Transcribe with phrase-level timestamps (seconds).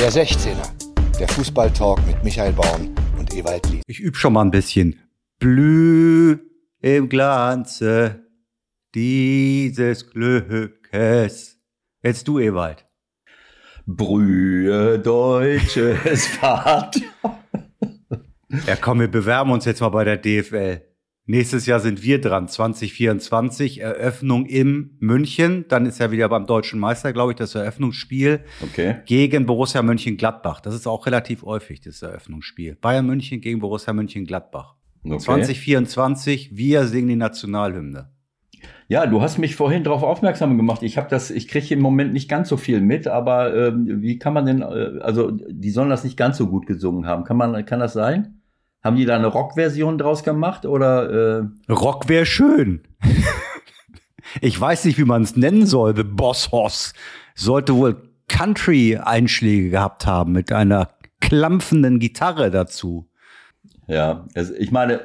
[0.00, 3.82] Der 16er, der Fußballtalk mit Michael Baum und Ewald Lien.
[3.88, 5.00] Ich übe schon mal ein bisschen.
[5.40, 6.38] Blüh
[6.80, 8.24] im Glanze
[8.94, 11.58] dieses Glückes.
[12.00, 12.86] Jetzt du, Ewald.
[13.86, 17.00] Brühe deutsches Vater.
[18.66, 20.87] Ja, komm, wir bewerben uns jetzt mal bei der DFL.
[21.30, 25.66] Nächstes Jahr sind wir dran, 2024, Eröffnung in München.
[25.68, 28.96] Dann ist er wieder beim deutschen Meister, glaube ich, das Eröffnungsspiel Okay.
[29.04, 30.60] gegen Borussia Mönchengladbach.
[30.62, 32.76] Das ist auch relativ häufig, das Eröffnungsspiel.
[32.80, 34.76] Bayern München gegen Borussia Mönchengladbach.
[35.04, 35.18] okay.
[35.18, 38.08] 2024, wir singen die Nationalhymne.
[38.88, 40.82] Ja, du hast mich vorhin darauf aufmerksam gemacht.
[40.82, 44.18] Ich habe das, ich kriege im Moment nicht ganz so viel mit, aber ähm, wie
[44.18, 47.24] kann man denn, äh, also die sollen das nicht ganz so gut gesungen haben.
[47.24, 48.37] Kann man, kann das sein?
[48.82, 51.40] Haben die da eine Rockversion draus gemacht oder?
[51.40, 52.82] Äh, Rock wäre schön.
[54.40, 55.96] ich weiß nicht, wie man es nennen soll.
[55.96, 56.92] The Boss Hoss
[57.34, 57.96] sollte wohl
[58.28, 63.08] Country-Einschläge gehabt haben mit einer klampfenden Gitarre dazu.
[63.86, 65.00] ja, also ich meine,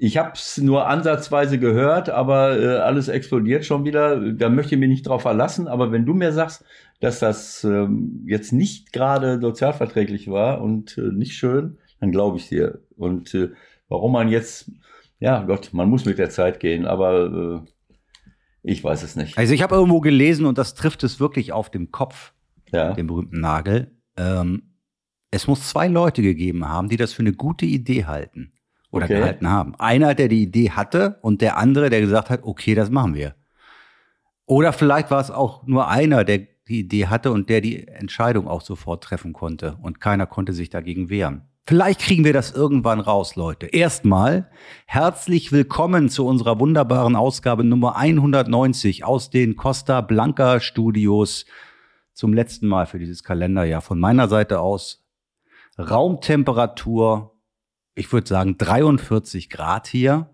[0.00, 4.32] ich habe es nur ansatzweise gehört, aber äh, alles explodiert schon wieder.
[4.32, 5.66] Da möchte ich mich nicht drauf verlassen.
[5.66, 6.64] Aber wenn du mir sagst,
[7.00, 12.48] dass das ähm, jetzt nicht gerade sozialverträglich war und äh, nicht schön, dann glaube ich
[12.48, 12.80] dir.
[12.96, 13.50] Und äh,
[13.88, 14.70] warum man jetzt,
[15.20, 17.68] ja Gott, man muss mit der Zeit gehen, aber äh,
[18.62, 19.38] ich weiß es nicht.
[19.38, 22.32] Also ich habe irgendwo gelesen und das trifft es wirklich auf dem Kopf,
[22.72, 23.92] Ja, den berühmten Nagel.
[24.16, 24.62] Ähm,
[25.30, 28.52] es muss zwei Leute gegeben haben, die das für eine gute Idee halten
[28.90, 29.18] oder Okay.
[29.18, 29.74] gehalten haben.
[29.76, 33.34] Einer, der die Idee hatte und der andere, der gesagt hat, okay, das machen wir.
[34.46, 36.38] Oder vielleicht war es auch nur einer, der
[36.68, 40.70] die Idee hatte und der die Entscheidung auch sofort treffen konnte und keiner konnte sich
[40.70, 41.42] dagegen wehren.
[41.68, 43.66] Vielleicht kriegen wir das irgendwann raus, Leute.
[43.66, 44.50] Erstmal
[44.86, 51.44] herzlich willkommen zu unserer wunderbaren Ausgabe Nummer 190 aus den Costa Blanca Studios
[52.14, 53.82] zum letzten Mal für dieses Kalenderjahr.
[53.82, 55.04] Von meiner Seite aus
[55.78, 57.38] Raumtemperatur,
[57.94, 60.30] ich würde sagen 43 Grad hier.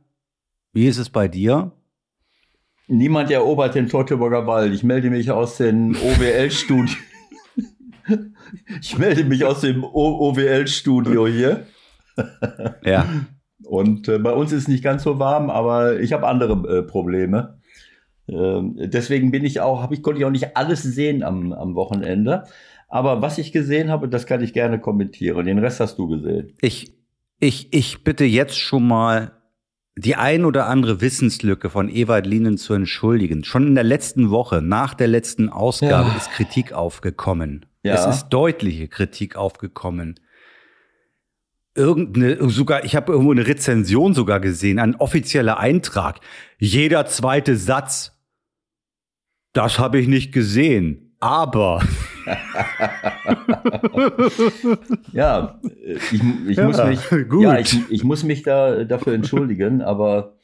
[0.72, 1.72] Wie ist es bei dir?
[2.86, 4.72] niemand erobert den Teutoburger Wald.
[4.72, 6.96] Ich melde mich aus den OWL-Studien.
[8.80, 11.66] Ich melde mich aus dem OWL-Studio hier.
[12.84, 13.06] Ja.
[13.64, 16.82] Und äh, bei uns ist es nicht ganz so warm, aber ich habe andere äh,
[16.82, 17.58] Probleme.
[18.28, 21.74] Ähm, deswegen bin ich auch, habe ich konnte ich auch nicht alles sehen am, am
[21.74, 22.44] Wochenende.
[22.88, 25.46] Aber was ich gesehen habe, das kann ich gerne kommentieren.
[25.46, 26.52] Den Rest hast du gesehen.
[26.60, 26.92] Ich,
[27.40, 29.32] ich, ich bitte jetzt schon mal
[29.96, 33.44] die ein oder andere Wissenslücke von Ewald Lienen zu entschuldigen.
[33.44, 36.16] Schon in der letzten Woche, nach der letzten Ausgabe, Ja.
[36.16, 37.66] ist Kritik aufgekommen.
[37.82, 37.94] Ja.
[37.94, 40.18] Es ist deutliche Kritik aufgekommen.
[41.76, 46.20] Irgendeine, sogar, ich habe irgendwo eine Rezension sogar gesehen, ein offizieller Eintrag.
[46.58, 48.12] Jeder zweite Satz,
[49.52, 51.03] das habe ich nicht gesehen.
[51.24, 51.80] Aber
[55.12, 56.12] Ja, ich,
[56.48, 57.42] ich Ja, muss mich, gut.
[57.42, 60.34] ja, ich, ich muss mich da dafür entschuldigen, aber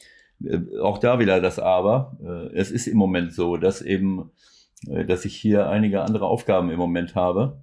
[0.42, 2.16] äh, auch da wieder das Aber.
[2.24, 4.30] Äh, Es ist im Moment so, dass eben,
[4.88, 7.58] äh, dass ich hier einige andere Aufgaben im Moment habe.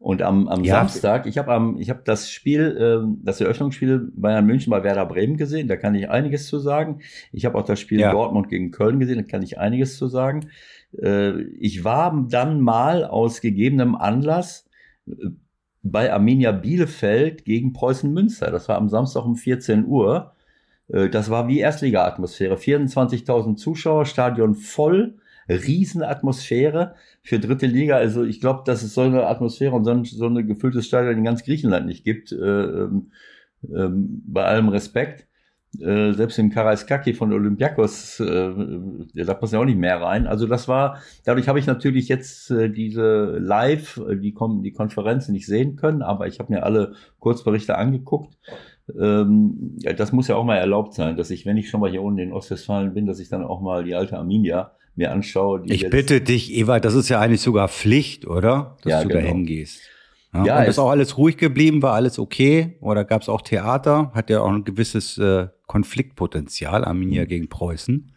[0.00, 0.76] Und am, am Ja.
[0.76, 5.04] Samstag, ich habe am, ich habe das Spiel, ähm, das Eröffnungsspiel Bayern München bei Werder
[5.06, 7.00] Bremen gesehen, da kann ich einiges zu sagen.
[7.32, 7.98] Ich habe auch das Spiel.
[8.00, 10.50] Dortmund gegen Köln gesehen, da kann ich einiges zu sagen.
[10.96, 14.68] Äh, Ich war dann mal aus gegebenem Anlass
[15.06, 15.12] äh,
[15.82, 18.50] bei Arminia Bielefeld gegen Preußen Münster.
[18.50, 20.34] Das war am Samstag um 14 Uhr.
[20.88, 22.56] Äh, Das war wie Erstliga-Atmosphäre.
[22.56, 25.18] 24.000 Zuschauer, Stadion voll,
[25.48, 27.96] Riesenatmosphäre für dritte Liga.
[27.96, 31.18] Also ich glaube, dass es so eine Atmosphäre und so ein, so ein gefülltes Stadion
[31.18, 32.32] in ganz Griechenland nicht gibt.
[32.32, 33.12] Äh, ähm,
[33.64, 35.27] ähm, bei allem Respekt.
[35.78, 38.50] Äh, selbst im Karaiskaki von Olympiakos, äh,
[39.14, 40.26] da passt ja auch nicht mehr rein.
[40.26, 44.72] Also das war, dadurch habe ich natürlich jetzt äh, diese Live, äh, die, Kom die
[44.72, 48.38] Konferenzen nicht sehen können, aber ich habe mir alle Kurzberichte angeguckt.
[48.98, 52.02] Ähm, das muss ja auch mal erlaubt sein, dass ich, wenn ich schon mal hier
[52.02, 55.62] unten in Ostwestfalen bin, dass ich dann auch mal die alte Arminia mir anschaue.
[55.66, 58.76] Ich bitte dich, Ewald, das ist ja eigentlich sogar Pflicht, oder?
[58.82, 59.20] Dass Ja, du genau.
[59.20, 59.82] da hingehst.
[60.34, 62.76] Ja, Ja, und ist auch alles ruhig geblieben, war alles okay?
[62.80, 64.12] Oder gab es auch Theater?
[64.14, 67.28] Hat ja auch ein gewisses äh, Konfliktpotenzial, Arminia Hm.
[67.28, 68.12] gegen Preußen.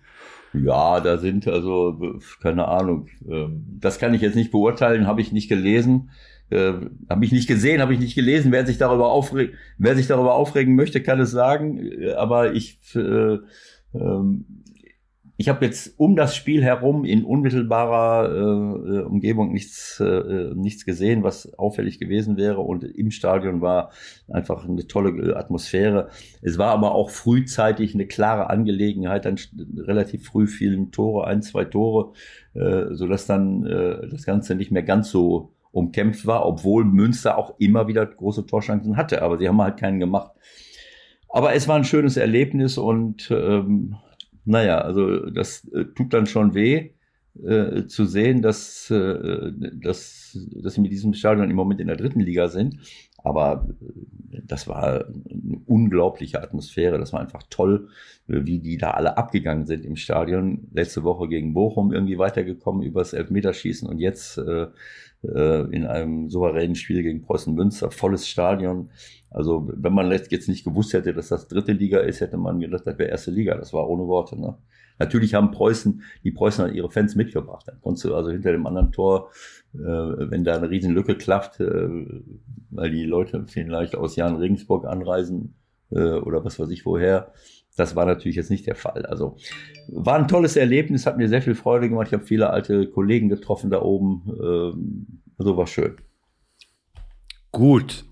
[0.54, 5.32] Ja, da sind also, keine Ahnung, ähm, das kann ich jetzt nicht beurteilen, habe ich
[5.32, 6.10] nicht gelesen,
[6.50, 6.74] äh,
[7.10, 8.52] habe ich nicht gesehen, habe ich nicht gelesen.
[8.52, 11.78] Wer sich darüber aufregt, wer sich darüber aufregen möchte, kann es sagen.
[11.80, 13.38] Äh, Aber ich, äh,
[13.94, 14.46] ähm,
[15.42, 20.86] ich habe jetzt um das Spiel herum in unmittelbarer äh, äh, Umgebung nichts, äh, nichts
[20.86, 22.60] gesehen, was auffällig gewesen wäre.
[22.60, 23.90] Und im Stadion war
[24.32, 26.10] einfach eine tolle äh, Atmosphäre.
[26.44, 29.26] Es war aber auch frühzeitig eine klare Angelegenheit.
[29.26, 29.40] Dann
[29.78, 32.14] relativ früh fielen Tore, ein, zwei Tore,
[32.54, 37.56] äh, sodass dann äh, das Ganze nicht mehr ganz so umkämpft war, obwohl Münster auch
[37.58, 40.34] immer wieder große Torchancen hatte, aber sie haben halt keinen gemacht.
[41.30, 43.96] Aber es war ein schönes Erlebnis und ähm,
[44.46, 46.92] naja, also das äh, tut dann schon weh
[47.44, 51.96] äh, zu sehen, dass, äh, dass, dass sie mit diesem Stadion im Moment in der
[51.96, 52.80] dritten Liga sind.
[53.24, 53.68] Aber
[54.32, 56.98] äh, das war eine unglaubliche Atmosphäre.
[56.98, 57.90] Das war einfach toll,
[58.28, 60.68] wie die da alle abgegangen sind im Stadion.
[60.74, 64.68] Letzte Woche gegen Bochum irgendwie weitergekommen übers Elfmeterschießen und jetzt äh,
[65.24, 68.90] äh, in einem souveränen Spiel gegen Preußen Münster, volles Stadion.
[69.30, 72.86] Also wenn man jetzt nicht gewusst hätte, dass das dritte Liga ist, hätte man gedacht,
[72.86, 73.56] das wäre erste Liga.
[73.56, 74.40] Das war ohne Worte.
[74.40, 74.58] Ne?
[75.02, 77.68] Natürlich haben Preußen, die Preußen ihre Fans mitgebracht.
[77.68, 79.32] Dann konntest du also hinter dem anderen Tor,
[79.74, 81.90] äh, wenn da eine riesen Lücke klafft, äh,
[82.70, 85.56] weil die Leute vielleicht aus Jan Regensburg anreisen
[85.92, 87.34] äh, oder was weiß ich woher,
[87.78, 89.06] das war natürlich jetzt nicht der Fall.
[89.08, 89.38] Also
[89.88, 92.08] war ein tolles Erlebnis, hat mir sehr viel Freude gemacht.
[92.08, 94.24] Ich habe viele alte Kollegen getroffen da oben.
[94.42, 95.08] Ähm,
[95.38, 95.96] also war schön.
[97.52, 98.06] Gut.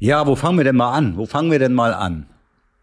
[0.00, 1.16] Ja, wo fangen wir denn mal an?
[1.16, 2.26] Wo fangen wir denn mal an?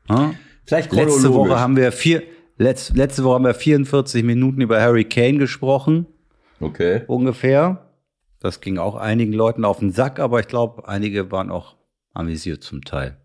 [0.08, 0.36] Hm?
[0.66, 2.24] Vielleicht letzte Woche haben wir vier,
[2.58, 6.08] letz, letzte Woche haben wir 44 Minuten über Harry Kane gesprochen.
[6.60, 7.04] Okay.
[7.08, 7.90] Ungefähr.
[8.40, 11.76] Das ging auch einigen Leuten auf den Sack, aber ich glaube, einige waren auch
[12.14, 13.18] amüsiert zum Teil.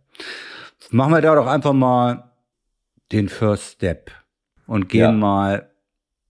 [0.91, 2.31] Machen wir da doch einfach mal
[3.11, 4.13] den First Step
[4.67, 5.13] und gehen ja.
[5.13, 5.71] mal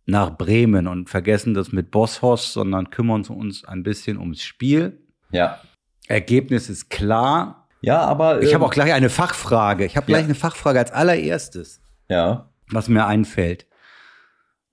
[0.06, 5.02] nach Bremen und vergessen das mit Bosshaus, sondern kümmern uns ein bisschen ums Spiel.
[5.30, 5.60] Ja.
[6.06, 7.68] Ergebnis ist klar.
[7.82, 8.40] Ja, aber.
[8.40, 9.84] Ich habe ähm, auch gleich eine Fachfrage.
[9.84, 10.24] Ich habe gleich ja.
[10.24, 11.82] eine Fachfrage als allererstes.
[12.08, 12.47] Ja.
[12.70, 13.66] Was mir einfällt.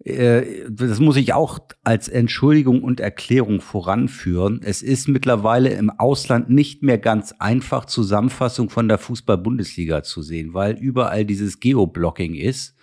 [0.03, 4.61] Äh, das muss ich auch als Entschuldigung und Erklärung voranführen.
[4.63, 10.53] Es ist mittlerweile im Ausland nicht mehr ganz einfach, Zusammenfassung von der Fußball-Bundesliga zu sehen,
[10.53, 12.75] weil überall dieses Geoblocking ist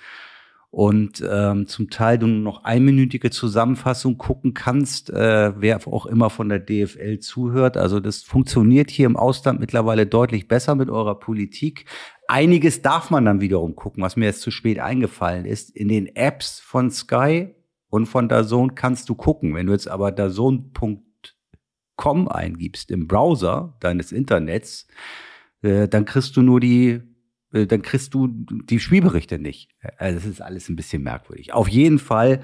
[0.73, 6.31] und ähm, zum Teil du nur noch einminütige Zusammenfassung gucken kannst, äh, wer auch immer
[6.31, 7.77] von der DFL zuhört.
[7.77, 11.85] Also das funktioniert hier im Ausland mittlerweile deutlich besser mit eurer Politik.
[12.27, 15.69] Einiges darf man dann wiederum gucken, was mir jetzt zu spät eingefallen ist.
[15.77, 17.55] In den Apps von Sky
[17.91, 19.55] und von DAZN kannst du gucken.
[19.55, 21.03] Wenn du jetzt aber DAZN.com
[22.29, 24.87] eingibst im Browser deines Internets,
[25.61, 27.12] äh, dann kriegst du nur die
[27.53, 29.69] dann kriegst du die Spielberichte nicht.
[29.99, 31.53] Also das ist alles ein bisschen merkwürdig.
[31.53, 32.41] Auf jeden Fall,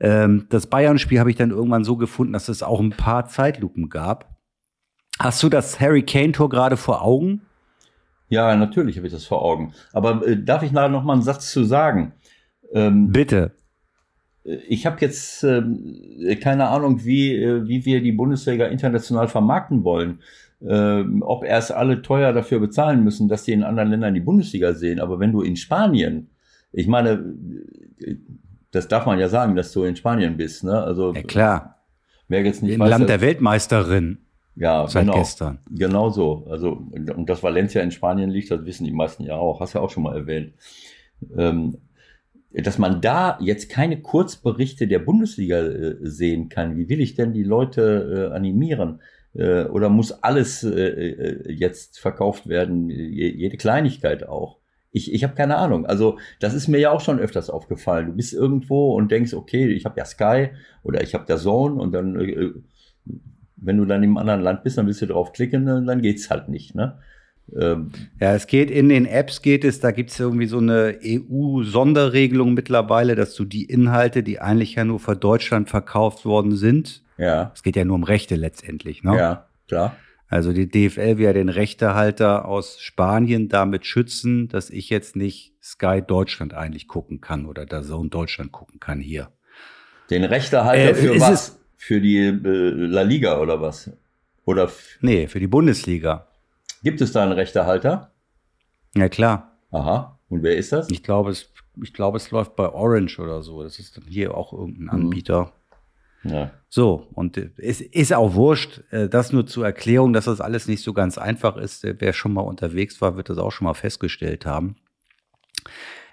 [0.00, 3.88] ähm, das Bayern-Spiel habe ich dann irgendwann so gefunden, dass es auch ein paar Zeitlupen
[3.88, 4.36] gab.
[5.18, 7.42] Hast du das Harry Kane-Tor gerade vor Augen?
[8.28, 9.74] Ja, natürlich habe ich das vor Augen.
[9.92, 12.14] Aber äh, darf ich da noch mal einen Satz zu sagen?
[12.72, 13.52] Ähm, Bitte.
[14.44, 15.62] Äh, ich habe jetzt äh,
[16.40, 20.20] keine Ahnung, wie, äh, wie wir die Bundesliga international vermarkten wollen
[20.60, 24.72] äh, ob erst alle teuer dafür bezahlen müssen, dass die in anderen Ländern die Bundesliga
[24.72, 25.00] sehen.
[25.00, 26.30] Aber wenn du in Spanien,
[26.72, 27.34] ich meine,
[28.70, 30.82] das darf man ja sagen, dass du in Spanien bist, ne?
[30.82, 31.78] Also ja, klar.
[32.28, 34.18] Wer jetzt nicht Im weiß, Land der Weltmeisterin.
[34.56, 35.58] Ja, seit genau, gestern.
[35.70, 36.46] Genau so.
[36.48, 39.60] Also und dass Valencia in Spanien liegt, das wissen die meisten ja auch.
[39.60, 40.54] Hast ja auch schon mal erwähnt.
[41.36, 41.78] Ähm,
[42.62, 46.76] dass man da jetzt keine Kurzberichte der Bundesliga äh, sehen kann.
[46.76, 49.00] Wie will ich denn die Leute äh, animieren?
[49.34, 54.58] Äh, oder muss alles äh, äh, jetzt verkauft werden, jede Kleinigkeit auch?
[54.92, 55.86] Ich, ich habe keine Ahnung.
[55.86, 58.06] Also das ist mir ja auch schon öfters aufgefallen.
[58.06, 60.50] Du bist irgendwo und denkst, okay, ich habe ja Sky
[60.84, 62.50] oder ich habe der Zone und dann, äh,
[63.56, 66.48] wenn du dann im anderen Land bist, dann willst du drauf klicken, dann geht's halt
[66.48, 66.76] nicht.
[66.76, 66.98] Ne?
[67.52, 70.98] Ähm, ja, es geht in den Apps geht es, da gibt es irgendwie so eine
[71.04, 77.02] EU-Sonderregelung mittlerweile, dass du die Inhalte, die eigentlich ja nur für Deutschland verkauft worden sind,
[77.18, 77.52] ja.
[77.54, 79.16] Es geht ja nur um Rechte letztendlich, ne?
[79.16, 79.96] Ja, klar.
[80.28, 85.54] Also die DFL will ja den Rechtehalter aus Spanien damit schützen, dass ich jetzt nicht
[85.62, 89.28] Sky Deutschland eigentlich gucken kann oder da Zone Deutschland gucken kann hier.
[90.10, 91.60] Den Rechtehalter äh, für was?
[91.76, 93.90] Für die äh, La Liga oder was?
[94.44, 96.26] Oder nee, für die Bundesliga.
[96.82, 98.10] Gibt es da einen Rechtehalter?
[98.96, 99.56] Ja, klar.
[99.70, 100.18] Aha.
[100.28, 100.90] Und wer ist das?
[100.90, 101.50] Ich glaube, es,
[101.82, 103.62] ich glaube, es läuft bei Orange oder so.
[103.62, 105.10] Das ist dann hier auch irgendein mhm.
[106.24, 106.50] Ja.
[106.68, 110.82] So, und es ist auch wurscht, äh, das nur zur Erklärung, dass das alles nicht
[110.82, 111.84] so ganz einfach ist.
[111.84, 114.76] Wer schon mal unterwegs war, wird das auch schon mal festgestellt haben.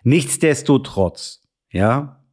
[0.03, 1.41] Nichtsdestotrotz,
[1.71, 2.23] ja,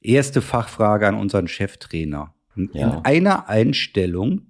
[0.00, 2.34] erste Fachfrage an unseren Cheftrainer.
[2.54, 3.00] In ja.
[3.04, 4.46] einer Einstellung,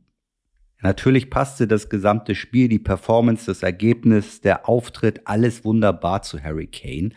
[0.81, 6.69] natürlich passte das gesamte Spiel, die Performance, das Ergebnis, der Auftritt, alles wunderbar zu Harry
[6.69, 7.11] Kane.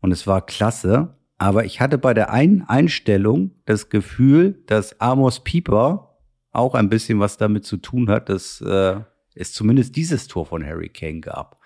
[0.00, 1.16] Und es war klasse.
[1.42, 6.16] Aber ich hatte bei der einen Einstellung das Gefühl, dass Amos Pieper
[6.52, 9.00] auch ein bisschen was damit zu tun hat, dass äh,
[9.34, 11.58] es zumindest dieses Tor von Harry Kane gab.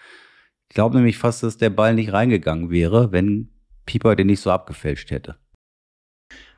[0.70, 3.50] Ich glaube nämlich fast, dass der Ball nicht reingegangen wäre, wenn
[3.84, 5.36] Pieper den nicht so abgefälscht hätte.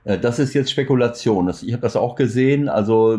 [0.05, 1.49] Äh, das ist jetzt Spekulation.
[1.49, 2.69] Ich habe das auch gesehen.
[2.69, 3.19] Also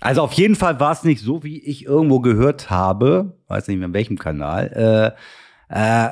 [0.00, 3.76] also auf jeden Fall war es nicht so, wie ich irgendwo gehört habe, weiß nicht
[3.76, 5.20] mehr in welchem Kanal, äh,
[5.68, 6.08] äh,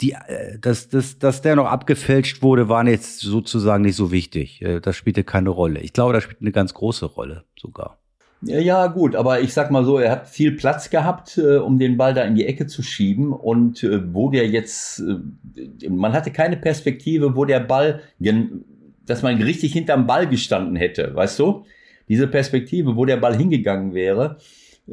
[0.00, 4.62] die, äh, dass, dass, dass der noch abgefälscht wurde, war jetzt sozusagen nicht so wichtig.
[4.62, 5.80] Äh, das spielte keine Rolle.
[5.80, 7.98] Ich glaube, das spielt eine ganz große Rolle sogar.
[8.40, 11.96] Ja, gut, aber ich sag mal so, er hat viel Platz gehabt, äh, um den
[11.96, 13.32] Ball da in die Ecke zu schieben.
[13.32, 18.00] Und äh, wo der jetzt, äh, man hatte keine Perspektive, wo der Ball,
[19.04, 21.64] dass man richtig hinterm Ball gestanden hätte, weißt du?
[22.08, 24.38] Diese Perspektive, wo der Ball hingegangen wäre.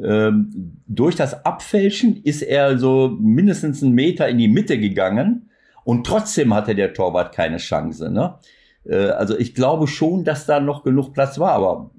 [0.02, 5.50] Ähm, durch das Abfälschen ist er so mindestens einen Meter in die Mitte gegangen
[5.84, 8.10] und trotzdem hatte der Torwart keine Chance.
[8.10, 8.38] Ne?
[8.84, 11.90] Äh, also ich glaube schon, dass da noch genug Platz war, aber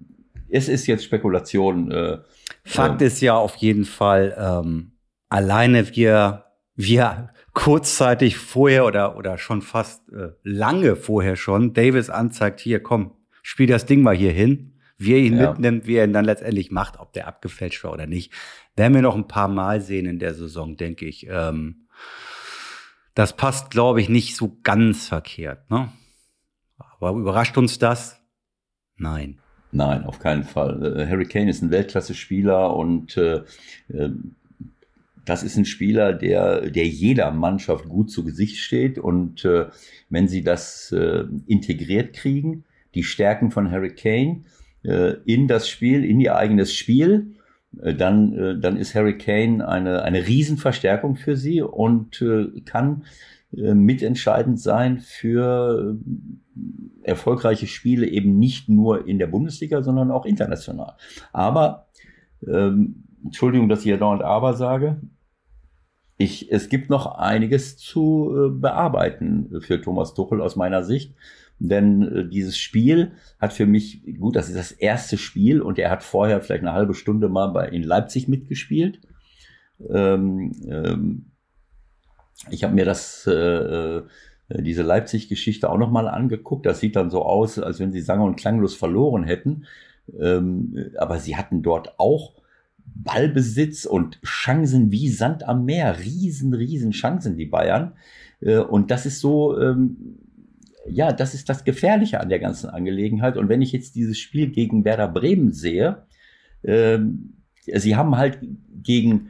[0.50, 1.92] es ist jetzt Spekulation.
[1.92, 2.18] Äh,
[2.63, 4.92] Fakt äh, ist ja auf jeden Fall, ähm,
[5.30, 12.60] alleine wir, wir kurzzeitig vorher oder, oder schon fast äh, lange vorher schon Davis anzeigt,
[12.60, 14.77] hier, komm, spiel das Ding mal hier hin.
[14.98, 15.51] Wie er ihn ja.
[15.51, 18.34] mitnimmt, wie er ihn dann letztendlich macht, ob der abgefälscht war oder nicht,
[18.75, 21.27] werden wir noch ein paar Mal sehen in der Saison, denke ich.
[21.30, 21.88] Ähm,
[23.13, 25.70] das passt, glaube ich, nicht so ganz verkehrt.
[25.70, 25.89] Ne?
[26.77, 28.22] Aber überrascht uns das?
[28.96, 29.39] Nein.
[29.72, 30.98] Nein, auf keinen Fall.
[30.98, 33.44] Äh, Harry Kane ist ein Weltklasse-Spieler und äh,
[33.89, 34.10] äh,
[35.25, 38.98] das ist ein Spieler, der, der jeder Mannschaft gut zu Gesicht steht.
[38.98, 39.68] Und äh,
[40.10, 42.63] wenn sie das äh, integriert kriegen,
[42.96, 44.46] die Stärken von Harry Kane
[45.25, 47.36] in das Spiel, in ihr eigenes Spiel,
[47.82, 53.03] äh, dann, äh, dann ist Harry Kane eine, eine Riesenverstärkung für sie und äh, kann
[53.56, 60.25] äh, mitentscheidend sein für äh, erfolgreiche Spiele eben nicht nur in der Bundesliga, sondern auch
[60.25, 60.96] international.
[61.34, 61.88] Aber,
[62.46, 65.01] ähm, Entschuldigung, dass ich ja dauernd aber sage,
[66.20, 71.13] ich, es gibt noch einiges zu äh, bearbeiten für Thomas Tuchel aus meiner Sicht.
[71.60, 75.90] Denn äh, dieses Spiel hat für mich, gut, das ist das erste Spiel und er
[75.90, 79.00] hat vorher vielleicht eine halbe Stunde mal bei, in Leipzig mitgespielt.
[79.90, 81.26] Ähm, ähm,
[82.50, 84.04] ich habe mir das, äh, äh,
[84.50, 86.66] diese Leipzig-Geschichte auch nochmal angeguckt.
[86.66, 89.66] Das sieht dann so aus, als wenn sie sang- und klanglos verloren hätten.
[90.20, 92.34] Ähm, aber sie hatten dort auch
[92.86, 96.00] Ballbesitz und Chancen wie Sand am Meer.
[96.00, 97.94] Riesen, riesen Chancen, die Bayern.
[98.42, 100.20] Äh, und das ist so, ähm,
[100.89, 103.38] ja, das ist das Gefährliche an der ganzen Angelegenheit.
[103.38, 106.03] Und wenn ich jetzt dieses Spiel gegen Werder Bremen sehe,
[106.63, 108.39] ähm, sie haben halt
[108.84, 109.29] gegen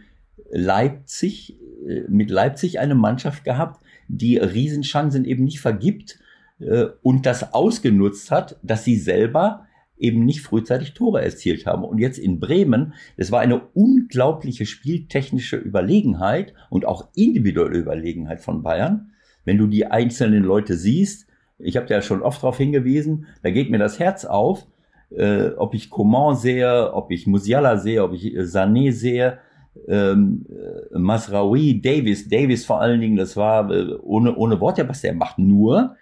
[0.49, 6.19] Leipzig äh, mit Leipzig eine Mannschaft gehabt, die Riesenchancen eben nicht vergibt
[6.59, 9.65] äh, und das ausgenutzt hat, dass sie selber
[9.97, 11.83] eben nicht frühzeitig Tore erzielt haben.
[11.83, 18.61] Und jetzt in Bremen, es war eine unglaubliche spieltechnische Überlegenheit und auch individuelle Überlegenheit von
[18.61, 19.11] Bayern.
[19.43, 21.26] Wenn du die einzelnen Leute siehst,
[21.59, 24.67] ich habe ja schon oft darauf hingewiesen, da geht mir das Herz auf,
[25.09, 29.39] äh, ob ich Coman sehe, ob ich Musiala sehe, ob ich äh, Sané sehe,
[29.87, 35.01] ähm, äh, Masraoui, Davis, Davis vor allen Dingen, das war äh, ohne, ohne Worte, was
[35.01, 35.37] der macht.
[35.39, 35.95] Nur,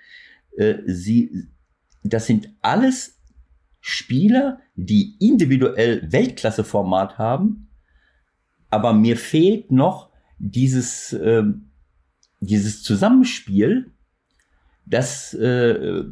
[0.58, 1.48] äh, sie,
[2.04, 3.20] das sind alles
[3.80, 7.68] Spieler, die individuell Weltklasse-Format haben,
[8.70, 10.10] aber mir fehlt noch
[10.40, 11.44] dieses, äh,
[12.40, 13.92] dieses Zusammenspiel,
[14.86, 16.04] das äh,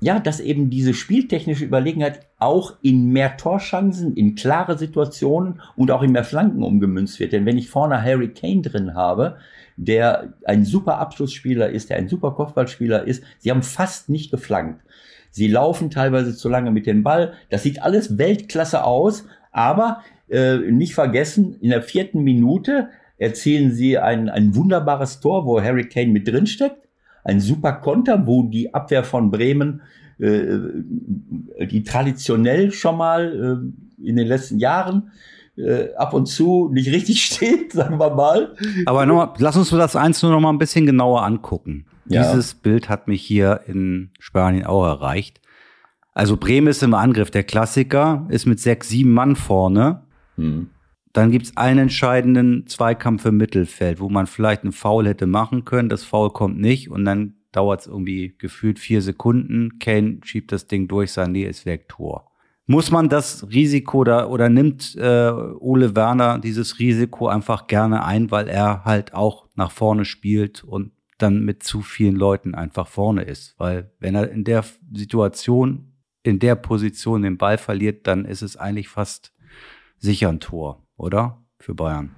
[0.00, 6.02] ja, dass eben diese spieltechnische Überlegenheit auch in mehr Torchancen, in klare Situationen und auch
[6.02, 7.32] in mehr Flanken umgemünzt wird.
[7.32, 9.38] Denn wenn ich vorne Harry Kane drin habe,
[9.76, 14.82] der ein super Abschlussspieler ist, der ein super Kopfballspieler ist, sie haben fast nicht geflankt.
[15.30, 17.32] Sie laufen teilweise zu lange mit dem Ball.
[17.50, 23.98] Das sieht alles Weltklasse aus, aber äh, nicht vergessen, in der vierten Minute erzielen sie
[23.98, 26.85] ein, ein wunderbares Tor, wo Harry Kane mit drin steckt
[27.26, 29.82] ein super Konter, wo die Abwehr von Bremen,
[30.18, 30.58] äh,
[31.66, 35.10] die traditionell schon mal äh, in den letzten Jahren
[35.56, 38.54] äh, ab und zu nicht richtig steht, sagen wir mal.
[38.86, 41.86] Aber noch, lass uns das eins nur noch mal ein bisschen genauer angucken.
[42.08, 42.22] Ja.
[42.22, 45.40] Dieses Bild hat mich hier in Spanien auch erreicht.
[46.14, 47.30] Also Bremen ist im Angriff.
[47.32, 50.02] Der Klassiker ist mit sechs, sieben Mann vorne.
[50.36, 50.70] Hm.
[51.16, 55.64] Dann gibt es einen entscheidenden Zweikampf im Mittelfeld, wo man vielleicht einen Foul hätte machen
[55.64, 55.88] können.
[55.88, 59.78] Das Foul kommt nicht und dann dauert es irgendwie gefühlt vier Sekunden.
[59.78, 62.30] Kane schiebt das Ding durch, Nähe ist weg, Tor.
[62.66, 68.30] Muss man das Risiko da oder nimmt äh, Ole Werner dieses Risiko einfach gerne ein,
[68.30, 73.22] weil er halt auch nach vorne spielt und dann mit zu vielen Leuten einfach vorne
[73.22, 73.54] ist?
[73.56, 78.58] Weil wenn er in der Situation, in der Position den Ball verliert, dann ist es
[78.58, 79.32] eigentlich fast
[79.96, 81.38] sicher ein Tor oder?
[81.58, 82.10] Für Bayern.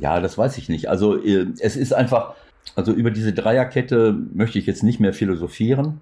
[0.00, 0.88] Ja, das weiß ich nicht.
[0.88, 2.34] Also äh, es ist einfach,
[2.74, 6.00] also über diese Dreierkette möchte ich jetzt nicht mehr philosophieren.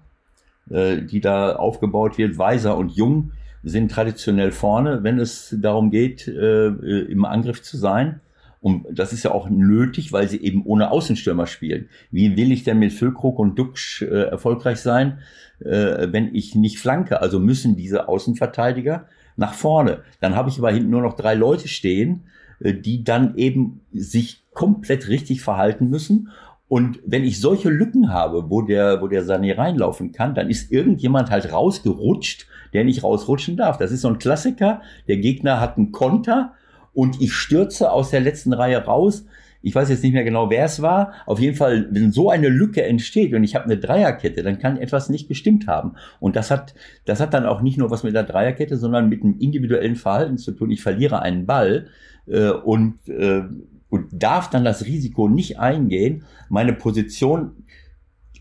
[0.69, 2.37] äh, die da aufgebaut wird.
[2.37, 3.31] Weiser und Jung
[3.63, 8.21] sind traditionell vorne, wenn es darum geht, äh, im Angriff zu sein.
[8.61, 11.89] Und das ist ja auch nötig, weil sie eben ohne Außenstürmer spielen.
[12.09, 15.19] Wie will ich denn mit Füllkrug und Duxch äh, erfolgreich sein,
[15.59, 17.21] äh, wenn ich nicht flanke?
[17.21, 20.03] Also müssen diese Außenverteidiger nach vorne.
[20.19, 22.25] Dann habe ich aber hinten nur noch drei Leute stehen,
[22.59, 26.29] äh, die dann eben sich komplett richtig verhalten müssen.
[26.67, 30.71] Und wenn ich solche Lücken habe, wo der, wo der Sané reinlaufen kann, dann ist
[30.71, 33.77] irgendjemand halt rausgerutscht, der nicht rausrutschen darf.
[33.77, 34.81] Das ist so ein Klassiker.
[35.07, 36.53] Der Gegner hat einen Konter
[36.93, 39.25] und ich stürze aus der letzten Reihe raus.
[39.65, 41.13] Ich weiß jetzt nicht mehr genau, wer es war.
[41.25, 44.77] Auf jeden Fall, wenn so eine Lücke entsteht und ich habe eine Dreierkette, dann kann
[44.77, 45.93] etwas nicht gestimmt haben.
[46.19, 49.23] Und das hat, das hat dann auch nicht nur was mit der Dreierkette, sondern mit
[49.23, 50.69] einem individuellen Verhalten zu tun.
[50.69, 51.87] Ich verliere einen Ball
[52.27, 53.41] äh, und, äh,
[53.89, 57.63] und darf dann das Risiko nicht eingehen, meine Position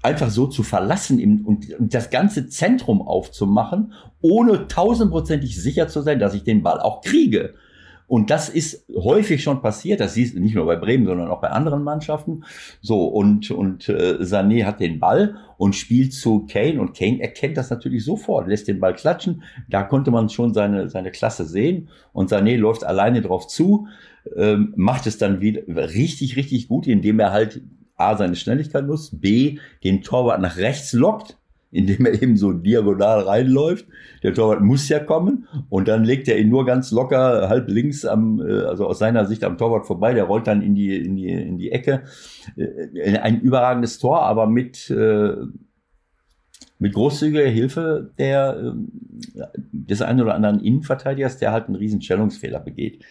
[0.02, 6.34] einfach so zu verlassen und das ganze Zentrum aufzumachen, ohne tausendprozentig sicher zu sein, dass
[6.34, 7.54] ich den Ball auch kriege.
[8.06, 10.00] Und das ist häufig schon passiert.
[10.00, 12.44] Das siehst du nicht nur bei Bremen, sondern auch bei anderen Mannschaften.
[12.80, 16.80] So, und, und äh, Sané hat den Ball und spielt zu Kane.
[16.80, 19.42] Und Kane erkennt das natürlich sofort, lässt den Ball klatschen.
[19.68, 21.88] Da konnte man schon seine, seine Klasse sehen.
[22.12, 23.88] Und Sané läuft alleine drauf zu,
[24.37, 27.62] ähm, macht es dann wieder richtig, richtig gut, indem er halt
[27.96, 31.38] A, seine Schnelligkeit nutzt, B, den Torwart nach rechts lockt
[31.74, 33.86] indem er eben so diagonal reinläuft.
[34.22, 38.04] Der Torwart muss ja kommen und dann legt er ihn nur ganz locker halb links
[38.04, 40.14] am, äh, also aus seiner Sicht am Torwart vorbei.
[40.14, 42.04] Der rollt dann in die, in die, in die Ecke.
[42.56, 45.34] Äh, ein überragendes Tor, aber mit, äh,
[46.78, 48.74] mit großzügiger Hilfe der,
[49.72, 53.04] des einen oder anderen Innenverteidigers, der halt einen riesen Stellungsfehler begeht.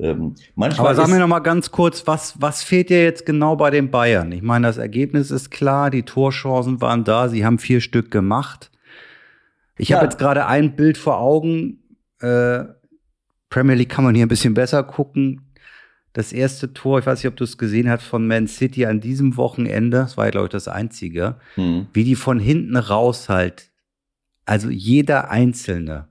[0.00, 3.56] Ähm, manchmal Aber sag mir noch mal ganz kurz, was, was fehlt dir jetzt genau
[3.56, 4.32] bei den Bayern?
[4.32, 8.70] Ich meine, das Ergebnis ist klar, die Torchancen waren da, sie haben vier Stück gemacht.
[9.76, 9.96] Ich ja.
[9.96, 11.82] habe jetzt gerade ein Bild vor Augen.
[12.20, 12.64] Äh,
[13.50, 15.52] Premier League kann man hier ein bisschen besser gucken.
[16.12, 19.00] Das erste Tor, ich weiß nicht, ob du es gesehen hast, von Man City an
[19.00, 21.88] diesem Wochenende, das war ja, glaube ich, das einzige, mhm.
[21.92, 23.72] wie die von hinten raus halt,
[24.46, 26.08] also jeder Einzelne,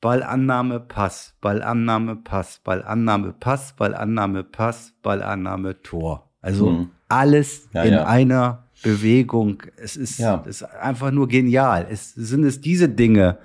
[0.00, 6.28] Ballannahme, Pass, Ballannahme, Pass, Ballannahme, Pass, Ballannahme, Pass, Ballannahme, Tor.
[6.40, 6.90] Also mhm.
[7.08, 8.06] alles ja, in ja.
[8.06, 9.62] einer Bewegung.
[9.76, 10.44] Es ist, ja.
[10.46, 11.86] ist einfach nur genial.
[11.90, 13.38] Es, sind es diese Dinge,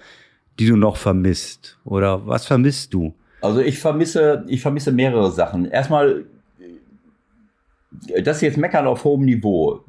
[0.60, 1.80] die du noch vermisst?
[1.84, 3.16] Oder was vermisst du?
[3.42, 5.66] Also ich vermisse, ich vermisse mehrere Sachen.
[5.66, 6.26] Erstmal,
[8.24, 9.84] das ist jetzt Meckern auf hohem Niveau.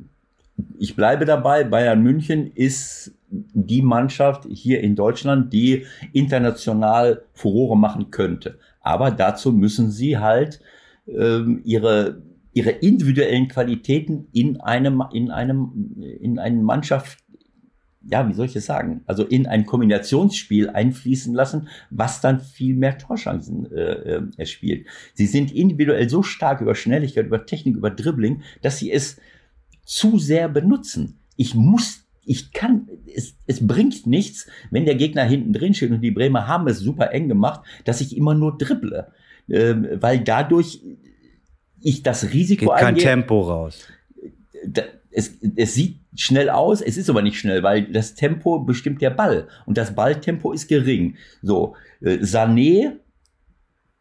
[0.79, 3.13] Ich bleibe dabei, Bayern München ist
[3.53, 8.59] die Mannschaft hier in Deutschland, die international Furore machen könnte.
[8.81, 10.61] Aber dazu müssen sie halt
[11.07, 17.19] ähm, ihre ihre individuellen Qualitäten in einem in einem in eine Mannschaft
[18.07, 19.03] ja, wie soll ich es sagen?
[19.07, 24.87] Also in ein Kombinationsspiel einfließen lassen, was dann viel mehr Torchancen äh, äh, erspielt.
[25.15, 29.19] Sie sind individuell so stark über Schnelligkeit, über Technik, über Dribbling, dass sie es
[29.85, 31.19] zu sehr benutzen.
[31.37, 36.01] Ich muss ich kann, es, es bringt nichts, wenn der Gegner hinten drin steht und
[36.01, 39.09] die Bremer haben es super eng gemacht, dass ich immer nur dribble.
[39.49, 40.81] Ähm, weil dadurch
[41.81, 43.87] ich das Risiko Geht kein Tempo raus.
[44.67, 49.01] Da, es, es sieht schnell aus, es ist aber nicht schnell, weil das Tempo bestimmt
[49.01, 51.17] der Ball und das Balltempo ist gering.
[51.43, 52.97] So, äh, Sané,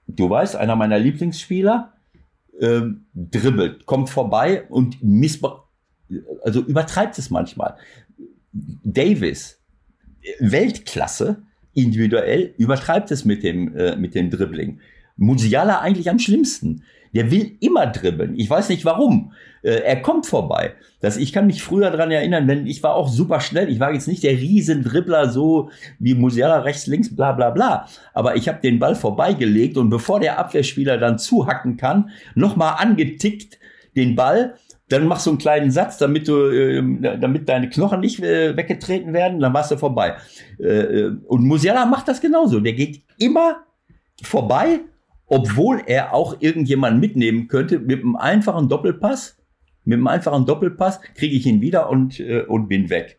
[0.08, 1.94] du weißt, einer meiner Lieblingsspieler,
[2.60, 2.82] äh,
[3.14, 5.64] dribbelt, kommt vorbei und missbraucht,
[6.44, 7.76] also übertreibt es manchmal.
[8.54, 9.60] Davis,
[10.40, 14.80] Weltklasse, individuell, übertreibt es mit dem, äh, mit dem Dribbling.
[15.18, 16.84] Musiala eigentlich am schlimmsten.
[17.14, 18.36] Der will immer dribbeln.
[18.40, 19.34] Ich weiß nicht warum.
[19.62, 20.74] Äh, er kommt vorbei.
[21.00, 23.70] Das, ich kann mich früher daran erinnern, wenn ich war auch super schnell.
[23.70, 27.88] Ich war jetzt nicht der Riesendribbler, so wie Musiala rechts, links, bla bla bla.
[28.14, 33.60] Aber ich habe den Ball vorbeigelegt und bevor der Abwehrspieler dann zuhacken kann, nochmal angetickt
[33.96, 34.56] den Ball
[34.94, 39.12] dann machst du einen kleinen Satz, damit du, äh, damit deine Knochen nicht äh, weggetreten
[39.12, 40.16] werden, dann warst du vorbei.
[40.60, 42.60] Äh, äh, und Musiala macht das genauso.
[42.60, 43.64] Der geht immer
[44.22, 44.82] vorbei,
[45.26, 49.38] obwohl er auch irgendjemanden mitnehmen könnte mit einem einfachen Doppelpass.
[49.84, 53.18] Mit einem einfachen Doppelpass kriege ich ihn wieder und, und bin weg.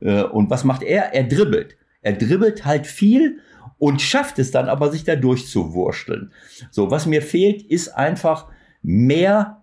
[0.00, 1.12] Und was macht er?
[1.12, 1.76] Er dribbelt.
[2.00, 3.40] Er dribbelt halt viel
[3.78, 6.32] und schafft es dann aber, sich da durchzuwursteln.
[6.70, 8.46] So, was mir fehlt, ist einfach
[8.82, 9.57] mehr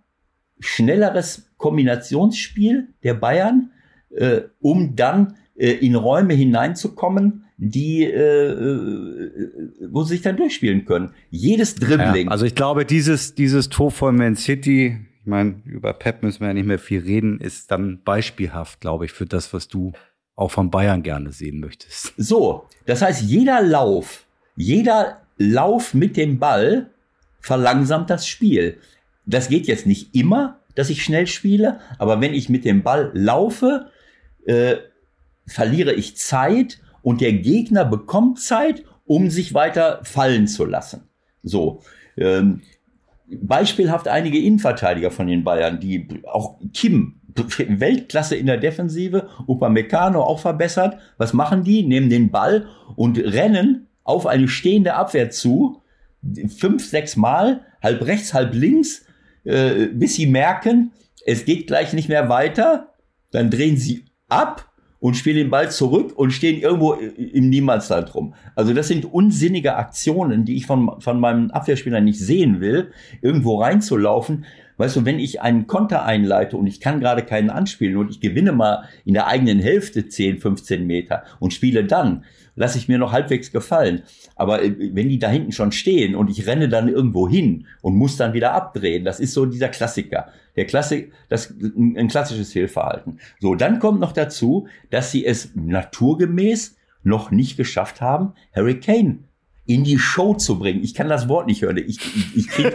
[0.60, 3.70] schnelleres Kombinationsspiel der Bayern,
[4.10, 10.84] äh, um dann äh, in Räume hineinzukommen, die äh, äh, wo sie sich dann durchspielen
[10.84, 11.12] können.
[11.30, 12.26] Jedes Dribbling.
[12.26, 16.40] Ja, also ich glaube, dieses dieses Tor von Man City, ich meine, über Pep müssen
[16.40, 19.92] wir ja nicht mehr viel reden, ist dann beispielhaft, glaube ich, für das, was du
[20.34, 22.12] auch von Bayern gerne sehen möchtest.
[22.18, 26.90] So, das heißt, jeder Lauf, jeder Lauf mit dem Ball
[27.40, 28.78] verlangsamt das Spiel.
[29.26, 33.10] Das geht jetzt nicht immer, dass ich schnell spiele, aber wenn ich mit dem Ball
[33.14, 33.90] laufe,
[34.46, 34.76] äh,
[35.46, 41.08] verliere ich Zeit und der Gegner bekommt Zeit, um sich weiter fallen zu lassen.
[41.42, 41.82] So.
[42.16, 42.62] Ähm,
[43.28, 47.20] beispielhaft einige Innenverteidiger von den Bayern, die auch Kim,
[47.68, 50.98] Weltklasse in der Defensive, Upamecano auch verbessert.
[51.16, 51.82] Was machen die?
[51.82, 55.82] Nehmen den Ball und rennen auf eine stehende Abwehr zu,
[56.56, 59.05] fünf, sechs Mal, halb rechts, halb links,
[59.46, 60.92] äh, bis sie merken,
[61.24, 62.92] es geht gleich nicht mehr weiter.
[63.32, 68.34] Dann drehen sie ab und spielen den Ball zurück und stehen irgendwo im Niemandsland rum.
[68.54, 73.60] Also das sind unsinnige Aktionen, die ich von, von meinem Abwehrspieler nicht sehen will, irgendwo
[73.60, 74.44] reinzulaufen.
[74.78, 78.20] Weißt du, wenn ich einen Konter einleite und ich kann gerade keinen anspielen und ich
[78.20, 82.24] gewinne mal in der eigenen Hälfte 10, 15 Meter und spiele dann,
[82.56, 84.02] lasse ich mir noch halbwegs gefallen.
[84.34, 87.94] Aber äh, wenn die da hinten schon stehen und ich renne dann irgendwo hin und
[87.94, 90.28] muss dann wieder abdrehen, das ist so dieser Klassiker.
[90.56, 93.20] Der Klassik, das, ein klassisches Fehlverhalten.
[93.40, 99.18] So, dann kommt noch dazu, dass sie es naturgemäß noch nicht geschafft haben, Harry Kane
[99.66, 100.82] in die Show zu bringen.
[100.82, 101.76] Ich kann das Wort nicht hören.
[101.78, 102.72] Ich, ich, ich, krieg,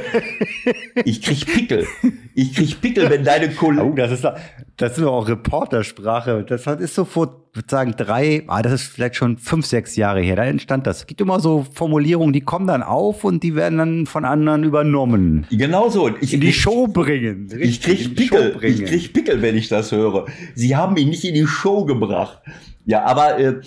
[1.06, 1.88] ich krieg Pickel.
[2.36, 3.92] Ich krieg Pickel, wenn deine Kollegen.
[3.92, 4.28] Oh, das ist,
[4.76, 6.44] das ist auch Reportersprache.
[6.44, 10.22] Das ist so vor, würde sagen, drei, ah, das ist vielleicht schon fünf, sechs Jahre
[10.22, 10.36] her.
[10.36, 11.00] Da entstand das.
[11.00, 14.66] Es gibt immer so Formulierungen, die kommen dann auf und die werden dann von anderen
[14.66, 15.48] übernommen.
[15.50, 16.10] Genau so.
[16.20, 17.50] Ich, in die Show bringen.
[17.52, 18.58] Richtig, ich krieg Pickel.
[18.64, 20.26] Ich krieg Pickel, wenn ich das höre.
[20.56, 22.40] Sie haben ihn nicht in die Show gebracht.
[22.86, 23.62] Ja, aber, äh,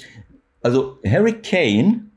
[0.60, 2.10] also Harry Kane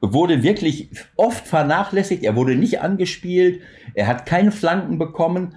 [0.00, 3.60] wurde wirklich oft vernachlässigt, er wurde nicht angespielt,
[3.94, 5.54] er hat keine Flanken bekommen.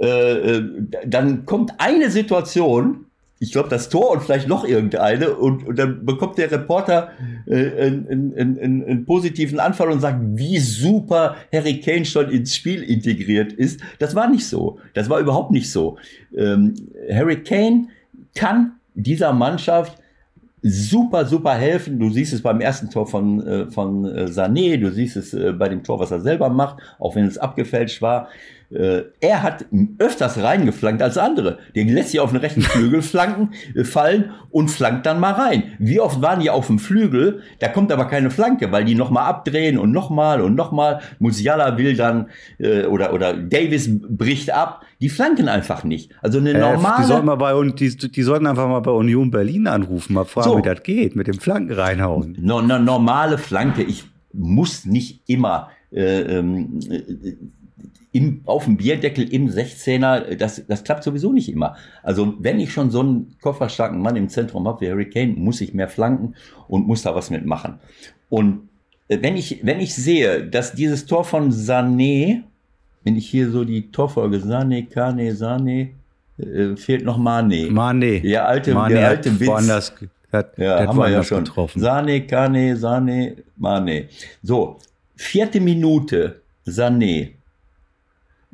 [0.00, 0.62] Äh, äh
[1.06, 3.06] dann kommt eine Situation,
[3.38, 7.10] ich glaube das Tor und vielleicht noch irgendeine, und, und dann bekommt der Reporter
[7.46, 12.56] äh, einen, einen, einen, einen, positiven Anfall und sagt, wie super Harry Kane schon ins
[12.56, 13.80] Spiel integriert ist.
[13.98, 14.78] Das war nicht so.
[14.94, 15.98] Das war überhaupt nicht so.
[16.36, 16.74] Ähm,
[17.12, 17.88] Harry Kane
[18.34, 19.98] kann dieser Mannschaft
[20.64, 21.98] super, super helfen.
[21.98, 25.52] Du siehst es beim ersten Tor von, äh, von äh, Sané, du siehst es äh,
[25.52, 28.28] bei dem Tor, was er selber macht, auch wenn es abgefälscht war.
[28.70, 29.66] Äh, er hat
[29.98, 31.58] öfters reingeflankt als andere.
[31.74, 35.64] Der lässt sich auf den rechten Flügel flanken, äh, fallen und flankt dann mal rein.
[35.78, 37.42] Wie oft waren die auf dem Flügel?
[37.60, 41.00] Da kommt aber keine Flanke, weil die nochmal abdrehen und nochmal und nochmal.
[41.18, 44.82] Musiala will dann äh, oder, oder Davis bricht ab.
[45.00, 46.12] Die flanken einfach nicht.
[46.22, 47.02] Also eine normale.
[47.02, 50.50] die, sollten mal bei, die, die sollten einfach mal bei Union Berlin anrufen, mal fragen,
[50.50, 50.58] so.
[50.58, 52.36] wie das geht, mit dem Flanken reinhauen.
[52.40, 53.82] No, no, normale Flanke.
[53.82, 56.80] Ich muss nicht immer äh, ähm,
[58.14, 61.74] im, auf dem Bierdeckel im 16er, das, das klappt sowieso nicht immer.
[62.04, 65.60] Also wenn ich schon so einen kofferstarken Mann im Zentrum habe wie Harry Kane, muss
[65.60, 66.36] ich mehr flanken
[66.68, 67.80] und muss da was mitmachen.
[68.28, 68.68] Und
[69.08, 72.42] äh, wenn ich, wenn ich sehe, dass dieses Tor von Sané,
[73.02, 75.88] wenn ich hier so die Torfolge Sané, Kane, Sané,
[76.38, 77.66] äh, fehlt noch Mane.
[77.68, 78.24] Mane.
[78.24, 79.48] Ja, alte, Mane der alte Witz.
[79.48, 79.92] Woanders,
[80.30, 81.42] hat, ja, haben wir ja schon.
[81.42, 81.82] Getroffen.
[81.82, 84.08] Sané, Kane, Sané, Mane.
[84.40, 84.78] So,
[85.16, 87.32] vierte Minute, Sané.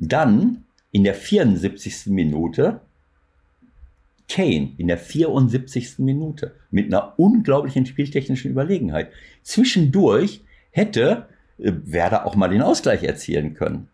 [0.01, 2.07] Dann in der 74.
[2.07, 2.81] Minute
[4.31, 5.99] Kane in der 74.
[5.99, 9.09] Minute mit einer unglaublichen spieltechnischen Überlegenheit.
[9.43, 11.25] Zwischendurch hätte
[11.57, 13.89] äh, Werder auch mal den Ausgleich erzielen können.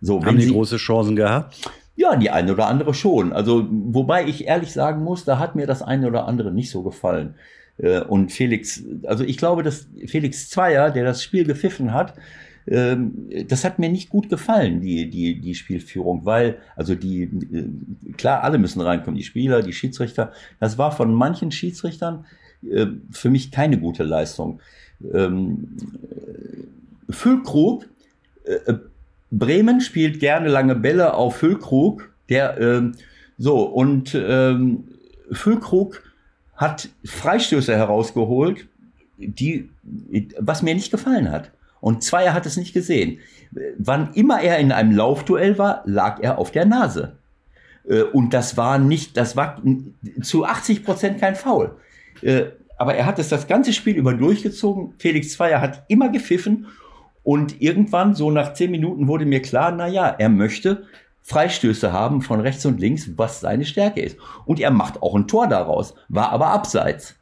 [0.00, 1.68] So, Haben die große Chancen gehabt?
[1.96, 3.32] Ja, die eine oder andere schon.
[3.32, 6.82] Also, wobei ich ehrlich sagen muss, da hat mir das eine oder andere nicht so
[6.82, 7.34] gefallen.
[7.78, 12.14] Äh, und Felix, also ich glaube, dass Felix Zweier, der das Spiel gepfiffen hat,
[12.66, 18.12] ähm, das hat mir nicht gut gefallen, die, die, die Spielführung, weil, also die, äh,
[18.16, 20.32] klar, alle müssen reinkommen, die Spieler, die Schiedsrichter.
[20.58, 22.26] Das war von manchen Schiedsrichtern
[22.68, 24.60] äh, für mich keine gute Leistung.
[25.12, 25.76] Ähm,
[27.08, 27.86] Füllkrug,
[28.44, 28.74] äh,
[29.30, 32.92] Bremen spielt gerne lange Bälle auf Füllkrug, der, ähm,
[33.38, 34.84] so, und ähm,
[35.30, 36.02] Füllkrug
[36.56, 38.66] hat Freistöße herausgeholt,
[39.18, 39.68] die,
[40.38, 41.50] was mir nicht gefallen hat.
[41.86, 43.20] Und Zweier hat es nicht gesehen.
[43.78, 47.18] Wann immer er in einem Laufduell war, lag er auf der Nase.
[47.88, 49.62] Äh, und das war nicht, das war
[50.20, 51.76] zu 80 Prozent kein Foul.
[52.22, 52.46] Äh,
[52.76, 54.94] aber er hat es das ganze Spiel über durchgezogen.
[54.98, 56.66] Felix Zweier hat immer gepfiffen.
[57.22, 60.88] Und irgendwann, so nach zehn Minuten, wurde mir klar, na ja, er möchte
[61.22, 64.18] Freistöße haben von rechts und links, was seine Stärke ist.
[64.44, 67.14] Und er macht auch ein Tor daraus, war aber abseits.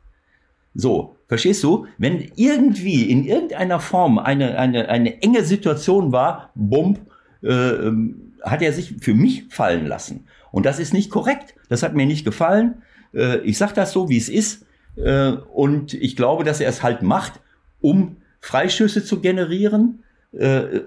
[0.74, 1.86] So, verstehst du?
[1.98, 7.00] Wenn irgendwie in irgendeiner Form eine, eine, eine enge Situation war, bump,
[7.42, 10.26] äh, ähm, hat er sich für mich fallen lassen.
[10.50, 11.54] Und das ist nicht korrekt.
[11.68, 12.82] Das hat mir nicht gefallen.
[13.14, 14.66] Äh, ich sage das so, wie es ist.
[14.96, 17.40] Äh, und ich glaube, dass er es halt macht,
[17.80, 20.04] um Freischüsse zu generieren.
[20.32, 20.82] Äh, äh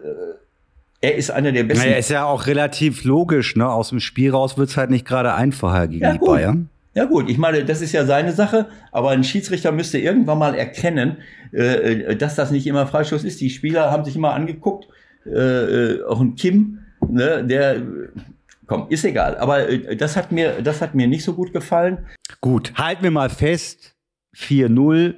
[0.99, 1.85] er ist einer der besten.
[1.85, 3.69] Naja, ist ja auch relativ logisch, ne?
[3.69, 6.29] Aus dem Spiel raus wird's halt nicht gerade einfacher gegen Ja, die gut.
[6.29, 6.69] Bayern.
[6.97, 10.55] Ja gut, ich meine, das ist ja seine Sache, aber ein Schiedsrichter müsste irgendwann mal
[10.55, 11.17] erkennen,
[11.51, 13.39] äh, dass das nicht immer Freischuss ist.
[13.39, 14.87] Die Spieler haben sich immer angeguckt,
[15.23, 17.83] äh, äh, auch ein Kim, ne, der,
[18.65, 19.37] komm, ist egal.
[19.37, 22.07] Aber äh, das hat mir, das hat mir nicht so gut gefallen.
[22.41, 23.95] Gut, halten wir mal fest.
[24.35, 25.13] 4-0.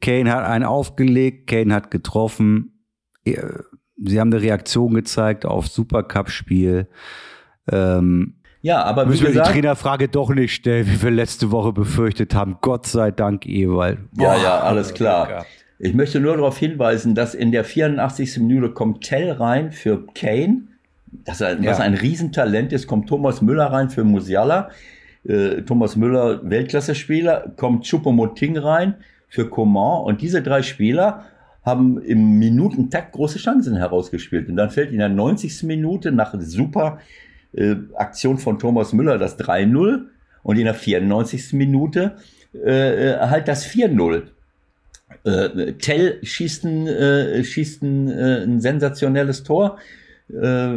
[0.00, 2.84] Kane hat einen aufgelegt, Kane hat getroffen.
[3.24, 3.36] Äh,
[3.96, 6.88] Sie haben eine Reaktion gezeigt auf Supercup-Spiel.
[7.70, 11.72] Ähm, Ja, aber müssen wir die gesagt, Trainerfrage doch nicht stellen, wie wir letzte Woche
[11.72, 12.58] befürchtet haben.
[12.60, 13.98] Gott sei Dank, Ewald.
[14.16, 15.44] Ja, Boah, ja, alles klar.
[15.80, 18.38] Ich möchte nur darauf hinweisen, dass in der 84.
[18.38, 20.62] Minute kommt Tell rein für Kane,
[21.24, 21.84] das ein, was Ja.
[21.84, 24.70] ein Riesentalent ist, kommt Thomas Müller rein für Musiala.
[25.24, 28.94] Äh, Thomas Müller, Weltklasse-Spieler, kommt Choupo-Moting rein
[29.28, 31.24] für Coman und diese drei Spieler
[31.64, 34.48] haben im Minutentakt große Chancen herausgespielt.
[34.48, 35.64] Und dann fällt in der 90.
[35.64, 36.98] Minute nach super
[37.54, 40.06] äh, Aktion von Thomas Müller das 3-0
[40.42, 41.52] und in der 94.
[41.52, 42.16] Minute
[42.54, 44.22] äh, äh, halt das 4-0.
[45.24, 49.78] Äh, Tell schießt ein, äh, schießt ein, äh, ein sensationelles Tor
[50.30, 50.68] äh,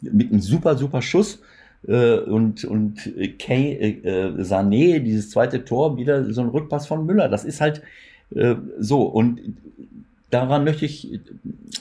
[0.00, 1.40] mit einem super, super Schuss.
[1.86, 4.02] Äh, und und Kay,
[4.38, 7.28] Sané, dieses zweite Tor, wieder so ein Rückpass von Müller.
[7.28, 7.82] Das ist halt
[8.78, 9.02] so.
[9.02, 9.40] Und
[10.30, 11.20] daran möchte ich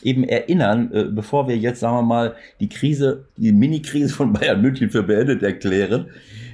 [0.04, 4.62] eben erinnern, äh, bevor wir jetzt, sagen wir mal, die Krise, die Mini-Krise von Bayern
[4.62, 6.08] München für beendet erklären.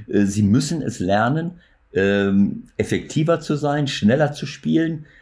[0.08, 1.60] Äh, Sie müssen es lernen,
[1.94, 5.15] ähm, effektiver zu sein, schneller zu spielen, äh,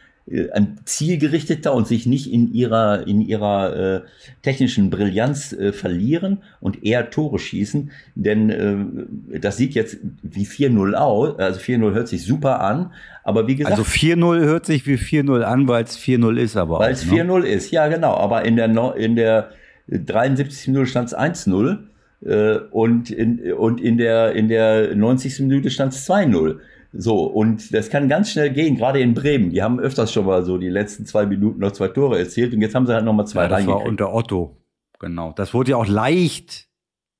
[0.54, 4.00] ein zielgerichteter und sich nicht in ihrer in ihrer äh,
[4.42, 10.94] technischen Brillanz äh, verlieren und eher Tore schießen, denn äh, das sieht jetzt wie 4-0
[10.94, 14.94] aus, also 4-0 hört sich super an, aber wie gesagt, Also 4-0 hört sich wie
[14.96, 17.22] 4-0 an, weil es 4-0 ist, aber weil es ne?
[17.24, 18.14] 4-0 ist, ja genau.
[18.14, 19.50] Aber in der, No- in der
[19.88, 20.68] 73.
[20.68, 21.78] Minute stand es 1-0
[22.24, 25.40] äh, und, in, und in, der, in der 90.
[25.40, 26.56] Minute stand es 2-0.
[26.96, 29.50] So, und das kann ganz schnell gehen, gerade in Bremen.
[29.50, 32.60] Die haben öfters schon mal so die letzten zwei Minuten noch zwei Tore erzielt und
[32.60, 34.56] jetzt haben sie halt nochmal zwei Ja, das war unter Otto.
[35.00, 35.32] Genau.
[35.32, 36.68] Das wurde ja auch leicht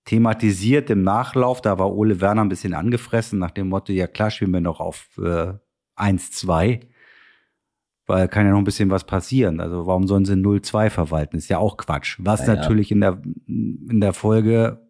[0.05, 1.61] thematisiert im Nachlauf.
[1.61, 4.81] Da war Ole Werner ein bisschen angefressen nach dem Motto, ja klar, spielen wir noch
[4.81, 5.55] auf äh,
[5.97, 6.81] 1-2.
[8.07, 9.61] Weil kann ja noch ein bisschen was passieren.
[9.61, 11.37] Also warum sollen sie 0-2 verwalten?
[11.37, 12.19] Ist ja auch Quatsch.
[12.21, 12.61] Was Ja, ja.
[12.61, 14.84] natürlich in der, in der Folge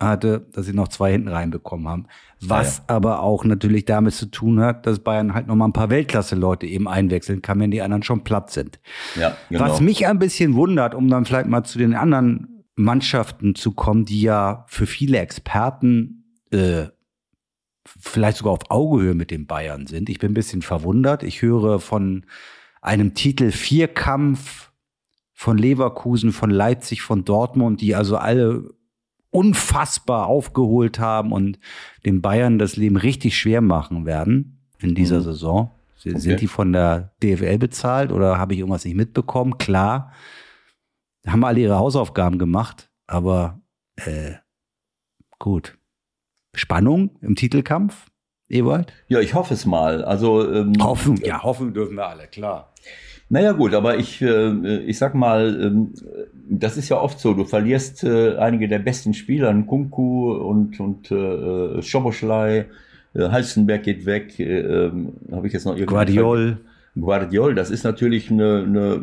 [0.00, 2.06] hatte, dass sie noch zwei hinten reinbekommen haben.
[2.40, 5.72] Was Ja, aber auch natürlich damit zu tun hat, dass Bayern halt noch mal ein
[5.72, 8.78] paar Weltklasse-Leute eben einwechseln kann, wenn die anderen schon platt sind.
[9.16, 9.64] Ja, genau.
[9.64, 14.04] Was mich ein bisschen wundert, um dann vielleicht mal zu den anderen Mannschaften zu kommen,
[14.04, 16.86] die ja für viele Experten äh,
[17.84, 20.08] vielleicht sogar auf Augehöhe mit den Bayern sind.
[20.08, 21.22] Ich bin ein bisschen verwundert.
[21.24, 22.24] Ich höre von
[22.80, 24.70] einem Titel Vierkampf
[25.32, 28.74] von Leverkusen, von Leipzig, von Dortmund, die also alle
[29.30, 31.58] unfassbar aufgeholt haben und
[32.04, 35.24] den Bayern das Leben richtig schwer machen werden in dieser Mhm.
[35.24, 35.70] Saison.
[35.96, 36.18] Sie- Okay.
[36.20, 39.58] Sind die von der DFL bezahlt oder habe ich irgendwas nicht mitbekommen?
[39.58, 40.12] Klar,
[41.26, 43.60] haben alle ihre Hausaufgaben gemacht, aber
[43.96, 44.34] äh,
[45.38, 45.76] gut.
[46.54, 48.06] Spannung im Titelkampf,
[48.48, 48.92] Ewald?
[49.08, 50.04] ja, ich hoffe es mal.
[50.04, 52.67] Also ähm, Hoffen, ja, hoffen dürfen wir alle, klar.
[53.30, 55.92] Naja gut, aber ich, äh, ich sag mal, ähm,
[56.48, 61.10] das ist ja oft so, du verlierst äh, einige der besten Spieler, Kunku und, und
[61.10, 62.66] äh, Schoboschlei,
[63.14, 66.58] äh, Halstenberg geht weg, äh, ähm, habe ich jetzt noch irgendwie Guardiol.
[66.98, 69.00] Guardiol, das ist natürlich eine, eine,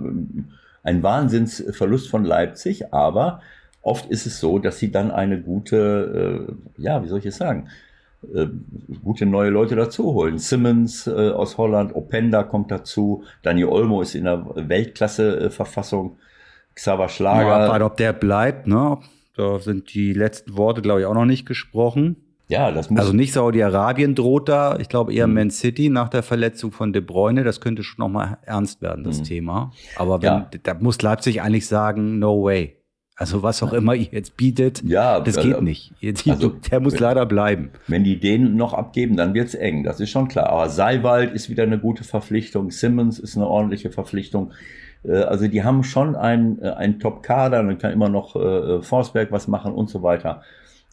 [0.84, 3.42] ein Wahnsinnsverlust von Leipzig, aber
[3.84, 7.38] oft ist es so, dass sie dann eine gute, äh, ja, wie soll ich es
[7.38, 7.68] sagen,
[8.34, 8.48] äh,
[9.04, 10.38] gute neue Leute dazu holen.
[10.38, 16.18] Simmons äh, aus Holland, Openda kommt dazu, Daniel Olmo ist in der Weltklasse-Verfassung,
[16.76, 17.56] Xaver Ja, Schlager.
[17.56, 18.98] abwarten, ob der bleibt, ne?
[19.38, 22.16] Da sind die letzten Worte, glaube ich, auch noch nicht gesprochen.
[22.48, 25.34] Ja, das muss Also nicht Saudi-Arabien droht da, ich glaube eher Mhm.
[25.34, 27.44] Man City nach der Verletzung von De Bruyne.
[27.44, 29.24] Das könnte schon noch mal ernst werden, das Mhm.
[29.24, 29.72] Thema.
[29.98, 30.50] Aber wenn, Ja.
[30.64, 32.76] da muss Leipzig eigentlich sagen, no way.
[33.18, 35.94] Also was auch immer ihr jetzt bietet, Ja, das äh, geht nicht.
[36.02, 37.70] Jetzt, also, der muss leider bleiben.
[37.88, 40.50] Wenn die den noch abgeben, dann wird's eng, das ist schon klar.
[40.50, 44.52] Aber Seiwald ist wieder eine gute Verpflichtung, Simmons ist eine ordentliche Verpflichtung.
[45.04, 49.48] Äh, Also die haben schon ein, äh, Top-Kader, dann kann immer noch äh, Forsberg was
[49.48, 50.42] machen und so weiter.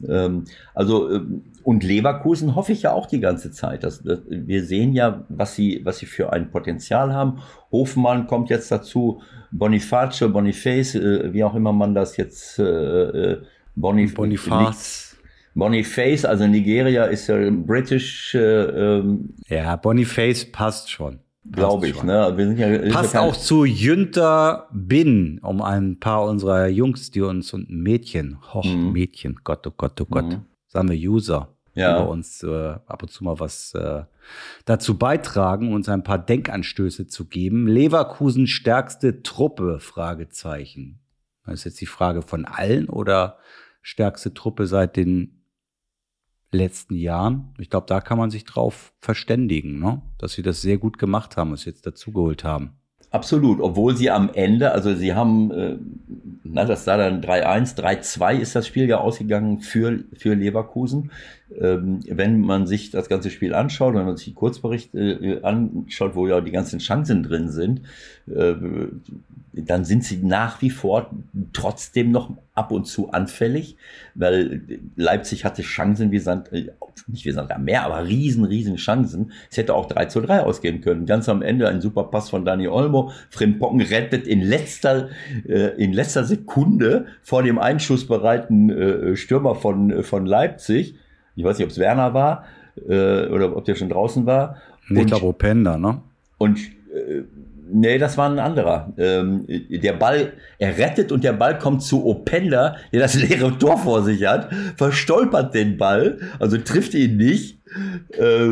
[0.09, 3.83] Ähm, Also ähm, und Leverkusen hoffe ich ja auch die ganze Zeit.
[3.83, 7.39] Das, das, wir sehen ja, was sie, was sie für ein Potenzial haben.
[7.73, 9.23] Hofmann kommt jetzt dazu,
[9.53, 13.43] Boniface, Boniface, äh, wie auch immer man das jetzt äh, äh,
[13.77, 15.17] Bonif Bonifaz.
[15.55, 18.35] Boniface, also Nigeria ist ja British.
[18.35, 21.21] Äh, ähm, ja, Boniface passt schon.
[21.51, 22.33] Glaube ich, ne?
[22.37, 27.21] Wir sind ja, Passt ja auch zu Jünter Bin, um ein paar unserer Jungs, die
[27.21, 28.93] uns und Mädchen, hoch, mhm.
[28.93, 30.45] Mädchen, Gott, oh Gott, oh Gott, mhm.
[30.69, 32.01] sagen wir User, ja.
[32.01, 34.05] bei uns äh, ab und zu mal was äh,
[34.65, 37.67] dazu beitragen, uns ein paar Denkanstöße zu geben.
[37.67, 41.01] Leverkusen stärkste Truppe, Fragezeichen.
[41.45, 43.39] Das ist jetzt die Frage von allen oder
[43.81, 45.43] stärkste Truppe seit den
[46.53, 47.55] letzten Jahren.
[47.59, 50.03] Ich glaube, da kann man sich drauf verständigen, ne?
[50.19, 52.77] dass sie das sehr gut gemacht haben, was sie jetzt dazugeholt haben.
[53.11, 55.77] Absolut, obwohl sie am Ende, also sie haben, äh,
[56.45, 61.11] na, das sah dann 3-1, 3-2 ist das Spiel ja ausgegangen für, für Leverkusen.
[61.61, 66.15] Ähm, wenn man sich das ganze Spiel anschaut, wenn man sich die Kurzberichte äh, anschaut,
[66.15, 67.83] wo ja die ganzen Chancen drin sind,
[68.27, 68.55] äh,
[69.53, 71.11] dann sind sie nach wie vor
[71.53, 73.77] trotzdem noch ab und zu anfällig,
[74.15, 74.63] weil
[74.97, 76.71] Leipzig hatte Chancen wie Sand, äh,
[77.07, 79.33] nicht wie Sand am Meer, aber riesen, riesen Chancen.
[79.51, 81.05] Es hätte auch 3 zu 3 ausgehen können.
[81.07, 83.11] Ganz am Ende ein super Pass von Dani Olmo.
[83.31, 85.09] Frimpong rettet in letzter,
[85.45, 90.95] in letzter Sekunde vor dem einschussbereiten Stürmer von, von Leipzig.
[91.37, 92.45] Ich weiß nicht, ob es Werner war
[92.89, 94.57] äh, oder ob der schon draußen war.
[94.89, 96.03] Ich glaube Openda, ne?
[96.39, 97.23] Und äh,
[97.75, 98.93] Nee, das war ein anderer.
[98.99, 103.79] Ähm, der Ball, er rettet und der Ball kommt zu Openda, der das leere Tor
[103.79, 107.59] vor sich hat, verstolpert den Ball, also trifft ihn nicht,
[108.11, 108.49] äh,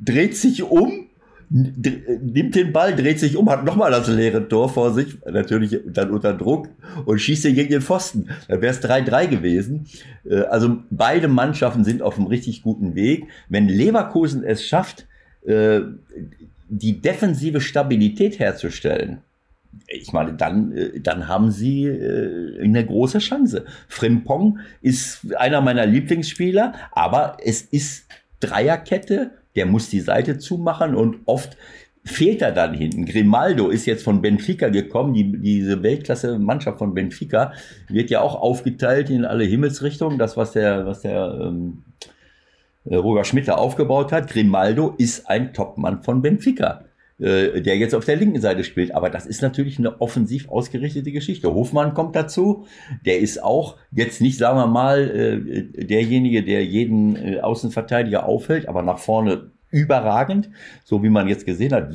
[0.00, 1.08] dreht sich um,
[1.52, 6.10] nimmt den Ball, dreht sich um, hat nochmal das leere Tor vor sich, natürlich dann
[6.10, 6.68] unter Druck
[7.04, 8.30] und schießt ihn gegen den Pfosten.
[8.48, 9.86] Da wäre es 3-3 gewesen.
[10.28, 13.26] Äh, also beide Mannschaften sind auf einem richtig guten Weg.
[13.48, 15.06] Wenn Leverkusen es schafft,
[15.44, 15.80] äh,
[16.68, 19.18] die defensive Stabilität herzustellen,
[19.86, 23.66] ich meine, dann, äh, dann haben sie äh, eine große Chance.
[23.88, 28.06] Frimpong ist einer meiner Lieblingsspieler, aber es ist
[28.40, 31.56] Dreierkette, der muss die Seite zumachen und oft
[32.04, 33.06] fehlt er dann hinten.
[33.06, 37.52] Grimaldo ist jetzt von Benfica gekommen, die, diese Weltklasse-Mannschaft von Benfica
[37.88, 40.18] wird ja auch aufgeteilt in alle Himmelsrichtungen.
[40.18, 41.84] Das, was der, was der ähm,
[42.84, 44.28] äh, Roger Schmidt aufgebaut hat.
[44.28, 46.84] Grimaldo ist ein Topmann von Benfica,
[47.22, 48.94] äh, der jetzt auf der linken Seite spielt.
[48.94, 51.54] Aber das ist natürlich eine offensiv ausgerichtete Geschichte.
[51.54, 52.66] Hofmann kommt dazu.
[53.06, 58.82] Der ist auch jetzt nicht, sagen wir mal, äh, derjenige, der jeden Außenverteidiger aufhält, aber
[58.82, 60.50] nach vorne überragend.
[60.84, 61.94] So wie man jetzt gesehen hat,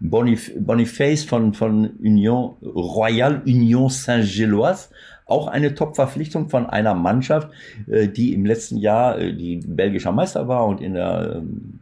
[0.00, 4.88] Bonif Boniface von, von Union, Royal Union Saint-Gilloise
[5.28, 7.50] auch eine Top-Verpflichtung von einer Mannschaft,
[7.86, 11.80] äh, die im letzten Jahr äh, die belgischer Meister war und in der ähm,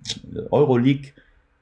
[0.51, 1.13] Euroleague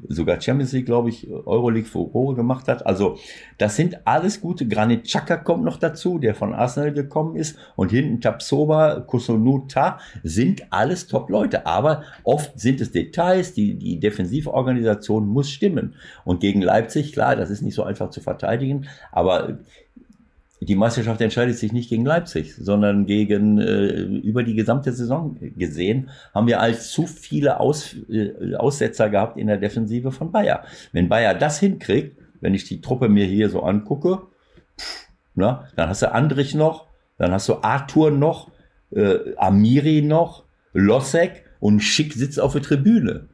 [0.08, 2.86] sogar Champions League, glaube ich, Euroleague Furore gemacht hat.
[2.86, 3.18] Also
[3.58, 4.66] das sind alles gute.
[4.66, 7.56] Granit Xhaka kommt noch dazu, der von Arsenal gekommen ist.
[7.76, 11.66] Und hinten Tapsoba, Kusonuta sind alles Top-Leute.
[11.66, 15.94] Aber oft sind es Details, die, die Defensivorganisation muss stimmen.
[16.24, 18.86] Und gegen Leipzig, klar, das ist nicht so einfach zu verteidigen.
[19.12, 19.58] Aber
[20.64, 26.10] die Meisterschaft entscheidet sich nicht gegen Leipzig, sondern gegen äh, über die gesamte Saison gesehen
[26.34, 30.64] haben wir als zu viele Aus, äh, Aussetzer gehabt in der Defensive von Bayer.
[30.92, 34.22] Wenn Bayer das hinkriegt, wenn ich die Truppe mir hier so angucke,
[34.78, 36.86] pff, na, dann hast du Andrich noch,
[37.18, 38.50] dann hast du Arthur noch,
[38.90, 43.28] äh, Amiri noch, Losek und Schick sitzt auf der Tribüne.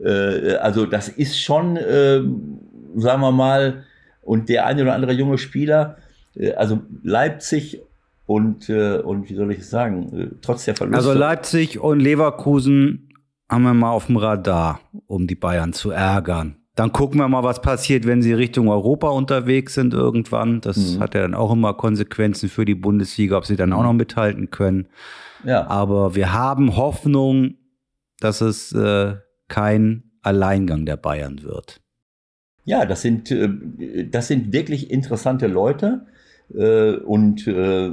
[0.00, 2.20] Äh, also das ist schon, äh,
[2.96, 3.84] sagen wir mal,
[4.22, 5.98] und der eine oder andere junge Spieler,
[6.56, 7.80] also Leipzig
[8.26, 10.96] und, äh, und wie soll ich es sagen, äh, trotz der Verluste.
[10.96, 13.10] Also Leipzig und Leverkusen
[13.50, 16.56] haben wir mal auf dem Radar, um die Bayern zu ärgern.
[16.74, 20.60] Dann gucken wir mal, was passiert, wenn sie Richtung Europa unterwegs sind irgendwann.
[20.60, 21.00] Das mhm.
[21.00, 24.50] hat ja dann auch immer Konsequenzen für die Bundesliga, ob sie dann auch noch mithalten
[24.50, 24.88] können.
[25.44, 25.68] Ja.
[25.68, 27.54] Aber wir haben Hoffnung,
[28.18, 29.14] dass es äh,
[29.46, 31.80] kein Alleingang der Bayern wird.
[32.64, 33.32] Ja, das sind,
[34.10, 36.06] das sind wirklich interessante Leute.
[36.52, 37.90] Äh, und äh,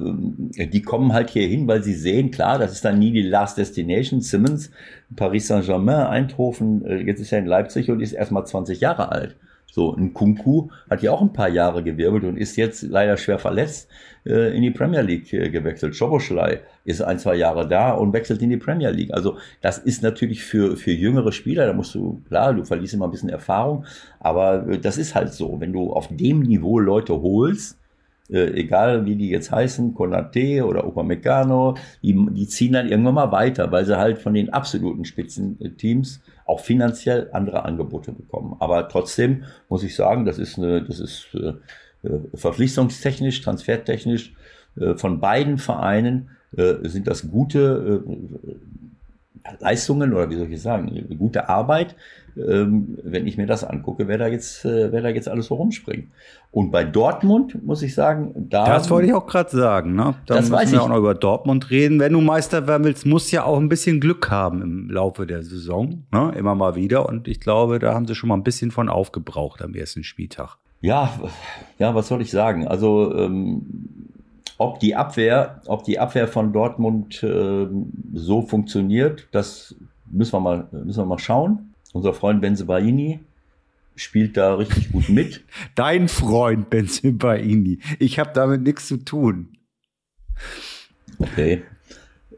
[0.67, 3.57] die kommen halt hier hin, weil sie sehen, klar, das ist dann nie die Last
[3.57, 4.21] Destination.
[4.21, 4.71] Simmons,
[5.15, 9.35] Paris Saint-Germain, Eindhoven, äh, jetzt ist er in Leipzig und ist erstmal 20 Jahre alt.
[9.71, 13.39] So, ein Kunku hat ja auch ein paar Jahre gewirbelt und ist jetzt leider schwer
[13.39, 13.89] verletzt
[14.25, 15.95] äh, in die Premier League äh, gewechselt.
[15.95, 19.13] Schoboschlei ist ein, zwei Jahre da und wechselt in die Premier League.
[19.13, 23.07] Also das ist natürlich für, für jüngere Spieler, da musst du, klar, du verlierst immer
[23.07, 23.85] ein bisschen Erfahrung,
[24.19, 25.61] aber äh, das ist halt so.
[25.61, 27.77] Wenn du auf dem Niveau Leute holst,
[28.31, 33.31] äh, egal wie die jetzt heißen, Konate oder Upamecano, die, die ziehen dann irgendwann mal
[33.31, 38.55] weiter, weil sie halt von den absoluten Spitzenteams auch finanziell andere Angebote bekommen.
[38.59, 41.53] Aber trotzdem muss ich sagen, das ist eine, das ist äh,
[42.07, 44.33] äh verpflichtungstechnisch, transfertechnisch
[44.79, 48.55] äh, von beiden Vereinen äh, sind das gute äh,
[49.59, 51.95] Leistungen oder wie soll ich sagen, gute Arbeit,
[52.37, 55.55] ähm, wenn ich mir das angucke, wer da jetzt, äh, wer da jetzt alles so
[55.55, 56.07] rumspringt.
[56.51, 58.65] Und bei Dortmund muss ich sagen, da.
[58.65, 60.15] Das wollte ich auch gerade sagen, ne?
[60.25, 60.79] Da Das müssen wir ich.
[60.79, 61.99] auch noch über Dortmund reden.
[61.99, 65.25] Wenn du Meister werden willst, musst du ja auch ein bisschen Glück haben im Laufe
[65.25, 66.33] der Saison, ne?
[66.37, 67.07] Immer mal wieder.
[67.07, 70.57] Und ich glaube, da haben sie schon mal ein bisschen von aufgebraucht am ersten Spieltag.
[70.81, 71.11] Ja,
[71.79, 72.67] ja, was soll ich sagen?
[72.67, 73.65] Also ähm,
[74.57, 79.75] ob die Abwehr, ob die Abwehr von Dortmund ähm, so funktioniert, das
[80.11, 81.70] müssen wir mal, müssen wir mal schauen.
[81.93, 83.19] Unser Freund Benzebaini
[83.95, 85.43] spielt da richtig gut mit.
[85.75, 87.79] Dein Freund Benzibaini.
[87.99, 89.49] Ich habe damit nichts zu tun.
[91.19, 91.63] Okay.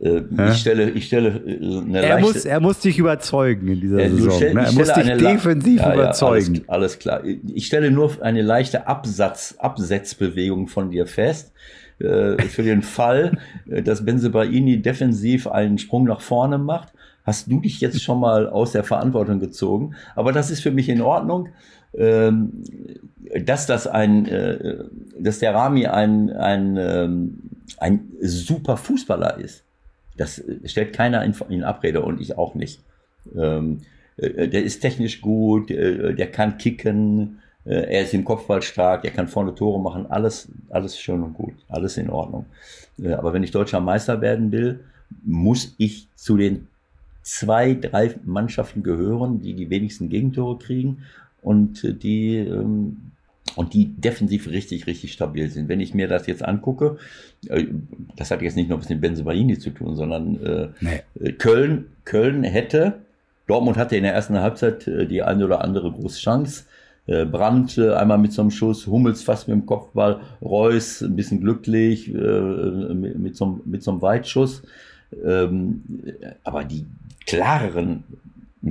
[0.02, 2.22] Äh, ich stelle, ich stelle äh, eine Er leichte.
[2.34, 4.32] muss, er muss dich überzeugen in dieser Ja, du Saison.
[4.38, 4.66] stell- ne?
[4.66, 6.56] Er muss dich defensiv Ja, ja, überzeugen.
[6.56, 7.24] alles, alles klar.
[7.24, 11.54] Ich stelle nur eine leichte Absatz, Absetzbewegung von dir fest.
[12.00, 13.38] Äh, für den Fall,
[13.70, 16.92] äh, dass Benzebaini defensiv einen Sprung nach vorne macht,
[17.26, 19.96] hast du dich jetzt schon mal aus der Verantwortung gezogen.
[20.16, 21.50] Aber das ist für mich in Ordnung.
[21.96, 22.64] Ähm,
[23.40, 24.84] dass das ein, äh,
[25.20, 27.40] dass der Rami ein, ein, ähm,
[27.78, 29.64] ein super Fußballer ist.
[30.18, 32.82] Das äh, stellt keiner in, in Abrede und ich auch nicht.
[33.36, 33.82] Ähm,
[34.18, 39.12] äh, der ist technisch gut, äh, der kann kicken, er ist im Kopfball stark, er
[39.12, 42.46] kann vorne Tore machen, alles, alles schön und gut, alles in Ordnung.
[43.14, 44.82] Aber wenn ich deutscher Meister werden will,
[45.24, 46.68] muss ich zu den
[47.24, 51.00] zwei, drei Mannschaften gehören, die die wenigsten Gegentore kriegen
[51.42, 52.98] und äh, die ähm,
[53.56, 55.68] und die defensiv richtig, richtig stabil sind.
[55.70, 56.98] Wenn ich mir das jetzt angucke,
[57.50, 57.66] äh,
[58.16, 61.32] das hat jetzt nicht nur was mit Benzebaini zu tun, sondern äh, Nee.
[61.38, 63.00] Köln, Köln hätte,
[63.48, 66.64] Dortmund hatte in der ersten Halbzeit die eine oder andere große Chance.
[67.06, 72.08] Brandt einmal mit so einem Schuss, Hummels fast mit dem Kopfball, Reus ein bisschen glücklich
[72.08, 74.64] mit, mit, so, einem- mit so einem Weitschuss.
[75.26, 75.84] Ähm,
[76.46, 76.86] aber die
[77.26, 78.04] klareren,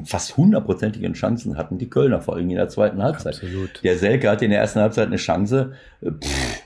[0.04, 3.34] fast hundertprozentigen Chancen hatten die Kölner, vor allem in der zweiten Halbzeit.
[3.34, 3.82] Absolut.
[3.84, 5.72] Der Selke hatte in der ersten Halbzeit eine Chance.
[6.00, 6.62] äh, Pff,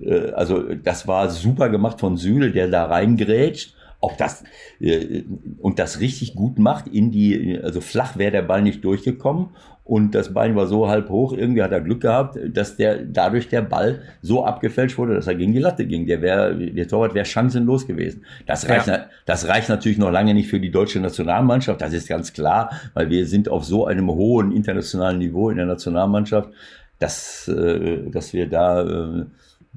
[0.00, 3.74] äh, also das war super gemacht von Süle, der da reingrätscht.
[4.00, 4.44] Auch das
[4.80, 5.24] äh,
[5.58, 9.48] und das richtig gut macht in die, also flach wäre der Ball nicht durchgekommen
[9.88, 11.32] und das Bein war so halb hoch.
[11.32, 15.34] Irgendwie hat er Glück gehabt, dass der dadurch der Ball so abgefälscht wurde, dass er
[15.34, 16.06] gegen die Latte ging.
[16.06, 18.26] Der wäre, der Torwart wäre chancenlos gewesen.
[18.46, 19.06] Das reicht, Ja.
[19.24, 21.80] das reicht natürlich noch lange nicht für die deutsche Nationalmannschaft.
[21.80, 25.64] Das ist ganz klar, weil wir sind auf so einem hohen internationalen Niveau in der
[25.64, 26.50] Nationalmannschaft,
[26.98, 29.24] dass, äh, dass wir da äh,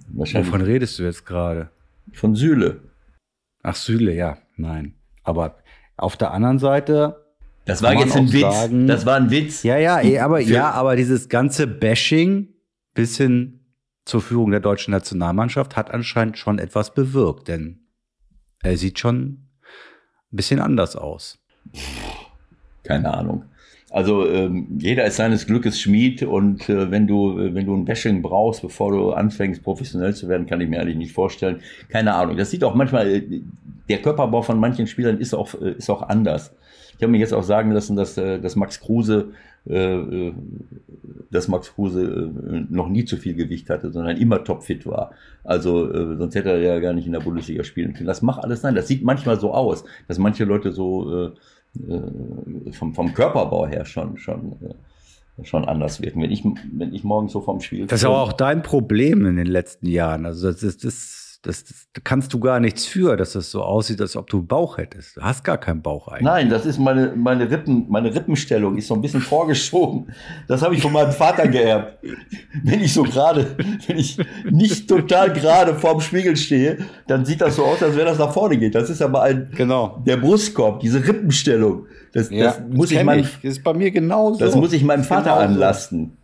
[0.09, 1.69] wahrscheinlich Wovon redest du jetzt gerade?
[2.11, 2.81] von Süle.
[3.63, 4.95] Ach, Süle, ja, nein.
[5.23, 5.55] Aber
[5.95, 7.20] auf der anderen Seite,
[7.65, 8.41] Das war jetzt ein Witz.
[8.41, 9.63] sagen- das war ein Witz.
[9.63, 12.49] ja, ja, eh, aber ja, aber dieses ganze Bashing
[12.93, 13.59] bis hin
[14.05, 17.79] zur Führung der deutschen Nationalmannschaft hat anscheinend schon etwas bewirkt, denn
[18.63, 19.47] er sieht schon
[20.31, 21.39] ein bisschen anders aus.
[22.83, 23.43] Keine Ahnung.
[23.91, 28.21] Also ähm, jeder ist seines Glückes Schmied und äh, wenn du wenn du ein Bashing
[28.21, 31.59] brauchst, bevor du anfängst professionell zu werden, kann ich mir eigentlich nicht vorstellen.
[31.89, 32.37] Keine Ahnung.
[32.37, 33.41] Das sieht auch manchmal äh,
[33.89, 36.55] der Körperbau von manchen Spielern ist auch äh, ist auch anders.
[37.01, 39.29] Ich habe mir jetzt auch sagen lassen, dass äh, dass Max Kruse
[39.67, 40.33] äh, äh,
[41.31, 45.09] dass Max Kruse äh, noch nie zu viel Gewicht hatte, sondern immer topfit war.
[45.43, 48.05] Also äh, sonst hätte er ja gar nicht in der Bundesliga spielen können.
[48.05, 48.75] Das macht alles nein.
[48.75, 51.31] Das sieht manchmal so aus, dass manche Leute so
[52.71, 54.57] vom, vom Körperbau her schon, schon,
[55.41, 56.21] schon anders wirken.
[56.21, 57.87] Wenn ich, wenn ich morgens so vom Spiel.
[57.87, 60.27] Das ist aber auch dein Problem in den letzten Jahren.
[60.27, 63.63] Also das, das, das, das, das da kannst du gar nichts für, dass das so
[63.63, 65.17] aussieht, als ob du einen Bauch hättest.
[65.17, 66.23] Du hast gar keinen Bauch eigentlich.
[66.23, 70.13] Nein, das ist meine, meine Rippen, meine Rippenstellung ist so ein bisschen vorgeschoben.
[70.47, 71.97] Das habe ich von meinem Vater geerbt.
[72.63, 73.55] Wenn ich so gerade,
[73.87, 74.17] wenn ich
[74.49, 76.77] nicht total gerade vorm Spiegel stehe,
[77.07, 78.75] dann sieht das so aus, als wenn das nach vorne geht.
[78.75, 80.01] Das ist aber ein, Genau.
[80.05, 81.87] der Brustkorb, diese Rippenstellung.
[82.13, 84.37] Das, das muss ich kenn meinem, Das ist bei mir genauso.
[84.39, 85.45] das muss ich meinem Vater Genauso.
[85.45, 86.17] anlasten.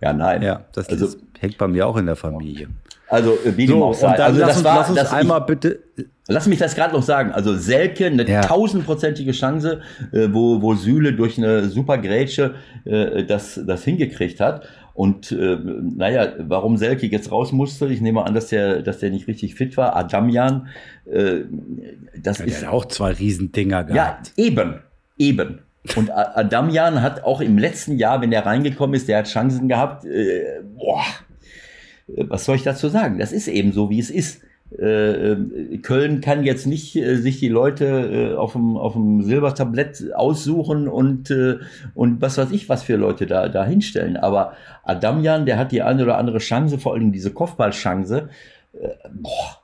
[0.00, 0.42] Ja, nein.
[0.42, 2.68] Ja, das Also- hängt bei mir auch in der Familie.
[3.08, 4.16] Also, äh, wie dem So, auch und sei.
[4.16, 5.78] dann Also, lass das uns, war, lass uns dass ich- einmal bitte.
[6.26, 7.32] Lass mich das gerade noch sagen.
[7.32, 8.40] Also Selke, eine Ja.
[8.40, 12.54] tausendprozentige Chance, äh, wo, wo Süle durch eine super Grätsche
[12.86, 14.66] äh, das, das hingekriegt hat.
[14.94, 15.58] Und äh,
[15.96, 19.54] naja, warum Selke jetzt raus musste, ich nehme an, dass der, dass der nicht richtig
[19.54, 19.96] fit war.
[19.96, 20.68] Adamian,
[21.12, 21.40] äh,
[22.16, 24.32] das Der ist hat auch zwei Riesendinger ja gehabt.
[24.36, 24.76] eben,
[25.18, 25.58] eben.
[25.96, 30.06] Und Adamian hat auch im letzten Jahr, wenn der reingekommen ist, der hat Chancen gehabt.
[30.06, 31.02] Äh, boah,
[32.06, 33.18] was soll ich dazu sagen?
[33.18, 34.42] Das ist eben so, wie es ist.
[34.78, 39.22] Äh, äh, Köln kann jetzt nicht äh, sich die Leute äh, auf dem auf dem
[39.22, 41.32] Silbertablett aussuchen und
[41.94, 44.16] und was weiß ich was für Leute da da hinstellen.
[44.16, 48.28] Aber Adamian, der hat die eine oder andere Chance, vor allem diese Kopfballchance.
[48.72, 49.60] Boah,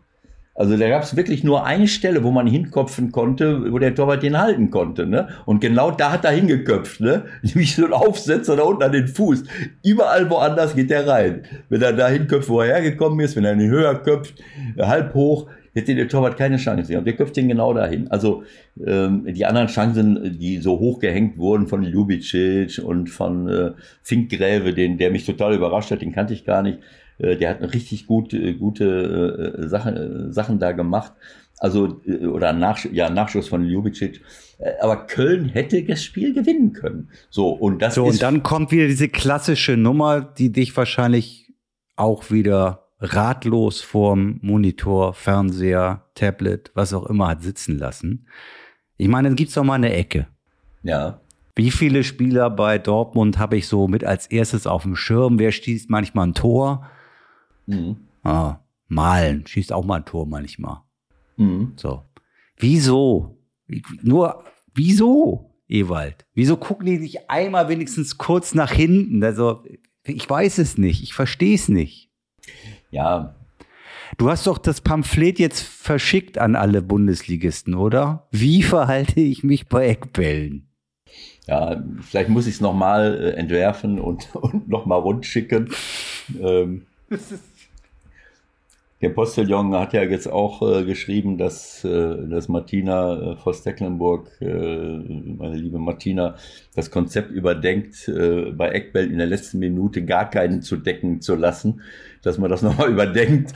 [0.55, 4.22] Also da gab es wirklich nur eine Stelle, wo man hinkopfen konnte, wo der Torwart
[4.22, 5.07] den halten konnte.
[5.07, 5.28] Ne?
[5.46, 7.01] Und genau da hat er hingeköpft.
[7.01, 7.24] Ne?
[7.42, 9.44] Nämlich so ein Aufsetzer da unten an den Fuß.
[9.82, 11.44] Überall woanders geht der rein.
[11.68, 14.42] Wenn er da hinköpft, wo er hergekommen ist, wenn er ihn höher köpft,
[14.78, 17.07] halb hoch, hätte der Torwart keine Chance gehabt.
[17.07, 18.11] Der köpft ihn genau dahin.
[18.11, 18.42] Also
[18.84, 23.70] ähm, die anderen Chancen, die so hochgehängt wurden von Ljubicic und von äh,
[24.03, 26.80] Finkgräve, den, der mich total überrascht hat, den kannte ich gar nicht.
[27.21, 31.12] Äh, der hat richtig gut, äh, gute äh, Sachen, äh, Sachen da gemacht.
[31.59, 34.23] Also, äh, oder Nach, ja, Nachschuss von Ljubicic.
[34.59, 37.09] Äh, aber Köln hätte das Spiel gewinnen können.
[37.31, 38.14] So, und das So, ist.
[38.14, 41.53] und dann kommt wieder diese klassische Nummer, die dich wahrscheinlich
[41.97, 48.27] auch wieder ratlos vorm Monitor, Fernseher, Tablet, was auch immer hat sitzen lassen.
[48.99, 50.27] Ich meine, dann gibt's doch mal eine Ecke.
[50.83, 51.21] ja.
[51.57, 55.39] Wie viele Spieler bei Dortmund habe ich so mit als erstes auf dem Schirm?
[55.39, 56.87] Wer schießt manchmal ein Tor?
[57.71, 57.97] Mhm.
[58.23, 58.59] Ah,
[58.89, 60.83] Malen schießt auch mal ein Tor manchmal.
[61.37, 61.73] Mhm.
[61.77, 62.03] So.
[62.57, 63.39] Wieso?
[64.03, 64.45] Nur,
[64.75, 66.27] wieso, Ewald?
[66.35, 69.23] Wieso gucken die nicht einmal wenigstens kurz nach hinten?
[69.25, 69.62] Also,
[70.05, 71.03] ich weiß es nicht.
[71.03, 72.11] Ich verstehe es nicht.
[72.91, 73.37] Ja,
[74.18, 78.29] Du hast doch das Pamphlet jetzt verschickt an alle Bundesligisten, oder?
[78.31, 80.68] Wie verhalte ich mich bei Eckbällen?
[81.47, 85.71] Ja, vielleicht muss ich es nochmal äh, entwerfen und, und nochmal rundschicken.
[86.41, 86.87] Ähm,
[89.01, 94.44] der Postillon hat ja jetzt auch äh, geschrieben, dass, äh, dass Martina äh, Voss-Tecklenburg, äh,
[94.46, 96.36] meine liebe Martina,
[96.74, 101.34] das Konzept überdenkt, äh, bei Eckbell in der letzten Minute gar keinen zu decken zu
[101.34, 101.80] lassen,
[102.22, 103.55] dass man das nochmal überdenkt.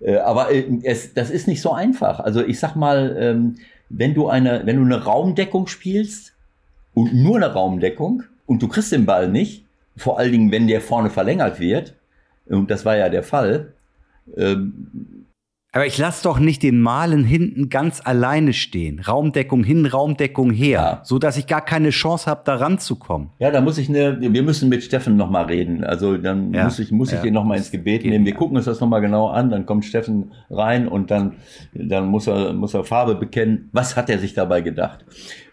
[0.00, 2.18] Äh, aber äh, es, das ist nicht so einfach.
[2.18, 3.56] Also ich sag mal, ähm,
[3.88, 6.34] wenn du eine, wenn du eine Raumdeckung spielst
[6.92, 9.64] und nur eine Raumdeckung und du kriegst den Ball nicht,
[9.96, 11.94] vor allen Dingen, wenn der vorne verlängert wird,
[12.46, 13.74] und das war ja der Fall,
[14.36, 15.26] ähm,
[15.74, 19.00] Aber ich lasse doch nicht den Malen hinten ganz alleine stehen.
[19.00, 21.00] Raumdeckung hin, Raumdeckung her, Ja.
[21.02, 23.30] so dass ich gar keine Chance habe, da ranzukommen.
[23.38, 25.82] Ja, da muss ich eine, wir müssen mit Steffen nochmal reden.
[25.82, 27.22] Also dann Ja, muss ich, muss ich ja.
[27.22, 28.26] den nochmal ins Gebet nehmen.
[28.26, 31.36] Wir gucken uns das nochmal genau an, dann kommt Steffen rein und dann,
[31.72, 33.70] dann muss er, muss er Farbe bekennen.
[33.72, 35.06] Was hat er sich dabei gedacht?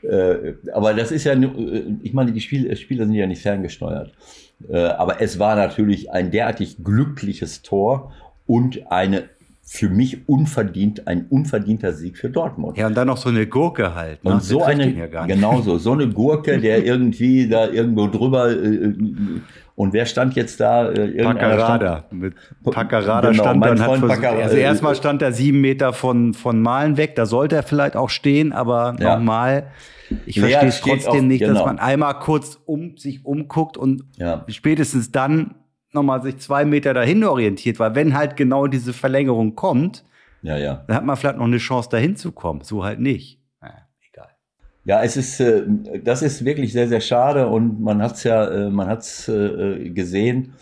[0.04, 4.12] Äh, aber das ist ja, äh, ich meine, die Spiel, Spieler sind ja nicht ferngesteuert.
[4.70, 8.12] Äh, aber es war natürlich ein derartig glückliches Tor
[8.50, 9.24] und eine
[9.62, 12.76] für mich unverdient, ein unverdienter Sieg für Dortmund.
[12.76, 14.24] Ja, und dann noch so eine Gurke halt.
[14.24, 14.34] Ne?
[14.34, 15.36] Und so eine, ja gar nicht.
[15.36, 18.94] genau so, so eine Gurke, der irgendwie da irgendwo drüber, äh,
[19.76, 20.90] und wer stand jetzt da?
[20.92, 22.06] Äh, Paccarada.
[22.10, 22.34] Mit
[22.64, 26.34] Paccarada Genau, stand dann, hat Freund versucht, Paccarada- also erstmal stand er sieben Meter von,
[26.34, 29.18] von Malen weg, da sollte er vielleicht auch stehen, aber Ja.
[29.18, 29.68] nochmal,
[30.26, 31.66] ich verstehe es trotzdem auch- nicht, dass genau.
[31.68, 34.44] man einmal kurz um sich umguckt und Ja.
[34.48, 35.54] spätestens dann
[35.94, 40.04] nochmal sich zwei Meter dahin orientiert, weil wenn halt genau diese Verlängerung kommt,
[40.42, 40.84] Ja, ja.
[40.88, 43.40] dann hat man vielleicht noch eine Chance dahin zu kommen, so halt nicht.
[43.62, 44.30] Naja, egal.
[44.86, 45.64] Ja, es ist, äh,
[46.04, 50.54] das ist wirklich sehr, sehr schade und man hat's ja, äh, man hat's äh, gesehen,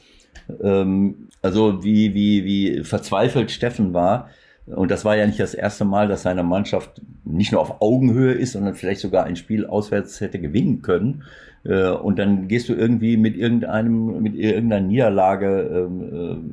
[0.64, 4.30] ähm, also wie, wie, wie verzweifelt Steffen war.
[4.66, 8.34] Und das war ja nicht das erste Mal, dass seine Mannschaft nicht nur auf Augenhöhe
[8.34, 11.24] ist, sondern vielleicht sogar ein Spiel auswärts hätte gewinnen können.
[11.68, 16.44] Äh, Und dann gehst du irgendwie mit irgendeinem, mit irgendeiner Niederlage ähm,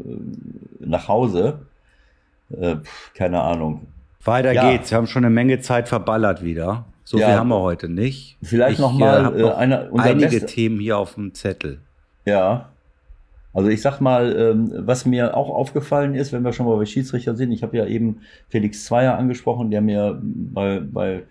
[0.80, 1.60] äh, nach Hause.
[2.50, 2.76] Äh,
[3.14, 3.86] keine Ahnung.
[4.24, 4.70] Weiter Ja.
[4.70, 4.90] geht's.
[4.90, 6.86] Wir haben schon eine Menge Zeit verballert wieder.
[7.04, 7.26] So Ja.
[7.28, 8.38] viel haben wir heute nicht.
[8.42, 11.78] Vielleicht ich, noch mal, äh, einer- unser einige bester- Themen hier auf dem Zettel.
[12.24, 12.70] Ja.
[13.52, 16.86] Also ich sag mal, ähm, was mir auch aufgefallen ist, wenn wir schon mal bei
[16.86, 21.22] Schiedsrichter sind, ich habe ja eben Felix Zweier angesprochen, der mir bei, bei,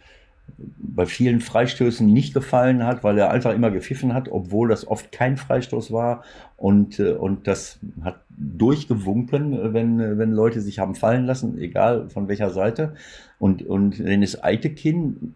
[0.77, 5.11] bei vielen Freistößen nicht gefallen hat, weil er einfach immer gepfiffen hat, obwohl das oft
[5.11, 6.23] kein Freistoß war.
[6.57, 11.57] Und, äh, und das hat durchgewunken, äh, wenn, äh, wenn Leute sich haben fallen lassen,
[11.59, 12.93] egal von welcher Seite.
[13.39, 15.33] Und, und Dennis Eitekin,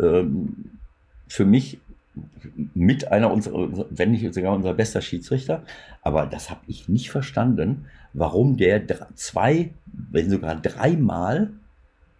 [0.00, 0.70] ähm,
[1.28, 1.78] für mich
[2.74, 5.62] mit einer unserer, wenn nicht sogar unser bester Schiedsrichter.
[6.02, 8.82] Aber das habe ich nicht verstanden, warum der
[9.14, 9.70] zwei,
[10.10, 11.50] wenn sogar dreimal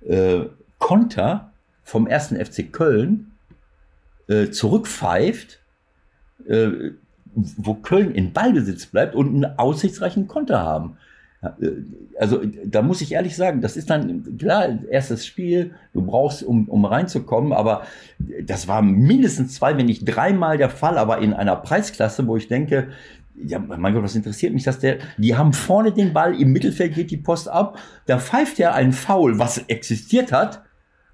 [0.06, 0.44] äh,
[0.78, 1.50] Konter
[1.88, 3.32] vom ersten FC Köln
[4.28, 5.58] äh, zurückpfeift,
[6.46, 6.68] äh,
[7.34, 10.98] wo Köln in Ballbesitz bleibt und einen aussichtsreichen Konter haben.
[11.42, 11.70] Ja, äh,
[12.20, 16.68] Also da muss ich ehrlich sagen, das ist dann klar, erstes Spiel, du brauchst, um,
[16.68, 17.84] um reinzukommen, aber
[18.42, 22.48] das war mindestens zwei, wenn nicht dreimal der Fall, aber in einer Preisklasse, wo ich
[22.48, 22.88] denke,
[23.34, 26.94] ja, mein Gott, was interessiert mich, dass der, die haben vorne den Ball, im Mittelfeld
[26.94, 30.67] geht die Post ab, da pfeift er einen Foul, was existiert hat,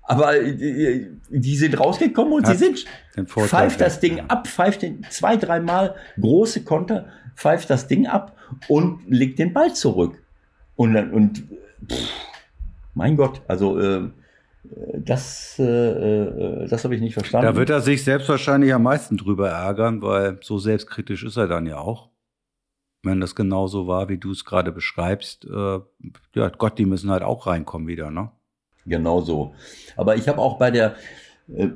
[0.07, 2.85] aber äh, die sind rausgekommen und Hat sie sind,
[3.27, 4.25] pfeift das Ding ja.
[4.27, 8.37] ab, pfeift den zwei, dreimal große Konter, pfeift das Ding ab
[8.69, 10.23] und legt den Ball zurück.
[10.77, 11.45] Und, dann- und
[11.89, 12.11] pff,
[12.95, 14.11] Mein Gott, also äh,
[14.99, 17.47] das, äh, äh, das habe ich nicht verstanden.
[17.47, 21.49] Da wird er sich selbst wahrscheinlich am meisten drüber ärgern, weil so selbstkritisch ist er
[21.49, 22.11] dann ja auch.
[23.03, 25.81] Wenn das genauso war, wie du es gerade beschreibst, äh,
[26.35, 28.31] ja Gott, die müssen halt auch reinkommen wieder, ne?
[28.87, 29.55] Genau so.
[29.97, 30.95] Aber ich habe auch bei der,
[31.55, 31.69] äh,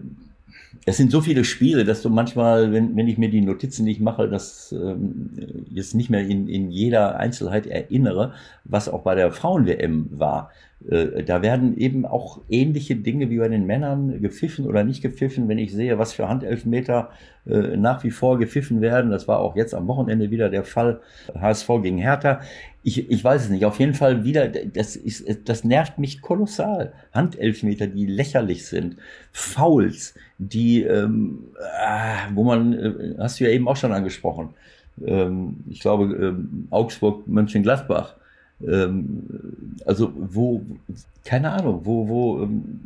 [0.84, 4.00] es sind so viele Spiele, dass du manchmal, wenn, wenn ich mir die Notizen nicht
[4.00, 5.30] mache, das ähm,
[5.70, 8.32] jetzt nicht mehr in, in jeder Einzelheit erinnere,
[8.64, 10.50] was auch bei der Frauen-WM war.
[10.86, 15.48] Äh, da werden eben auch ähnliche Dinge wie bei den Männern gepfiffen oder nicht gepfiffen,
[15.48, 17.10] wenn ich sehe, was für Handelfmeter
[17.46, 19.10] äh, nach wie vor gepfiffen werden.
[19.10, 21.00] Das war auch jetzt am Wochenende wieder der Fall
[21.34, 22.40] HSV gegen Hertha.
[22.84, 23.64] Ich, ich weiß es nicht.
[23.64, 26.92] Auf jeden Fall wieder, das, ist, das nervt mich kolossal.
[27.12, 28.96] Handelfmeter, die lächerlich sind.
[29.32, 34.50] Fouls, die, ähm, äh, wo man, äh, hast du ja eben auch schon angesprochen.
[35.04, 38.14] Ähm, ich glaube, ähm, Augsburg, Mönchengladbach
[38.66, 40.62] ähm, also wo,
[41.24, 42.80] keine Ahnung, wo, wo ähm,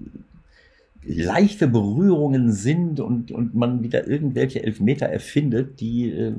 [1.05, 6.33] leichte Berührungen sind und, und man wieder irgendwelche Elfmeter erfindet, die, äh,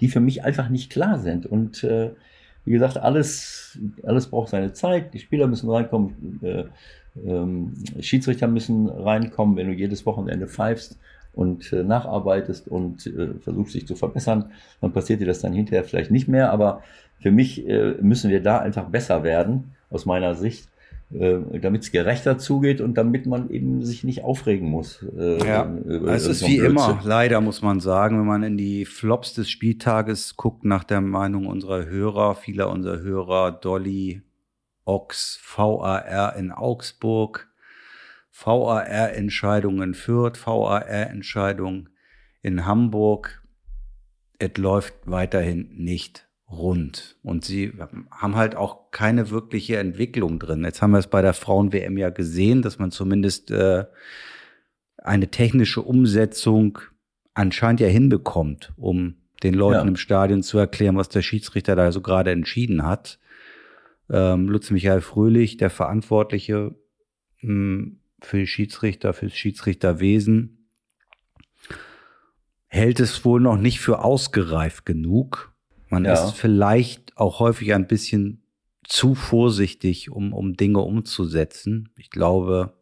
[0.00, 1.46] die für mich einfach nicht klar sind.
[1.46, 2.10] Und äh,
[2.64, 5.14] wie gesagt, alles, alles braucht seine Zeit.
[5.14, 6.64] Die Spieler müssen reinkommen, äh,
[7.24, 10.98] ähm, Schiedsrichter müssen reinkommen, wenn du jedes Wochenende pfeifst
[11.36, 15.84] und äh, nacharbeitest und äh, versuchst dich zu verbessern, dann passiert dir das dann hinterher
[15.84, 16.82] vielleicht nicht mehr, aber
[17.20, 20.68] für mich äh, müssen wir da einfach besser werden, aus meiner Sicht,
[21.12, 25.04] äh, damit es gerechter zugeht und damit man eben sich nicht aufregen muss.
[25.16, 25.70] Äh, ja,
[26.06, 30.36] es ist wie immer, leider muss man sagen, wenn man in die Flops des Spieltages
[30.36, 34.22] guckt, nach der Meinung unserer Hörer, vieler unserer Hörer, Dolly,
[34.84, 37.45] Ox, VAR in Augsburg,
[38.38, 41.88] VAR-Entscheidung in Fürth, VAR-Entscheidung
[42.42, 43.42] in Hamburg.
[44.38, 47.16] Es läuft weiterhin nicht rund.
[47.22, 47.72] Und sie
[48.10, 50.64] haben halt auch keine wirkliche Entwicklung drin.
[50.64, 53.84] Jetzt haben wir es bei der Frauen-WM ja gesehen, dass man zumindest äh,
[54.98, 56.78] eine technische Umsetzung
[57.34, 59.88] anscheinend ja hinbekommt, um den Leuten ja.
[59.88, 63.18] im Stadion zu erklären, was der Schiedsrichter da so gerade entschieden hat.
[64.10, 66.74] Ähm, Lutz Michael Fröhlich, der Verantwortliche
[67.40, 70.70] mh, hm, für die Schiedsrichter, fürs Schiedsrichterwesen,
[72.66, 75.56] hält es wohl noch nicht für ausgereift genug,
[75.88, 76.12] man ja.
[76.12, 78.42] ist vielleicht auch häufig ein bisschen
[78.84, 81.90] zu vorsichtig, um, um Dinge umzusetzen.
[81.96, 82.74] Ich glaube,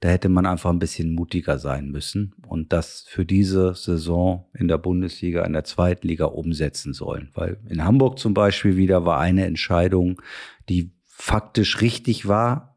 [0.00, 4.68] da hätte man einfach ein bisschen mutiger sein müssen und das für diese Saison in
[4.68, 7.30] der Bundesliga, in der Zweitliga umsetzen sollen.
[7.34, 10.20] Weil in Hamburg zum Beispiel wieder war eine Entscheidung,
[10.68, 12.75] die faktisch richtig war,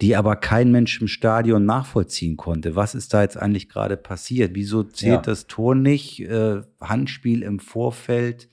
[0.00, 2.76] die aber kein Mensch im Stadion nachvollziehen konnte.
[2.76, 4.52] Was ist da jetzt eigentlich gerade passiert?
[4.54, 5.22] Wieso zählt ja.
[5.22, 6.20] das Tor nicht?
[6.20, 8.50] Äh, Handspiel im Vorfeld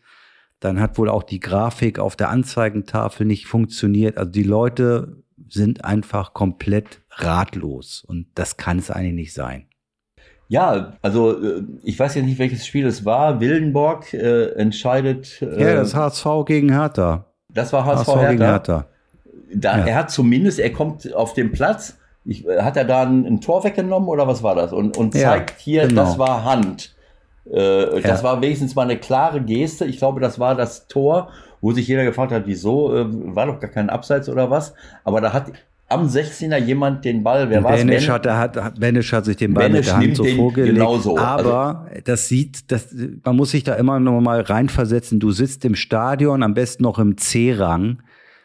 [0.59, 4.17] dann hat wohl auch die Grafik auf der Anzeigentafel nicht funktioniert.
[4.17, 9.67] Also die Leute sind einfach komplett ratlos und das kann es eigentlich nicht sein.
[10.49, 13.39] Ja, also äh, ich weiß ja nicht, welches Spiel es war.
[13.41, 15.41] Wildenborg äh, entscheidet.
[15.41, 17.25] Äh, ja, das HSV gegen Hertha.
[17.53, 18.31] Das war HSV, HSV Hertha.
[18.31, 18.87] gegen Hertha.
[19.53, 19.85] Da, ja.
[19.85, 21.97] Er hat zumindest, er kommt auf den Platz.
[22.25, 24.73] Ich, hat er da ein, ein, Tor weggenommen oder was war das?
[24.73, 26.03] Und, und zeigt ja, hier, genau.
[26.03, 26.93] das war Hand.
[27.49, 29.85] Äh, das war wenigstens mal eine klare Geste.
[29.85, 31.29] Ich glaube, das war das Tor,
[31.61, 34.73] wo sich jeder gefragt hat, wieso, äh, war doch gar kein Abseits oder was.
[35.03, 35.53] Aber da hat
[35.89, 37.81] am 16er jemand den Ball, wer war es?
[37.81, 40.75] Benisch hat, hat, Benisch hat sich den Ball Benisch mit der Hand so vorgelegt.
[40.75, 41.17] Genauso.
[41.17, 42.87] Aber also, das sieht, das,
[43.23, 45.19] man muss sich da immer noch mal reinversetzen.
[45.19, 47.99] Du sitzt im Stadion, am besten noch im C-Rang.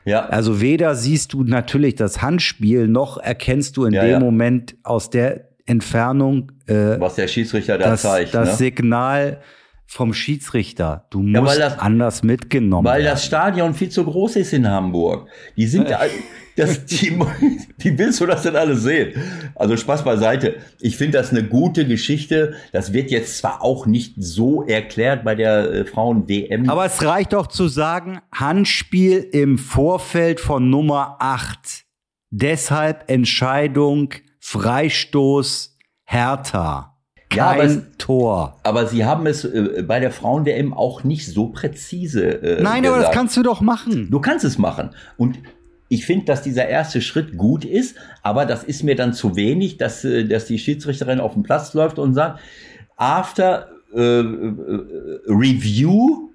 [0.04, 0.26] Ja.
[0.26, 4.20] Also weder siehst du natürlich das Handspiel, noch erkennst du in ja, dem ja.
[4.20, 6.52] Moment aus der Entfernung.
[6.66, 8.34] Äh, Was der Schiedsrichter da das, zeigt.
[8.34, 8.56] Das ne?
[8.56, 9.40] Signal
[9.86, 11.06] vom Schiedsrichter.
[11.10, 13.12] Du musst ja, das, anders mitgenommen Weil werden.
[13.12, 15.28] das Stadion viel zu groß ist in Hamburg.
[15.56, 16.00] Die sind da,
[16.56, 17.18] das, die,
[17.78, 19.12] wie willst du das denn alles sehen?
[19.54, 20.56] Also Spaß beiseite.
[20.80, 22.54] Ich finde das eine gute Geschichte.
[22.72, 26.70] Das wird jetzt zwar auch nicht so erklärt bei der äh, Frauen-WM.
[26.70, 31.84] Aber es reicht doch zu sagen, Handspiel im Vorfeld von Nummer 8.
[32.30, 36.91] Deshalb Entscheidung Freistoß Hertha.
[37.32, 38.58] Kein ja, aber es, Tor.
[38.62, 42.42] Aber sie haben es äh, bei der Frauen-WM auch nicht so präzise.
[42.42, 42.86] Äh, Nein, gesagt.
[42.86, 44.10] aber das kannst du doch machen.
[44.10, 44.90] Du kannst es machen.
[45.16, 45.38] Und
[45.88, 49.76] ich finde, dass dieser erste Schritt gut ist, aber das ist mir dann zu wenig,
[49.76, 52.40] dass, äh, dass die Schiedsrichterin auf den Platz läuft und sagt,
[52.96, 54.22] after äh, äh
[55.26, 56.30] review,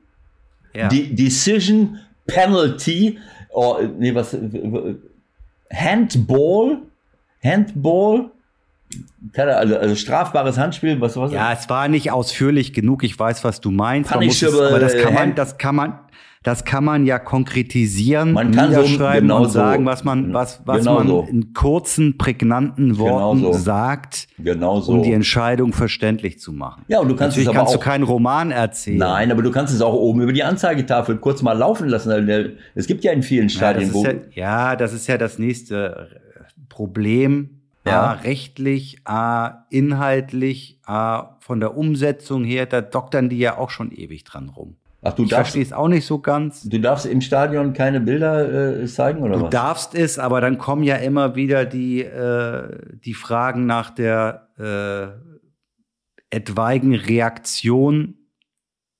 [0.73, 0.87] ja.
[0.87, 3.17] de decision, penalty,
[3.49, 4.35] or, nee, was,
[5.73, 6.79] Handball,
[7.43, 8.31] Handball,
[9.35, 11.31] also, also strafbares Handspiel, was was?
[11.31, 13.03] Ja, es war nicht ausführlich genug.
[13.03, 14.13] Ich weiß, was du meinst.
[14.15, 15.99] Muss es, aber das kann man, das kann man,
[16.43, 19.89] das kann man ja konkretisieren, Man kann so niederschreiben genau und sagen, so.
[19.91, 21.27] was man, was, was Genau man so.
[21.29, 23.59] in kurzen, prägnanten Worten Genau so.
[23.59, 24.93] sagt, Genau so.
[24.93, 26.85] um die Entscheidung verständlich zu machen.
[26.87, 28.99] Ja, und du kannst Natürlich es aber kannst du auch- keinen Roman erzählen.
[28.99, 32.29] Nein, aber du kannst es auch oben über die Anzeigetafel kurz mal laufen lassen.
[32.75, 34.05] Es gibt ja in vielen Ja, Stadien, das wo.
[34.05, 36.07] ist ja, ja, das ist ja das nächste
[36.69, 37.56] Problem.
[37.87, 38.03] Ja.
[38.03, 43.91] A, rechtlich, A, inhaltlich, A, von der Umsetzung her, da doktern die ja auch schon
[43.91, 44.77] ewig dran rum.
[45.03, 46.63] Ach, du ich darfst, verstehe es auch nicht so ganz.
[46.63, 49.49] du darfst im Stadion keine Bilder äh, zeigen oder Du was?
[49.51, 56.35] darfst es, aber dann kommen ja immer wieder die, äh, die Fragen nach der äh,
[56.35, 58.15] etwaigen Reaktion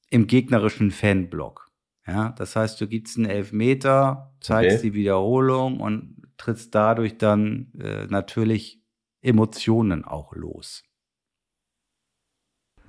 [0.10, 1.68] im gegnerischen Fanblock.
[2.08, 4.88] Ja, das heißt, du gibst einen Elfmeter, zeigst Okay.
[4.90, 8.82] die Wiederholung und trittst dadurch dann äh, natürlich
[9.22, 10.84] Emotionen auch los.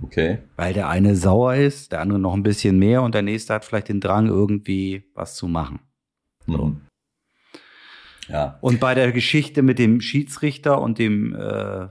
[0.02, 0.38] Okay.
[0.56, 3.64] Weil der eine sauer ist, der andere noch ein bisschen mehr und der nächste hat
[3.64, 5.80] vielleicht den Drang, irgendwie was zu machen.
[6.46, 6.82] Mhm.
[8.28, 8.58] Ja.
[8.60, 11.88] Und bei der Geschichte mit dem Schiedsrichter und dem äh,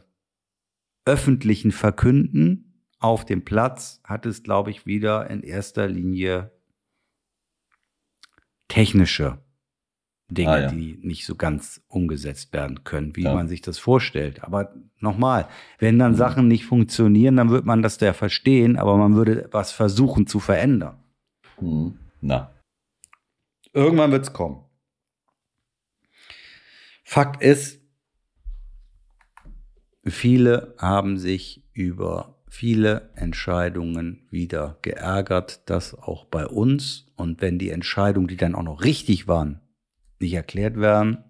[1.05, 6.51] öffentlichen Verkünden auf dem Platz hat es, glaube ich, wieder in erster Linie
[8.67, 9.39] technische
[10.29, 10.67] Dinge, Ah, ja.
[10.71, 13.33] die nicht so ganz umgesetzt werden können, wie Ja.
[13.33, 14.43] man sich das vorstellt.
[14.43, 15.47] Aber nochmal,
[15.79, 16.17] wenn dann Mhm.
[16.17, 20.39] Sachen nicht funktionieren, dann wird man das ja verstehen, aber man würde was versuchen zu
[20.39, 20.97] verändern.
[21.61, 21.97] Mhm.
[22.19, 22.51] Na.
[23.73, 24.63] Irgendwann wird es kommen.
[27.05, 27.79] Fakt ist,
[30.03, 37.07] viele haben sich über viele Entscheidungen wieder geärgert, das auch bei uns.
[37.15, 39.61] Und wenn die Entscheidungen, die dann auch noch richtig waren,
[40.19, 41.23] nicht erklärt werden,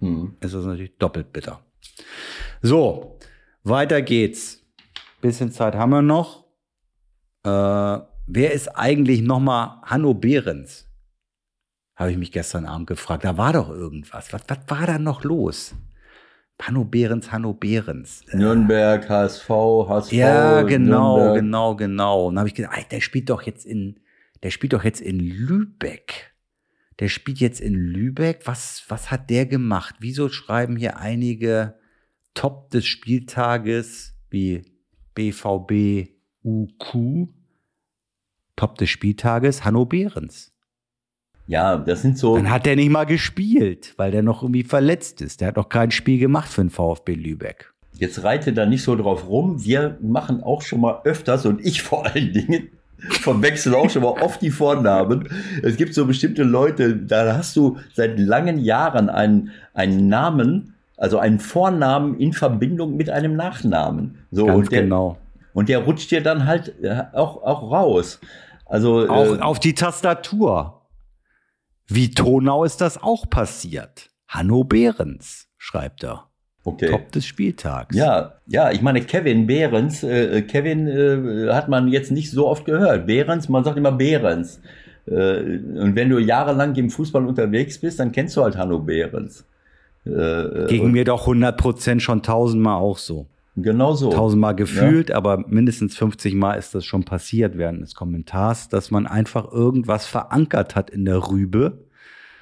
[0.00, 0.36] Mhm.
[0.40, 1.60] ist das natürlich doppelt bitter.
[2.62, 3.18] So,
[3.64, 4.62] weiter geht's.
[5.20, 6.44] Bisschen Zeit haben wir noch.
[7.44, 7.48] Äh,
[8.26, 10.86] wer ist eigentlich nochmal Hanno Behrens?
[11.96, 13.24] Habe ich mich gestern Abend gefragt.
[13.24, 14.32] Da war doch irgendwas.
[14.32, 15.74] Was, was war da noch los?
[16.62, 18.22] Hanno Behrens, Hanno Behrens.
[18.30, 20.12] Äh, Nürnberg, HSV, HSV.
[20.12, 21.36] ja, genau, Nürnberg.
[21.40, 22.26] genau, genau.
[22.26, 23.98] Und dann habe ich gedacht, ey, der spielt doch jetzt in,
[24.44, 26.27] der spielt doch jetzt in Lübeck.
[27.00, 28.42] Der spielt jetzt in Lübeck.
[28.44, 29.96] Was, was hat der gemacht?
[30.00, 31.74] Wieso schreiben hier einige
[32.34, 34.64] Top des Spieltages wie
[35.14, 36.10] BVB
[36.44, 37.28] UQ?
[38.56, 40.52] Top des Spieltages Hanno Behrens.
[41.46, 42.36] Ja, das sind so.
[42.36, 45.40] Dann hat der nicht mal gespielt, weil der noch irgendwie verletzt ist.
[45.40, 47.72] Der hat noch kein Spiel gemacht für den VfB Lübeck.
[47.94, 49.64] Jetzt reite da nicht so drauf rum.
[49.64, 54.20] Wir machen auch schon mal öfters und ich vor allen Dingen verwechsel auch schon mal
[54.20, 55.28] oft die Vornamen.
[55.62, 61.18] Es gibt so bestimmte Leute, da hast du seit langen Jahren einen, einen Namen, also
[61.18, 64.18] einen Vornamen in Verbindung mit einem Nachnamen.
[64.30, 65.16] So, Ganz und der, genau.
[65.52, 68.20] Und der rutscht dir dann halt äh, auch, auch raus.
[68.64, 70.82] Also, Auch äh, auf die Tastatur.
[71.86, 74.10] Wie Tonau ist das auch passiert.
[74.28, 76.27] Hanno Behrens, schreibt er.
[76.68, 76.88] Okay.
[76.90, 77.96] Top des Spieltags.
[77.96, 82.64] Ja, ja, ich meine, Kevin Behrens, äh, Kevin äh, hat man jetzt nicht so oft
[82.64, 83.06] gehört.
[83.06, 84.60] Behrens, man sagt immer Behrens.
[85.06, 89.44] Äh, und wenn du jahrelang im Fußball unterwegs bist, dann kennst du halt Hanno Behrens.
[90.04, 93.26] Äh, Ging und mir doch 100% schon tausendmal auch so.
[93.56, 94.10] Genau so.
[94.10, 99.06] Tausendmal gefühlt, aber mindestens 50 Mal ist das schon passiert während des Kommentars, dass man
[99.06, 101.78] einfach irgendwas verankert hat in der Rübe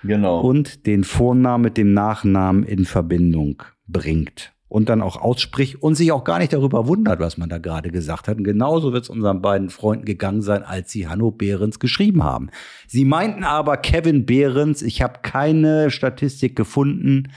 [0.03, 0.41] Genau.
[0.41, 6.11] und den Vornamen mit dem Nachnamen in Verbindung bringt und dann auch ausspricht und sich
[6.13, 8.39] auch gar nicht darüber wundert, was man da gerade gesagt hat.
[8.39, 12.51] Und genauso wird es unseren beiden Freunden gegangen sein, als sie Hanno Behrens geschrieben haben.
[12.89, 17.29] Sie meinten aber Kevin Behrens, ich habe keine Statistik gefunden,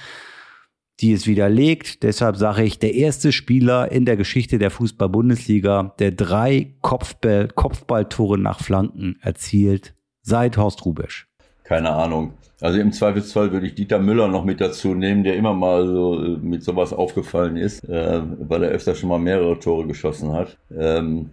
[1.02, 2.04] die es widerlegt.
[2.04, 8.38] Deshalb sage ich, der erste Spieler in der Geschichte der Fußball-Bundesliga, der drei Kopfball, Kopfballtore
[8.38, 9.94] nach Flanken erzielt,
[10.24, 11.28] seit Horst Rubesch.
[11.64, 12.34] Keine Ahnung.
[12.62, 16.24] Also im Zweifelsfall würde ich Dieter Müller noch mit dazu nehmen, der immer mal so
[16.24, 20.58] äh, mit sowas aufgefallen ist, äh, weil er öfter schon mal mehrere Tore geschossen hat.
[20.78, 21.30] Ähm,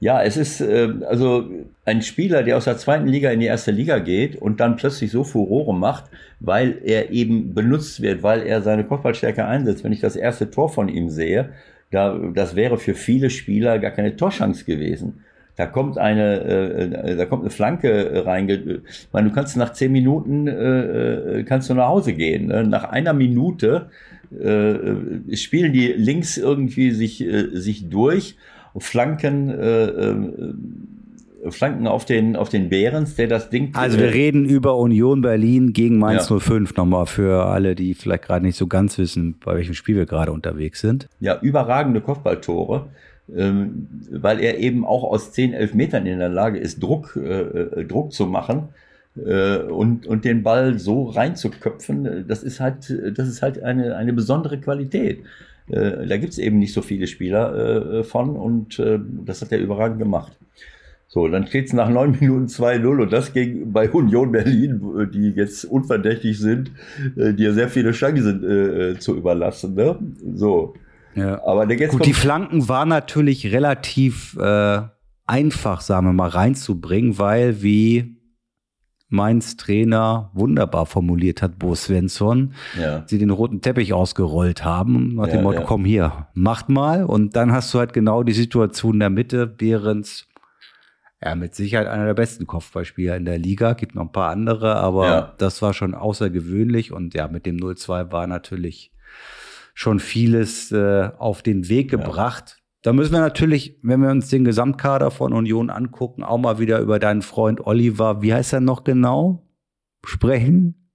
[0.00, 1.50] ja, es ist äh, also
[1.84, 5.10] ein Spieler, der aus der zweiten Liga in die erste Liga geht und dann plötzlich
[5.10, 6.04] so Furore macht,
[6.38, 9.82] weil er eben benutzt wird, weil er seine Kopfballstärke einsetzt.
[9.82, 11.50] Wenn ich das erste Tor von ihm sehe,
[11.90, 15.24] da, das wäre für viele Spieler gar keine Torchance gewesen.
[15.58, 18.48] Da kommt eine, äh, da kommt eine Flanke rein.
[18.48, 22.46] Ich meine, du kannst nach zehn Minuten äh, kannst du nach Hause gehen.
[22.46, 22.62] Ne?
[22.64, 23.90] Nach einer Minute
[24.30, 28.36] äh, spielen die links irgendwie sich äh, sich durch,
[28.78, 33.70] Flanken, äh, äh, Flanken auf den auf den Behrens, der das Ding.
[33.74, 36.38] Also wir äh, reden über Union Berlin gegen Mainz Ja.
[36.38, 40.06] 05 nochmal für alle, die vielleicht gerade nicht so ganz wissen, bei welchem Spiel wir
[40.06, 41.08] gerade unterwegs sind.
[41.18, 42.86] ja, überragende Kopfballtore,
[43.28, 47.84] weil er eben auch aus 10, 11 Metern in der Lage ist, Druck, äh, äh,
[47.84, 48.68] Druck zu machen.
[49.16, 54.12] Äh, und, und den Ball so reinzuköpfen, das ist halt, das ist halt eine, eine
[54.12, 55.24] besondere Qualität.
[55.68, 59.58] Äh, da gibt's eben nicht so viele Spieler äh, von und äh, das hat er
[59.58, 60.32] überragend gemacht.
[61.10, 65.64] So, dann steht's nach neun Minuten 2-0 und das gegen bei Union Berlin, die jetzt
[65.64, 66.70] unverdächtig sind,
[67.16, 69.74] äh, die ja sehr viele Chancen äh, äh, zu überlassen.
[69.74, 69.98] Ne?
[70.34, 70.74] So.
[71.14, 71.42] Ja.
[71.44, 74.82] Aber Gut, die Flanken waren natürlich relativ äh,
[75.26, 78.18] einfach, sagen wir mal, reinzubringen, weil wie
[79.10, 83.04] Mainz Trainer wunderbar formuliert hat, Bo Svensson, ja.
[83.06, 85.64] sie den roten Teppich ausgerollt haben, nach ja, dem Motto, ja.
[85.64, 87.04] komm hier, macht mal.
[87.04, 90.26] Und dann hast du halt genau die Situation in der Mitte, Behrens,
[91.22, 94.76] ja, mit Sicherheit einer der besten Kopfballspieler in der Liga, gibt noch ein paar andere,
[94.76, 98.92] aber das war schon außergewöhnlich und ja, mit dem 0-2 war natürlich
[99.78, 102.60] schon vieles äh, auf den Weg gebracht.
[102.82, 106.80] Da müssen wir natürlich, wenn wir uns den Gesamtkader von Union angucken, auch mal wieder
[106.80, 109.46] über deinen Freund Oliver, wie heißt er noch genau,
[110.04, 110.90] sprechen.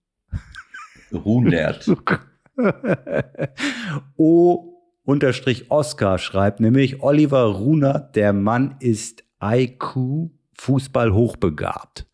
[1.13, 1.89] Runert.
[4.17, 4.73] o
[5.05, 12.05] unterstrich Oscar schreibt nämlich, Oliver Runert, der Mann ist IQ Fußball hochbegabt.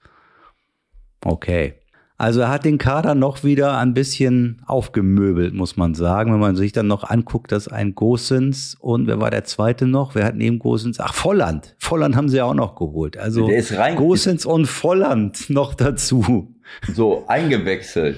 [1.25, 1.78] Okay.
[2.19, 6.33] Also er hat den Kader noch wieder ein bisschen aufgemöbelt, muss man sagen.
[6.33, 10.15] Wenn man sich dann noch anguckt, dass ein Gosens und wer war der zweite noch?
[10.15, 10.99] Wer hat neben Gosens?
[10.99, 11.77] Ach, Volland.
[11.79, 13.17] Volland haben sie auch noch geholt.
[13.17, 16.53] Also der ist rein Gosens und Volland noch dazu.
[16.93, 18.17] So, eingewechselt.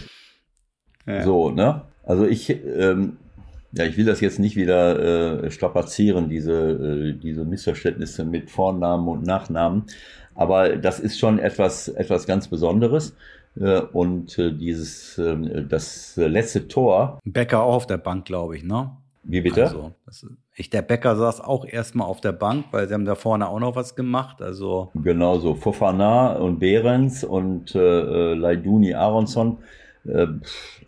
[1.06, 1.24] Ja.
[1.24, 1.84] So, ne?
[2.04, 3.18] Also ich, ähm,
[3.72, 9.08] ja, ich will das jetzt nicht wieder äh, strapazieren, diese, äh, diese Missverständnisse mit Vornamen
[9.08, 9.84] und Nachnamen.
[10.34, 13.16] Aber das ist schon etwas, etwas ganz Besonderes.
[13.60, 17.20] Äh, und äh, dieses, ähm, das letzte Tor.
[17.26, 18.91] Becker auch auf der Bank, glaube ich, ne?
[19.24, 19.93] Wie bitte?
[20.06, 23.47] Also, ich, der Becker saß auch erstmal auf der Bank, weil sie haben da vorne
[23.47, 24.41] auch noch was gemacht.
[24.41, 25.56] Also genau so.
[25.56, 29.60] Fofana und Behrens und äh, äh Laiduni Aronson
[30.06, 30.28] äh,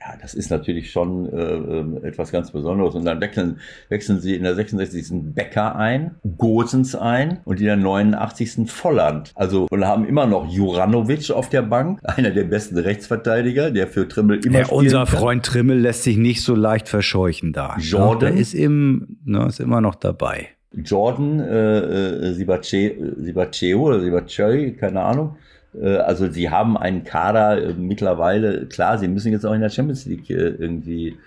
[0.04, 2.96] ja, das ist natürlich schon äh, ähm, etwas ganz Besonderes.
[2.96, 3.60] Und dann wechseln,
[3.90, 5.34] wechseln sie in der 66.
[5.34, 8.72] Becker ein, Gosens ein und in der 89.
[8.72, 9.32] Volland.
[9.36, 14.08] Also und haben immer noch Juranovic auf der Bank, einer der besten Rechtsverteidiger, der für
[14.08, 15.08] Trimmel immer ja, Unser kann.
[15.08, 17.76] Freund Trimmel lässt sich nicht so leicht verscheuchen da.
[17.78, 17.84] Ne?
[17.84, 20.50] Jordan ja, ist, im, ne, ist immer noch dabei.
[20.76, 25.36] Jordan äh, äh, Sibaceo oder Sibacei, keine Ahnung,
[25.82, 30.06] also sie haben einen Kader äh, mittlerweile, klar, sie müssen jetzt auch in der Champions
[30.06, 31.18] League äh, irgendwie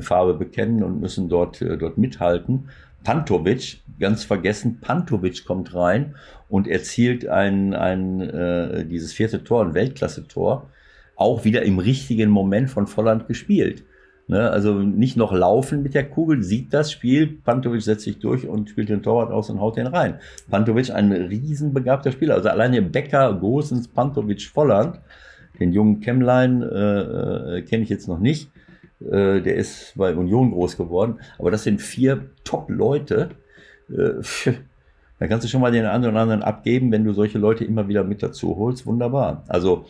[0.00, 2.68] Farbe bekennen und müssen dort, dort mithalten.
[3.04, 6.16] Pantovic, ganz vergessen, Pantovic kommt rein
[6.48, 10.68] und erzielt ein, ein, äh, dieses vierte Tor, ein Weltklasse-Tor,
[11.14, 13.84] auch wieder im richtigen Moment von Volland gespielt.
[14.28, 18.48] Ne, also nicht noch laufen mit der Kugel, sieht das Spiel, Pantovic setzt sich durch
[18.48, 20.18] und spielt den Torwart aus und haut den rein.
[20.50, 24.98] Pantovic ein riesenbegabter Spieler, also alleine Becker, Gosens, Pantovic, Volland,
[25.60, 28.50] den jungen Kemmlein äh, äh, kenne ich jetzt noch nicht,
[28.98, 33.28] äh, der ist bei Union groß geworden, aber das sind vier Top-Leute,
[33.90, 34.50] äh,
[35.20, 37.86] da kannst du schon mal den einen oder anderen abgeben, wenn du solche Leute immer
[37.86, 39.44] wieder mit dazu holst, wunderbar.
[39.46, 39.86] Also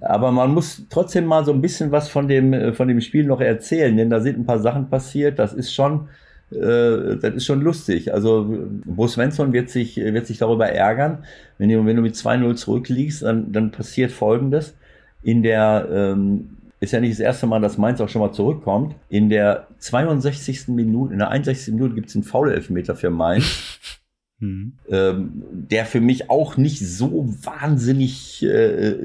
[0.00, 3.24] aber man muss trotzdem mal so ein bisschen was von dem, äh, von dem Spiel
[3.24, 5.38] noch erzählen, denn da sind ein paar Sachen passiert.
[5.38, 6.08] Das ist schon,
[6.50, 8.12] äh, das ist schon lustig.
[8.12, 8.46] Also,
[8.84, 11.24] Bo Svensson wird sich, wird sich darüber ärgern.
[11.58, 14.74] Wenn du, wenn du mit 2-0 zurückliegst, dann, dann passiert Folgendes.
[15.22, 18.94] In der, ähm, ist ja nicht das erste Mal, dass Mainz auch schon mal zurückkommt.
[19.10, 20.68] In der 62.
[20.68, 21.74] Minute, in der 61.
[21.74, 23.78] Minute gibt es einen Foul-Elfmeter für Mainz.
[24.40, 24.72] Mhm.
[24.90, 28.96] Ähm, der für mich auch nicht so wahnsinnig, äh,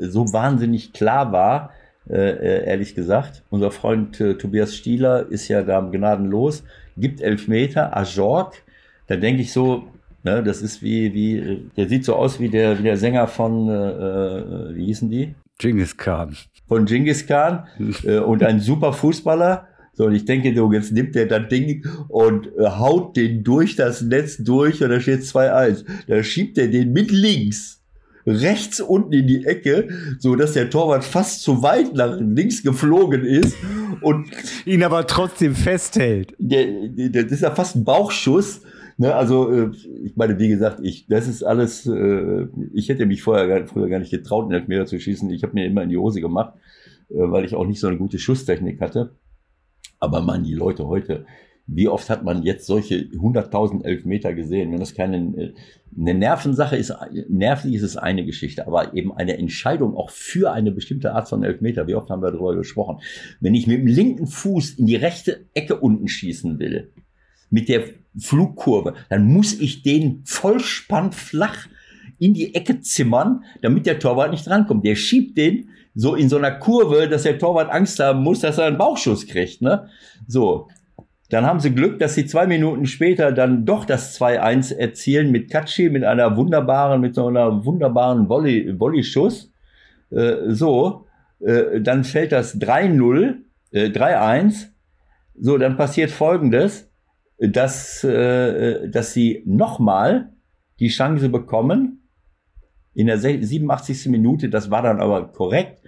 [0.00, 1.70] so wahnsinnig klar war,
[2.08, 3.42] äh, äh, ehrlich gesagt.
[3.50, 6.62] Unser Freund äh, Tobias Stieler ist ja da gnadenlos,
[6.96, 8.62] gibt Elfmeter, Ajork,
[9.06, 9.84] da denke ich so,
[10.24, 13.68] ne, das ist wie, wie, der sieht so aus wie der, wie der Sänger von,
[13.68, 15.34] äh, äh wie hießen die?
[15.58, 16.36] Genghis Khan.
[16.66, 17.66] Von Genghis Khan
[18.04, 21.84] äh, und ein super Fußballer so, und ich denke, du, jetzt nimmt der das Ding
[22.08, 25.84] und äh, haut den durch das Netz durch und da steht 2-1.
[26.08, 27.82] Da schiebt er den mit links
[28.26, 29.88] rechts unten in die Ecke,
[30.18, 33.56] so dass der Torwart fast zu weit nach links geflogen ist
[34.00, 34.28] und
[34.64, 36.34] ihn aber trotzdem festhält.
[36.38, 38.62] Der, der, das ist ja fast ein Bauchschuss.
[38.98, 39.70] Ne, also äh,
[40.04, 41.86] ich meine, wie gesagt, ich das ist alles.
[41.86, 45.30] Äh, ich hätte mich vorher gar, früher gar nicht getraut, einen Elfmeter zu schießen.
[45.30, 46.54] Ich habe mir immer in die Hose gemacht,
[47.08, 49.12] äh, weil ich auch nicht so eine gute Schusstechnik hatte.
[50.02, 51.26] Aber man, die Leute heute,
[51.68, 54.72] wie oft hat man jetzt solche 100.000 Elfmeter gesehen?
[54.72, 55.54] Wenn das keine
[55.96, 56.92] eine Nervensache ist,
[57.28, 61.44] nervlich ist es eine Geschichte, aber eben eine Entscheidung auch für eine bestimmte Art von
[61.44, 61.86] Elfmeter.
[61.86, 62.98] Wie oft haben wir darüber gesprochen?
[63.40, 66.90] Wenn ich mit dem linken Fuß in die rechte Ecke unten schießen will,
[67.48, 67.84] mit der
[68.18, 71.68] Flugkurve, dann muss ich den vollspann flach
[72.18, 74.84] in die Ecke zimmern, damit der Torwart nicht drankommt.
[74.84, 78.58] Der schiebt den so in so einer Kurve, dass der Torwart Angst haben muss, dass
[78.58, 79.62] er einen Bauchschuss kriegt.
[79.62, 79.88] Ne?
[80.26, 80.68] So,
[81.32, 85.50] dann haben sie Glück, dass sie zwei Minuten später dann doch das 2-1 erzielen mit
[85.50, 89.50] Katschi, mit einer wunderbaren, mit so einer wunderbaren Volley, Volley-Schuss.
[90.10, 91.06] Äh, so,
[91.40, 93.36] äh, dann fällt das 3-0,
[93.70, 94.68] äh, 3-1.
[95.38, 96.90] So, dann passiert Folgendes,
[97.38, 100.32] dass, äh, dass sie nochmal
[100.80, 102.01] die Chance bekommen,
[102.94, 104.06] in der 87.
[104.06, 105.82] Minute, das war dann aber korrekt,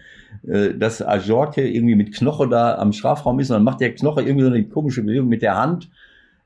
[0.47, 4.23] äh, dass Ajorke irgendwie mit Knoche da am Strafraum ist und dann macht der Knoche
[4.23, 5.91] irgendwie so eine komische Bewegung mit der Hand.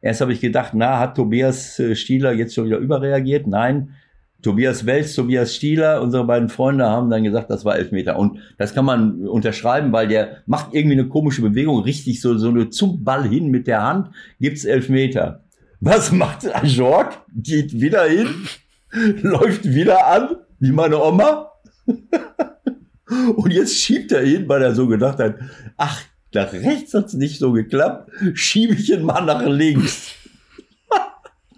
[0.01, 3.47] Erst habe ich gedacht, na, hat Tobias äh, Stieler jetzt schon wieder überreagiert?
[3.47, 3.95] Nein,
[4.43, 8.17] Tobias Welz, Tobias Stieler, unsere beiden Freunde haben dann gesagt, das war Elfmeter.
[8.17, 12.49] Und das kann man unterschreiben, weil der macht irgendwie eine komische Bewegung, richtig so, so
[12.49, 15.43] eine zum Ball hin mit der Hand, gibt's Elfmeter.
[15.81, 17.21] Was macht Ajork?
[17.35, 18.29] Geht wieder hin,
[19.23, 21.53] läuft wieder an, wie meine Oma.
[23.37, 25.37] Und jetzt schiebt er ihn, weil er so gedacht hat,
[25.77, 26.03] ach,
[26.35, 30.15] nach rechts hat's nicht so geklappt, schiebe ich ihn mal nach links.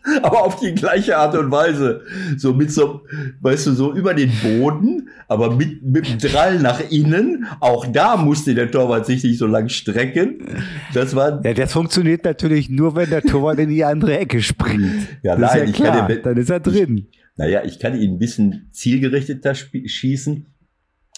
[0.23, 2.03] aber auf die gleiche Art und Weise.
[2.37, 3.03] So mit so,
[3.41, 7.47] weißt du, so über den Boden, aber mit, mit dem Drall nach innen.
[7.61, 10.39] Auch da musste der Torwart sich nicht so lang strecken.
[10.95, 11.45] Das war.
[11.45, 15.09] Ja, das funktioniert natürlich nur, wenn der Torwart in die andere Ecke springt.
[15.23, 17.07] Ja, das nein, ist ja klar, den, dann ist er drin.
[17.11, 20.47] Ich, naja, ich kann ihn ein bisschen zielgerichteter schießen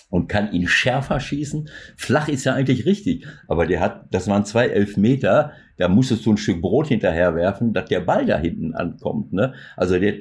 [0.09, 1.69] und kann ihn schärfer schießen.
[1.97, 6.31] Flach ist ja eigentlich richtig, aber der hat, das waren zwei Elfmeter, da musstest du
[6.31, 9.33] ein Stück Brot hinterher werfen, dass der Ball da hinten ankommt.
[9.33, 9.55] Ne?
[9.77, 10.15] Also, der,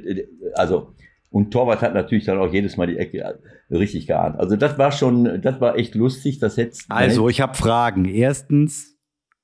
[0.56, 0.96] also
[1.30, 3.40] und Torwart hat natürlich dann auch jedes Mal die Ecke
[3.70, 4.40] richtig geahnt.
[4.40, 6.40] Also das war schon, das war echt lustig.
[6.40, 6.80] Das hätte.
[6.90, 8.06] Also ich habe Fragen.
[8.06, 8.98] Erstens,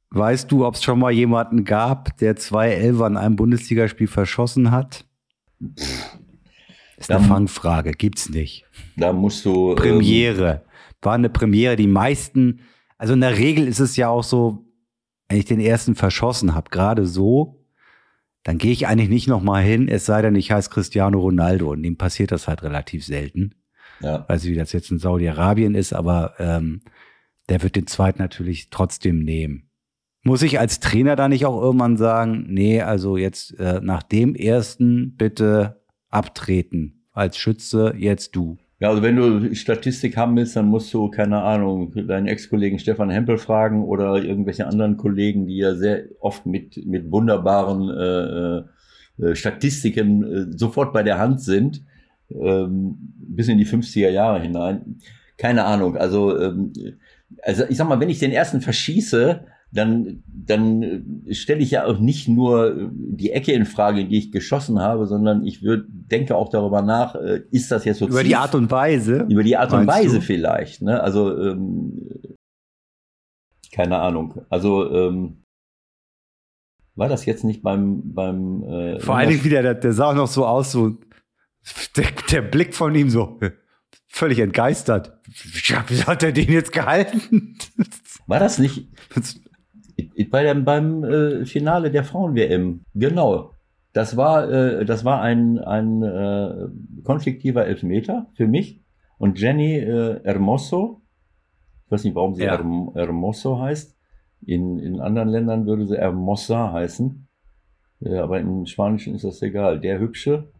[0.10, 4.72] weißt du, ob es schon mal jemanden gab, der zwei Elfer in einem Bundesligaspiel verschossen
[4.72, 5.06] hat?
[5.80, 6.17] Pff,
[6.98, 8.66] ist eine Fangfrage, gibt's nicht.
[8.96, 9.72] Da musst du.
[9.72, 10.64] Ähm, Premiere.
[11.02, 11.76] War eine Premiere.
[11.76, 12.62] Die meisten,
[12.98, 14.66] also in der Regel ist es ja auch so,
[15.30, 17.64] wenn ich den ersten verschossen habe, gerade so,
[18.44, 21.84] dann gehe ich eigentlich nicht nochmal hin, es sei denn, ich heiße Cristiano Ronaldo und
[21.84, 23.56] dem passiert das halt relativ selten.
[24.00, 24.26] Ja.
[24.28, 26.82] Weiß ich, wie das jetzt in Saudi-Arabien ist, aber ähm,
[27.50, 29.70] der wird den zweiten natürlich trotzdem nehmen.
[30.24, 34.36] Muss ich als Trainer da nicht auch irgendwann sagen, nee, also jetzt äh, nach dem
[34.36, 35.77] ersten bitte
[36.10, 38.58] abtreten als Schütze, jetzt du.
[38.80, 43.10] Ja, also wenn du Statistik haben willst, dann musst du, keine Ahnung, deinen Ex-Kollegen Stefan
[43.10, 48.58] Hempel fragen oder irgendwelche anderen Kollegen, die ja sehr oft mit, mit wunderbaren äh,
[49.24, 51.84] äh, Statistiken äh, sofort bei der Hand sind,
[52.30, 55.00] ähm, bis in die 50er Jahre hinein.
[55.38, 56.72] Keine Ahnung, also, ähm,
[57.42, 62.00] also ich sag mal, wenn ich den ersten verschieße, dann, dann stelle ich ja auch
[62.00, 66.36] nicht nur die Ecke in Frage, in die ich geschossen habe, sondern ich würd, denke
[66.36, 69.28] auch darüber nach, äh, ist das jetzt so Über die Art und Weise?
[69.30, 70.22] Über die Art und Weise du?
[70.22, 70.82] vielleicht.
[70.82, 71.02] Ne?
[71.02, 72.10] Also, ähm,
[73.74, 74.42] keine Ahnung.
[74.50, 75.44] Also, ähm,
[76.96, 78.14] war das jetzt nicht beim...
[78.14, 80.98] beim äh, Vor allen Dingen wieder, der, der sah auch noch so aus, so
[81.98, 83.40] der, der Blick von ihm so
[84.08, 85.20] völlig entgeistert.
[85.28, 87.58] Wie hat er den jetzt gehalten?
[88.26, 88.88] War das nicht
[90.30, 92.82] bei dem, beim äh, Finale der Frauen-WM.
[92.94, 93.52] Genau.
[93.94, 96.68] Das war, äh, das war ein, ein äh,
[97.04, 98.84] konfliktiver Elfmeter für mich.
[99.18, 101.02] Und Jenny äh, Hermoso,
[101.86, 102.58] ich weiß nicht, warum sie ja.
[102.58, 103.98] Hermoso heißt.
[104.46, 107.28] In, in anderen Ländern würde sie Hermosa heißen.
[108.02, 109.80] Äh, aber im Spanischen ist das egal.
[109.80, 110.52] Der Hübsche,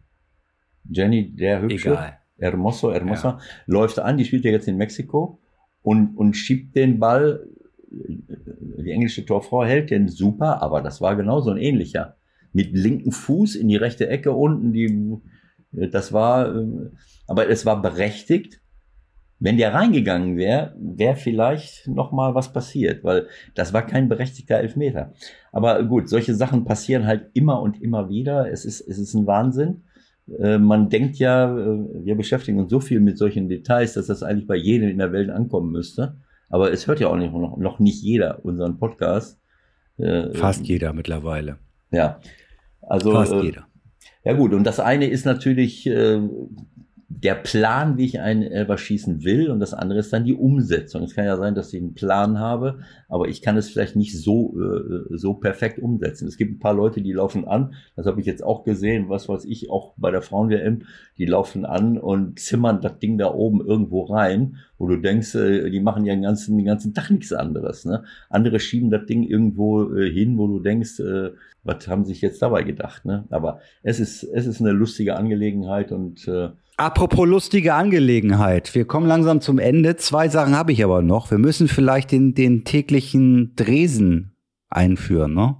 [0.90, 2.18] Jenny, der Hübsche, egal.
[2.38, 3.38] Hermoso, Hermosa, ja.
[3.66, 5.38] läuft an, die spielt ja jetzt in Mexiko
[5.82, 7.46] und, und schiebt den Ball
[7.90, 12.16] die englische Torfrau hält den super, aber das war genauso ein ähnlicher.
[12.52, 15.18] Mit linken Fuß in die rechte Ecke unten, die,
[15.72, 16.54] das war,
[17.26, 18.60] aber es war berechtigt.
[19.40, 24.56] Wenn der reingegangen wäre, wäre vielleicht noch mal was passiert, weil das war kein berechtigter
[24.56, 25.12] Elfmeter.
[25.52, 28.50] Aber gut, solche Sachen passieren halt immer und immer wieder.
[28.50, 29.84] Es ist, es ist ein Wahnsinn.
[30.38, 34.24] Äh, man denkt ja, äh, wir beschäftigen uns so viel mit solchen Details, dass das
[34.24, 36.16] eigentlich bei jedem in der Welt ankommen müsste.
[36.48, 39.40] Aber es hört ja auch nicht, noch, noch nicht jeder unseren Podcast.
[39.98, 41.58] Äh, Fast jeder mittlerweile.
[41.90, 42.20] Ja.
[42.80, 43.66] Also, Fast äh, jeder.
[44.24, 46.20] Ja gut, und das eine ist natürlich äh,
[47.10, 51.04] der Plan, wie ich einen Elber schießen will, und das andere ist dann die Umsetzung.
[51.04, 54.14] Es kann ja sein, dass ich einen Plan habe, aber ich kann es vielleicht nicht
[54.16, 56.28] so, äh, so perfekt umsetzen.
[56.28, 59.26] Es gibt ein paar Leute, die laufen an, das habe ich jetzt auch gesehen, was
[59.26, 60.82] weiß ich, auch bei der Frauen-WM,
[61.16, 65.70] die laufen an und zimmern das Ding da oben irgendwo rein, wo du denkst, äh,
[65.70, 67.86] die machen ja den ganzen, den ganzen Tag nichts anderes.
[67.86, 68.04] Ne?
[68.28, 71.30] Andere schieben das Ding irgendwo äh, hin, wo du denkst, äh,
[71.64, 73.06] was haben sich jetzt dabei gedacht.
[73.06, 73.24] Ne?
[73.30, 78.72] Aber es ist, es ist eine lustige Angelegenheit und äh, Apropos lustige Angelegenheit.
[78.76, 79.96] Wir kommen langsam zum Ende.
[79.96, 81.28] Zwei Sachen habe ich aber noch.
[81.32, 84.36] Wir müssen vielleicht den, den täglichen Dresen
[84.70, 85.56] einführen, ne?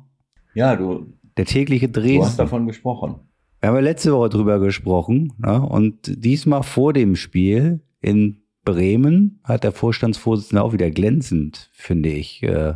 [0.54, 2.20] Ja, du, Der tägliche Dresen.
[2.20, 3.16] du hast davon gesprochen.
[3.60, 5.32] Wir haben ja letzte Woche drüber gesprochen.
[5.38, 5.60] Ne?
[5.60, 12.44] Und diesmal vor dem Spiel in Bremen hat der Vorstandsvorsitzende auch wieder glänzend, finde ich,
[12.44, 12.74] äh,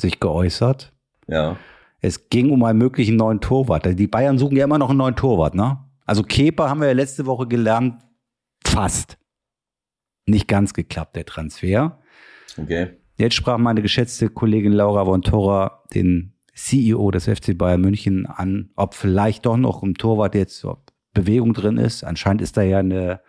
[0.00, 0.94] sich geäußert.
[1.28, 1.56] Ja.
[2.00, 3.98] Es ging um einen möglichen neuen Torwart.
[3.98, 5.80] Die Bayern suchen ja immer noch einen neuen Torwart, ne?
[6.06, 8.00] Also Kepa haben wir ja letzte Woche gelernt,
[8.64, 9.18] fast.
[10.26, 12.00] Nicht ganz geklappt, der Transfer.
[12.56, 12.96] Okay.
[13.16, 18.70] Jetzt sprach meine geschätzte Kollegin Laura von Torra den CEO des FC Bayern München an,
[18.76, 20.66] ob vielleicht doch noch im Torwart jetzt
[21.12, 22.04] Bewegung drin ist.
[22.04, 23.20] Anscheinend ist da ja eine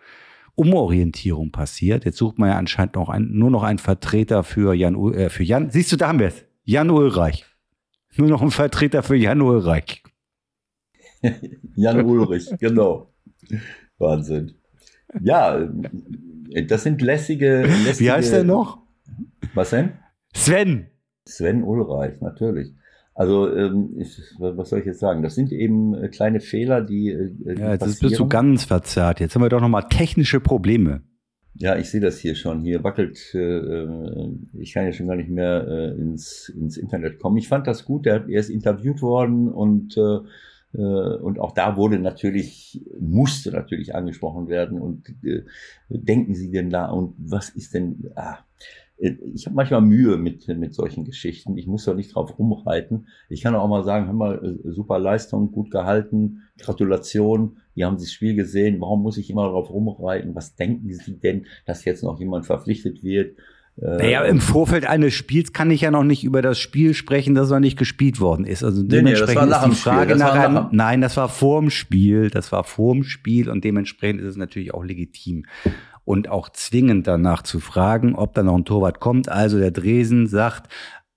[0.54, 2.04] Umorientierung passiert.
[2.04, 5.44] Jetzt sucht man ja anscheinend noch ein, nur noch einen Vertreter für Jan, äh, für
[5.44, 5.70] Jan.
[5.70, 6.44] Siehst du, da haben wir es.
[6.64, 7.44] Jan Ulreich.
[8.16, 10.02] Nur noch ein Vertreter für Jan Ulreich.
[11.76, 13.12] Jan Ulrich, genau.
[13.98, 14.52] Wahnsinn.
[15.22, 15.58] Ja,
[16.50, 17.98] äh, das sind lässige, lässige.
[18.00, 18.78] Wie heißt der noch?
[19.54, 19.92] Was denn?
[20.34, 20.88] Sven.
[21.26, 22.74] Sven Ulreich, natürlich.
[23.14, 25.22] Also, ähm, ich, was soll ich jetzt sagen?
[25.22, 27.10] Das sind eben äh, kleine Fehler, die.
[27.10, 28.28] äh, die Ja, jetzt bist du passieren.
[28.28, 29.18] ganz verzerrt.
[29.20, 31.02] Jetzt haben wir doch noch mal technische Probleme.
[31.54, 32.60] Ja, ich sehe das hier schon.
[32.60, 33.86] Hier wackelt, äh,
[34.60, 37.36] ich kann ja schon gar nicht mehr äh, ins, ins Internet kommen.
[37.38, 40.18] Ich fand das gut, er, er ist interviewt worden und, äh,
[40.72, 45.44] und auch da wurde natürlich, musste natürlich angesprochen werden und äh,
[45.88, 48.38] denken Sie denn da und was ist denn, ah,
[48.98, 51.56] äh, ich habe manchmal Mühe mit, mit solchen Geschichten.
[51.56, 53.06] Ich muss doch nicht drauf rumreiten.
[53.28, 57.96] Ich kann auch mal sagen, hör mal, äh, super Leistung, gut gehalten, Gratulation, die haben
[57.96, 58.80] das Spiel gesehen.
[58.80, 60.34] Warum muss ich immer darauf rumreiten?
[60.34, 63.36] Was denken Sie denn, dass jetzt noch jemand verpflichtet wird?
[63.80, 67.34] Äh, Naja, im Vorfeld eines Spiels kann ich ja noch nicht über das Spiel sprechen,
[67.34, 68.64] das noch nicht gespielt worden ist.
[68.64, 71.00] Also Nee, nee, das dementsprechend war nach ist die dem Spiel, Frage nachher, nach nein,
[71.00, 75.44] das war vorm Spiel, das war vorm Spiel und dementsprechend ist es natürlich auch legitim
[76.04, 79.28] und auch zwingend danach zu fragen, ob da noch ein Torwart kommt.
[79.28, 80.70] Also der Dresen sagt,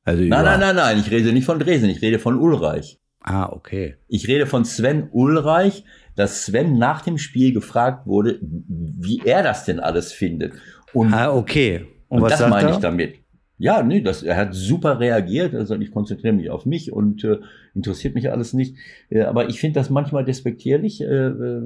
[0.04, 3.00] also Nein, nein, nein, nein, ich rede nicht von Dresden, ich rede von Ulreich.
[3.24, 3.96] Ah, okay.
[4.08, 5.84] Ich rede von Sven Ulreich,
[6.16, 10.54] dass Sven nach dem Spiel gefragt wurde, wie er das denn alles findet.
[10.94, 11.86] Und, Ah, okay.
[12.12, 12.74] Und, und was das meine er?
[12.76, 13.16] ich damit.
[13.58, 15.54] Ja, nee, das, er hat super reagiert.
[15.56, 17.38] Also ich konzentriere mich auf mich und äh,
[17.74, 18.76] interessiert mich alles nicht.
[19.10, 21.62] Äh, aber ich finde das manchmal despektierlich, äh, äh,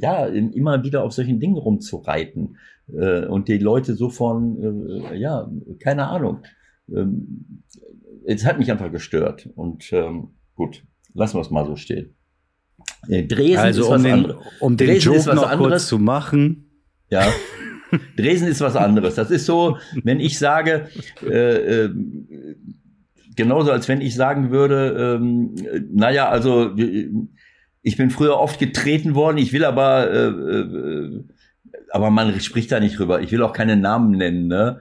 [0.00, 2.56] ja, immer wieder auf solchen Dingen rumzureiten
[2.92, 6.42] äh, und die Leute so von, äh, ja, keine Ahnung.
[6.94, 7.62] Ähm,
[8.26, 9.48] es hat mich einfach gestört.
[9.54, 10.82] Und ähm, gut,
[11.14, 12.16] lassen wir es mal so stehen.
[13.08, 14.36] Äh, Dresden Also ist um was den, anderes.
[14.58, 15.70] um den Dresden ist Joke was noch anderes.
[15.70, 16.70] kurz zu machen.
[17.08, 17.24] Ja.
[18.16, 19.14] Dresden ist was anderes.
[19.14, 20.88] Das ist so, wenn ich sage,
[21.24, 21.94] äh, äh,
[23.36, 25.54] genauso als wenn ich sagen würde, ähm,
[25.92, 27.10] naja, also äh,
[27.82, 31.24] ich bin früher oft getreten worden, ich will aber, äh, äh,
[31.90, 33.20] aber man spricht da nicht drüber.
[33.20, 34.80] Ich will auch keine Namen nennen, ne?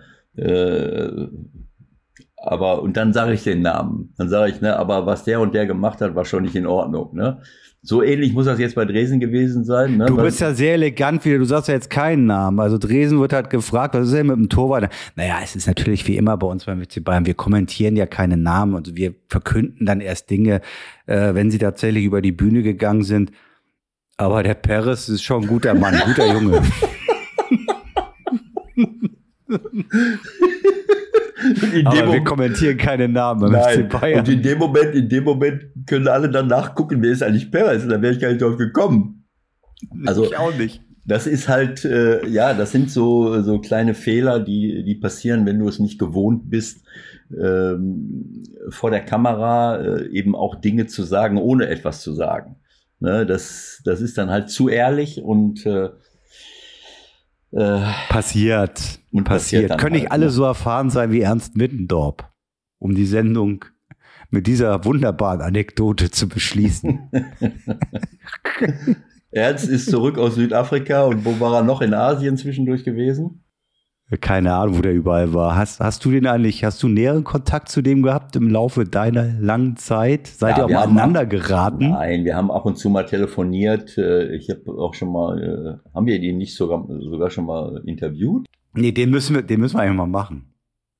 [2.42, 4.14] Aber und dann sage ich den Namen.
[4.18, 6.66] Dann sage ich, ne, aber was der und der gemacht hat, war schon nicht in
[6.66, 7.42] Ordnung, ne?
[7.82, 9.96] So ähnlich muss das jetzt bei Dresden gewesen sein.
[9.96, 10.08] Ne?
[10.08, 11.38] Du bist ja sehr elegant wieder.
[11.38, 12.60] Du sagst ja jetzt keinen Namen.
[12.60, 14.92] Also Dresen wird halt gefragt, was ist denn mit dem Torwart?
[15.16, 17.26] Naja, es ist natürlich wie immer bei uns beim FC Bayern.
[17.26, 20.60] Wir kommentieren ja keine Namen und wir verkünden dann erst Dinge,
[21.06, 23.32] äh, wenn sie tatsächlich über die Bühne gegangen sind.
[24.18, 26.62] Aber der Peres ist schon ein guter Mann, ein guter Junge.
[31.74, 33.90] in Aber dem wir Moment- kommentieren keine Namen Nein.
[34.18, 37.88] Und in dem Moment, in dem Moment können alle dann nachgucken, wer ist eigentlich Perez?
[37.88, 39.26] Da wäre ich gar nicht drauf gekommen.
[40.06, 40.82] Also ich auch nicht.
[41.06, 45.57] das ist halt, äh, ja, das sind so so kleine Fehler, die die passieren, wenn
[45.60, 46.86] du es nicht gewohnt bist,
[47.41, 52.57] ähm, vor der Kamera äh, eben auch Dinge zu sagen, ohne etwas zu sagen.
[52.99, 55.90] Ne, das das ist dann halt zu ehrlich und äh,
[57.52, 59.00] äh, Passiert.
[59.12, 59.80] Und passiert passiert.
[59.80, 60.32] Können nicht halt, alle ne?
[60.32, 62.30] so erfahren sein wie Ernst Mittendorp,
[62.78, 63.66] um die Sendung
[64.30, 67.10] mit dieser wunderbaren Anekdote zu beschließen.
[69.32, 73.44] Ernst ist zurück aus Südafrika und wo war er noch in Asien zwischendurch gewesen?
[74.22, 75.56] Keine Ahnung, wo der überall war.
[75.56, 79.34] Hast, hast du den eigentlich, hast du näheren Kontakt zu dem gehabt im Laufe deiner
[79.40, 80.26] langen Zeit?
[80.26, 81.90] Seid Ja, ihr auch mal haben- aneinander geraten?
[81.91, 83.98] Nein, wir haben ab und zu mal telefoniert.
[83.99, 87.84] Äh, Ich habe auch schon mal, äh, haben wir den nicht sogar, sogar schon mal
[87.86, 88.48] interviewt?
[88.73, 90.53] Nee, den müssen wir, den müssen wir eigentlich mal machen.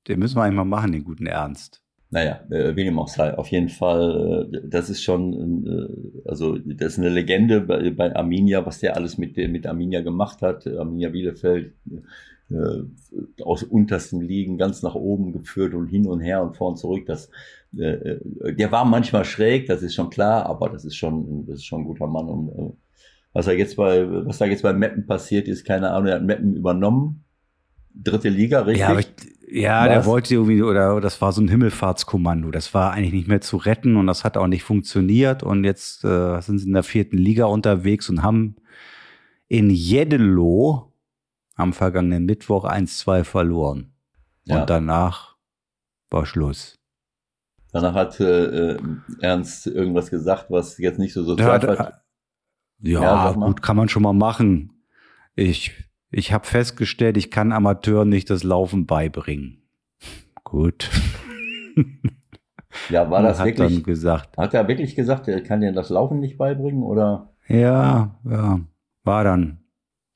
[0.06, 1.82] Den müssen wir eigentlich mal machen, den guten Ernst.
[2.12, 3.36] Naja, äh, wie dem auch sei.
[3.36, 8.14] Auf jeden Fall, äh, das ist schon, äh, also das ist eine Legende bei, bei
[8.14, 10.66] Arminia, was der alles mit, mit Arminia gemacht hat.
[10.66, 11.74] Arminia Bielefeld
[12.50, 16.76] äh, aus untersten Ligen ganz nach oben geführt und hin und her und vor und
[16.76, 17.06] zurück.
[17.06, 17.30] Das,
[17.76, 21.56] äh, äh, der war manchmal schräg, das ist schon klar, aber das ist schon, das
[21.56, 22.72] ist schon ein guter Mann und, äh,
[23.32, 26.24] Was er jetzt bei, was da jetzt bei Meppen passiert ist, keine Ahnung, er hat
[26.24, 27.24] Meppen übernommen.
[27.94, 28.80] Dritte Liga, richtig?
[29.48, 32.50] Ja, ja der wollte irgendwie, oder das war so ein Himmelfahrtskommando.
[32.50, 35.42] Das war eigentlich nicht mehr zu retten und das hat auch nicht funktioniert.
[35.44, 38.56] Und jetzt äh, sind sie in der vierten Liga unterwegs und haben
[39.48, 40.89] in Jeddelo
[41.60, 43.92] am vergangenen Mittwoch 1-2 verloren.
[44.44, 44.60] Ja.
[44.60, 45.36] Und danach
[46.10, 46.78] war Schluss.
[47.72, 48.76] Danach hat äh,
[49.20, 52.02] Ernst irgendwas gesagt, was jetzt nicht so sozial hat.
[52.80, 54.72] Ja, ja gut, kann man schon mal machen.
[55.36, 55.72] Ich,
[56.10, 59.62] ich habe festgestellt, ich kann Amateuren nicht das Laufen beibringen.
[60.42, 60.90] Gut.
[62.88, 63.74] Ja, war das hat wirklich?
[63.74, 64.36] Dann gesagt.
[64.36, 67.34] Hat er wirklich gesagt, er kann dir das Laufen nicht beibringen oder?
[67.48, 68.60] Ja, ja,
[69.04, 69.59] war dann.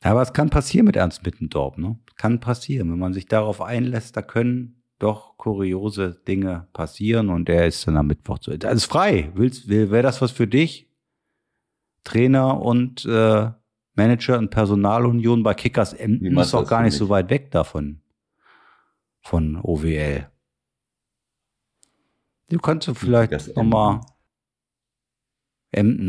[0.05, 1.99] Aber es kann passieren mit Ernst Mittendorf, ne?
[2.17, 7.67] Kann passieren, wenn man sich darauf einlässt, da können doch kuriose Dinge passieren und er
[7.67, 8.57] ist dann am Mittwoch zu.
[8.57, 9.33] Das ist frei.
[9.35, 10.91] Willst, wäre das was für dich?
[12.05, 13.51] Trainer und äh,
[13.95, 18.03] Manager und Personalunion bei Kickers Emden ist auch gar nicht so weit weg davon.
[19.23, 20.29] Von OWL.
[22.51, 24.03] Du kannst du vielleicht nochmal
[25.71, 26.09] Emden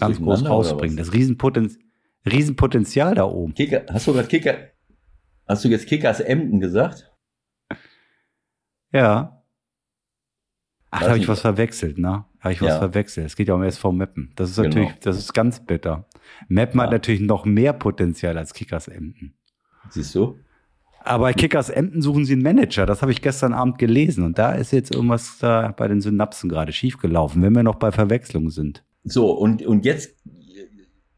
[0.00, 0.96] ganz groß rausbringen.
[0.96, 1.78] Das Riesenpotenz
[2.26, 3.54] Riesenpotenzial da oben.
[3.54, 4.56] Kicker, hast du gerade Kicker,
[5.46, 7.10] hast du jetzt Kickers Emden gesagt?
[8.92, 9.42] Ja.
[10.90, 12.24] Ach, da habe ich was verwechselt, ne?
[12.40, 12.78] Habe ich was ja.
[12.78, 13.26] verwechselt.
[13.26, 14.32] Es geht ja um SV Meppen.
[14.34, 14.68] Das ist genau.
[14.68, 16.06] natürlich, das ist ganz bitter.
[16.48, 16.84] Meppen ja.
[16.84, 19.34] hat natürlich noch mehr Potenzial als Kickers Emden.
[19.90, 20.38] Siehst du?
[21.02, 22.86] Aber bei Kickers Emden suchen sie einen Manager.
[22.86, 24.24] Das habe ich gestern Abend gelesen.
[24.24, 27.90] Und da ist jetzt irgendwas da bei den Synapsen gerade schiefgelaufen, wenn wir noch bei
[27.90, 28.84] Verwechslung sind.
[29.04, 30.14] So, und, und jetzt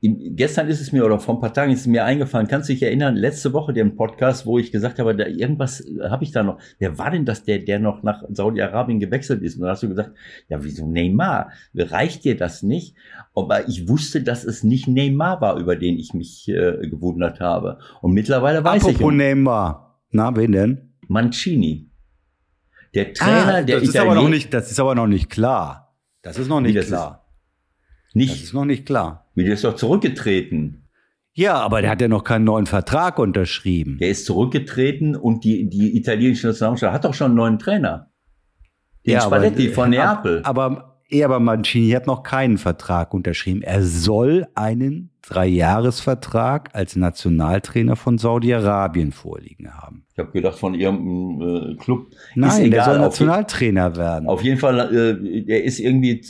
[0.03, 2.73] gestern ist es mir oder vor ein paar Tagen ist es mir eingefallen, kannst du
[2.73, 6.33] dich erinnern, letzte Woche den Podcast, wo ich gesagt habe, da irgendwas äh, habe ich
[6.33, 6.59] da noch.
[6.79, 9.55] Wer war denn das, der, der noch nach Saudi-Arabien gewechselt ist?
[9.55, 10.13] Und dann hast du gesagt,
[10.49, 11.53] ja, wieso Neymar?
[11.75, 12.97] Reicht dir das nicht?
[13.35, 17.79] Aber ich wusste, dass es nicht Neymar war, über den ich mich äh, gewundert habe.
[18.01, 18.97] Und mittlerweile weiß Apropos ich.
[18.97, 20.01] Apropos Neymar.
[20.11, 20.95] Na, wen denn?
[21.07, 21.91] Mancini.
[22.95, 25.97] Der Trainer, ah, der das ist aber noch nicht, das ist aber noch nicht klar.
[26.23, 27.25] Das ist noch nicht klar.
[28.15, 28.33] Nicht.
[28.33, 29.22] Das ist noch nicht klar.
[29.35, 30.89] Wie der ist doch zurückgetreten.
[31.35, 33.97] Ja, aber der hat ja noch keinen neuen Vertrag unterschrieben.
[33.99, 38.11] Der ist zurückgetreten und die, die italienische Nationalmannschaft hat doch schon einen neuen Trainer.
[39.07, 40.41] Den ja, Spalletti aber, von Neapel.
[40.45, 43.63] Aber, aber, aber Mancini hat noch keinen Vertrag unterschrieben.
[43.63, 50.05] Er soll einen Dreijahresvertrag als Nationaltrainer von Saudi-Arabien vorliegen haben.
[50.13, 52.09] Ich habe gedacht, von irgendeinem äh, Club.
[52.35, 54.29] Nein, der soll Nationaltrainer werden.
[54.29, 56.23] Auf jeden Fall, äh, der ist irgendwie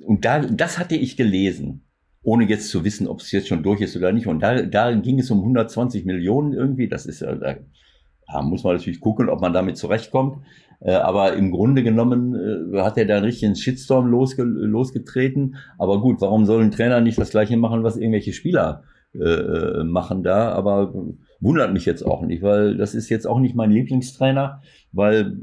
[0.00, 1.84] und da, das hatte ich gelesen,
[2.28, 4.26] ohne jetzt zu wissen, ob es jetzt schon durch ist oder nicht.
[4.26, 6.86] Und da, da ging es um 120 Millionen irgendwie.
[6.86, 10.44] Das ist ja, da muss man natürlich gucken, ob man damit zurechtkommt.
[10.80, 12.34] Äh, aber im Grunde genommen
[12.74, 15.56] äh, hat er da einen richtigen Shitstorm losge losgetreten.
[15.78, 18.82] Aber gut, warum soll ein Trainer nicht das Gleiche machen, was irgendwelche Spieler
[19.14, 20.52] äh, äh machen da?
[20.52, 20.92] Aber
[21.40, 24.60] wundert mich jetzt auch nicht, weil das ist jetzt auch nicht mein Lieblingstrainer,
[24.92, 25.36] weil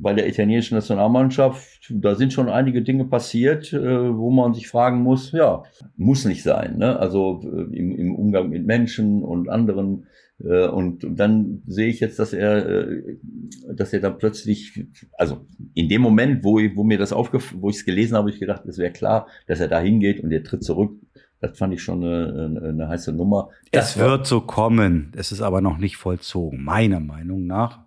[0.00, 5.02] bei der italienischen Nationalmannschaft, da sind schon einige Dinge passiert, äh, wo man sich fragen
[5.02, 5.62] muss, ja,
[5.96, 6.78] muss nicht sein.
[6.78, 6.98] Ne?
[6.98, 10.06] Also äh, im, im Umgang mit Menschen und anderen.
[10.42, 12.88] Äh, und, und dann sehe ich jetzt, dass er,
[13.74, 14.86] dass er dann plötzlich,
[15.18, 18.30] also in dem Moment, wo, ich, wo mir das aufgef wo ich es gelesen habe,
[18.30, 20.92] ich gedacht, es wäre klar, dass er da hingeht und er tritt zurück.
[21.40, 23.48] Das fand ich schon eine, eine, eine heiße Nummer.
[23.72, 25.12] Das es wird so kommen.
[25.16, 27.86] Es ist aber noch nicht vollzogen, meiner Meinung nach.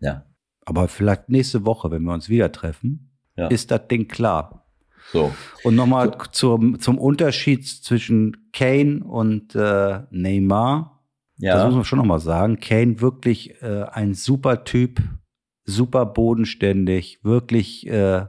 [0.00, 0.24] Ja.
[0.66, 3.46] Aber vielleicht nächste Woche, wenn wir uns wieder treffen, ja.
[3.46, 4.66] ist das Ding klar.
[5.12, 5.32] So.
[5.62, 6.30] Und nochmal so.
[6.32, 11.04] zum, zum Unterschied zwischen Kane und äh, Neymar.
[11.38, 11.54] Ja.
[11.54, 12.58] Das muss man schon nochmal sagen.
[12.58, 15.00] Kane wirklich äh, ein super Typ,
[15.64, 18.26] super bodenständig, wirklich äh,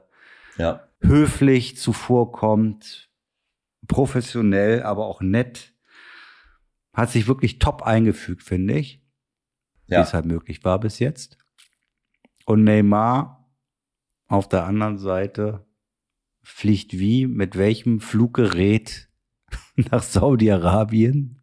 [0.58, 0.88] ja.
[1.02, 3.10] höflich zuvorkommt,
[3.88, 5.74] professionell, aber auch nett.
[6.94, 9.04] Hat sich wirklich top eingefügt, finde ich.
[9.88, 10.00] Ja.
[10.00, 11.38] Wie es halt möglich war bis jetzt.
[12.48, 13.46] Und Neymar
[14.30, 15.66] auf der anderen Seite
[16.42, 19.10] fliegt wie, mit welchem Fluggerät
[19.76, 21.42] nach Saudi-Arabien,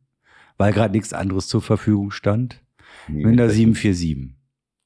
[0.57, 2.65] weil gerade nichts anderes zur Verfügung stand.
[3.07, 4.35] Nee, mit der 747.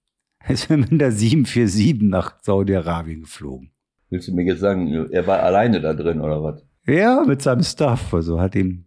[0.49, 3.71] Ist mit der 747 nach Saudi-Arabien geflogen.
[4.11, 6.67] Willst du mir jetzt sagen, er war alleine da drin oder was?
[6.85, 8.13] Ja, mit seinem Staff.
[8.13, 8.87] Also hat ihm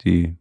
[0.00, 0.36] die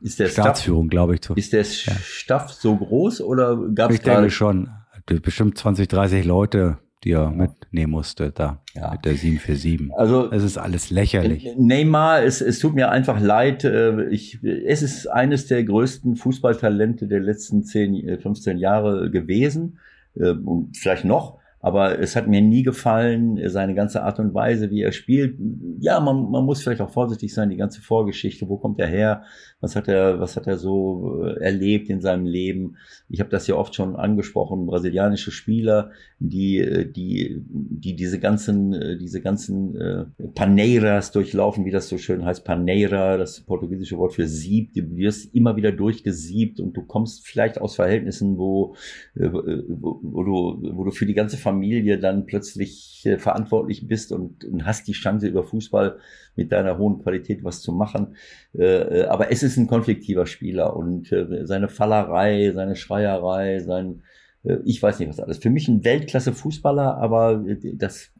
[0.00, 1.28] ist der Staatsführung, glaube ich.
[1.30, 1.94] Ist der ja.
[1.96, 4.70] Staff so groß oder gab es Ich denke schon
[5.06, 7.30] bestimmt 20, 30 Leute, die er ja.
[7.30, 8.90] mitnehmen musste, da ja.
[8.92, 9.94] mit der 747.
[9.96, 11.54] Also es ist alles lächerlich.
[11.56, 13.64] Neymar, es, es tut mir einfach leid.
[13.64, 19.78] Äh, ich, es ist eines der größten Fußballtalente der letzten 10, 15 äh, Jahre gewesen
[20.16, 21.38] äh, und vielleicht noch.
[21.60, 25.38] aber es hat mir nie gefallen, seine ganze Art und Weise, wie er spielt.
[25.80, 29.22] Ja, man, man muss vielleicht auch vorsichtig sein, die ganze Vorgeschichte, wo kommt er her,
[29.64, 32.76] was hat er, was hat er so äh, erlebt in seinem Leben.
[33.08, 38.74] Ich habe das ja oft schon angesprochen, brasilianische Spieler, die, äh, die, die diese ganzen,
[38.74, 40.04] äh, diese ganzen äh,
[40.34, 45.34] Paneiras durchlaufen, wie das so schön heißt, Paneira, das portugiesische Wort für Sieb, du wirst
[45.34, 48.76] immer wieder durchgesiebt und du kommst vielleicht aus Verhältnissen, wo,
[49.14, 54.64] wo, wo du, wo du für die ganze Familie dann plötzlich verantwortlich bist und, und,
[54.64, 55.98] hast die Chance über Fußball
[56.36, 58.16] mit deiner hohen Qualität was zu machen.
[58.56, 64.02] Äh, äh aber es ist ein konfliktiver Spieler und äh, seine Fallerei, seine Schreierei, sein,
[64.42, 65.38] äh, ich weiß nicht was alles.
[65.38, 67.44] Für mich ein Weltklasse-Fußballer, aber
[67.74, 68.10] das,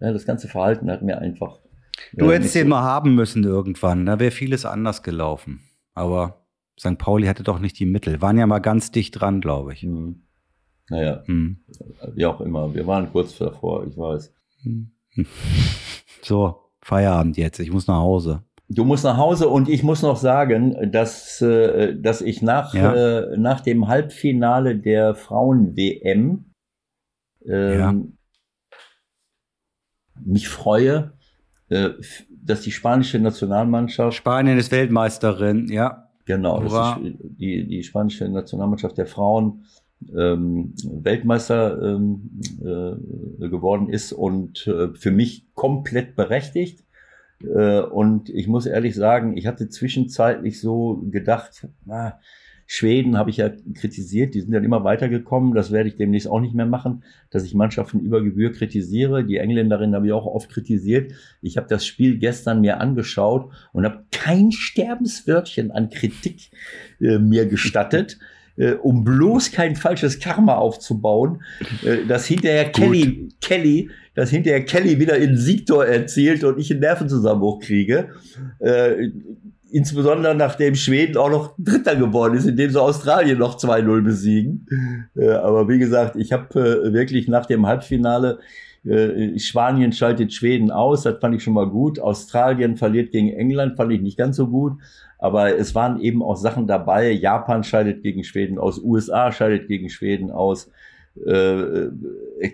[0.00, 1.60] ja, das ganze Verhalten hat mir einfach.
[2.14, 5.60] Du hättest den so mal haben müssen irgendwann, da wäre vieles anders gelaufen.
[5.94, 6.46] Aber
[6.78, 6.98] St.
[6.98, 8.20] Pauli hatte doch nicht die Mittel.
[8.22, 9.82] Waren ja mal ganz dicht dran, glaube ich.
[9.82, 10.22] Mhm.
[10.88, 11.58] Naja, hm.
[12.14, 12.74] wie auch immer.
[12.74, 14.34] Wir waren kurz davor, ich weiß.
[14.62, 14.90] Hm.
[16.24, 17.60] So, Feierabend jetzt.
[17.60, 18.42] Ich muss nach Hause.
[18.68, 22.94] Du musst nach Hause und ich muss noch sagen, dass, äh, dass ich nach, ja.
[22.94, 26.52] äh, nach dem Halbfinale der Frauen-WM
[27.46, 27.94] ähm, ja.
[30.24, 31.12] mich freue,
[31.68, 31.90] äh,
[32.30, 34.16] dass die spanische Nationalmannschaft.
[34.16, 36.08] Spanien ist Weltmeisterin, ja.
[36.24, 36.62] Genau,
[37.20, 39.64] die, die spanische Nationalmannschaft der Frauen
[40.16, 46.84] ähm, Weltmeister ähm, äh, geworden ist und äh, für mich komplett berechtigt.
[47.42, 52.18] Äh, und ich muss ehrlich sagen, ich hatte zwischenzeitlich so gedacht, na,
[52.74, 56.40] Schweden habe ich ja kritisiert, die sind dann immer weitergekommen, das werde ich demnächst auch
[56.40, 59.24] nicht mehr machen, dass ich Mannschaften über Gebühr kritisiere.
[59.24, 61.12] Die Engländerin habe ich auch oft kritisiert.
[61.42, 66.50] Ich habe das Spiel gestern mir angeschaut und habe kein Sterbenswörtchen an Kritik
[66.98, 68.18] äh, mir gestattet
[68.62, 71.42] äh, um bloß kein falsches Karma aufzubauen,
[71.84, 76.80] äh, dass hinterher Kelly, Kelly, dass hinterher Kelly wieder in Siegtor erzielt und ich einen
[76.80, 78.10] Nervenzusammenbruch kriege.
[78.60, 79.10] Äh,
[79.72, 84.66] insbesondere nachdem Schweden auch noch Dritter geworden ist, indem sie Australien noch 2-0 besiegen.
[85.16, 88.38] Äh, aber wie gesagt, ich habe äh, wirklich nach dem Halbfinale
[88.84, 92.00] äh, Spanien schaltet Schweden aus, das fand ich schon mal gut.
[92.00, 94.78] Australien verliert gegen England, fand ich nicht ganz so gut.
[95.18, 97.12] Aber es waren eben auch Sachen dabei.
[97.12, 100.70] Japan scheidet gegen Schweden aus, USA scheidet gegen Schweden aus.
[101.24, 101.90] Äh,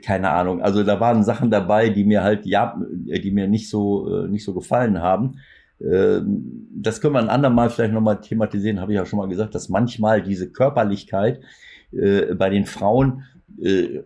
[0.03, 0.61] keine Ahnung.
[0.61, 4.45] Also da waren Sachen dabei, die mir halt ja, die mir nicht so äh, nicht
[4.45, 5.37] so gefallen haben.
[5.81, 6.21] Äh,
[6.75, 9.69] das können wir ein andermal vielleicht nochmal thematisieren, habe ich ja schon mal gesagt, dass
[9.69, 11.41] manchmal diese Körperlichkeit
[11.93, 13.23] äh, bei den Frauen
[13.63, 14.01] äh,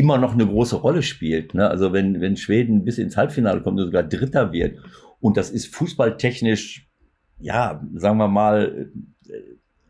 [0.00, 1.54] immer noch eine große Rolle spielt.
[1.54, 1.68] Ne?
[1.68, 4.78] Also wenn, wenn Schweden bis ins Halbfinale kommt und sogar Dritter wird,
[5.20, 6.90] und das ist fußballtechnisch
[7.40, 8.90] ja, sagen wir mal,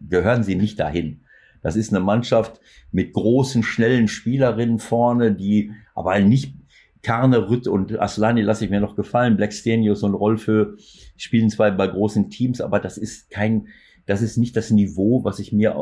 [0.01, 1.23] gehören sie nicht dahin.
[1.63, 2.61] Das ist eine Mannschaft
[2.91, 6.55] mit großen, schnellen Spielerinnen vorne, die aber nicht
[7.03, 9.37] Karne, Rütt und Aslani lasse ich mir noch gefallen.
[9.37, 10.77] Blackstenius und Rolfö
[11.17, 13.69] spielen zwar bei großen Teams, aber das ist kein,
[14.11, 15.77] das ist nicht das Niveau, was ich mir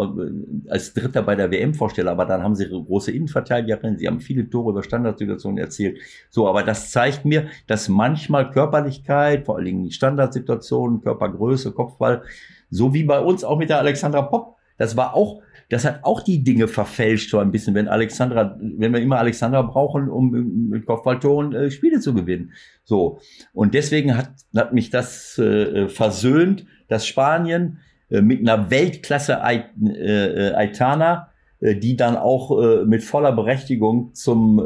[0.68, 2.10] als Dritter bei der WM vorstelle.
[2.10, 5.98] Aber dann haben sie ihre große Innenverteidigerin, sie haben viele Tore über Standardsituationen erzielt.
[6.28, 12.20] So, aber das zeigt mir, dass manchmal Körperlichkeit, vor allen Dingen Standardsituationen, Körpergröße, Kopfball,
[12.68, 15.40] so wie bei uns auch mit der Alexandra Popp, das war auch
[15.70, 19.60] das hat auch die Dinge verfälscht so ein bisschen, wenn Alexandra, wenn wir immer Alexandra
[19.60, 20.30] brauchen, um
[20.70, 22.52] mit Kopfballtoren äh, Spiele zu gewinnen.
[22.84, 23.20] So.
[23.52, 27.80] Und deswegen hat, hat mich das äh, versöhnt, dass Spanien
[28.10, 29.60] mit einer Weltklasse äh,
[30.04, 31.28] äh, Aitana,
[31.60, 34.58] die dann auch mit voller Berechtigung zum,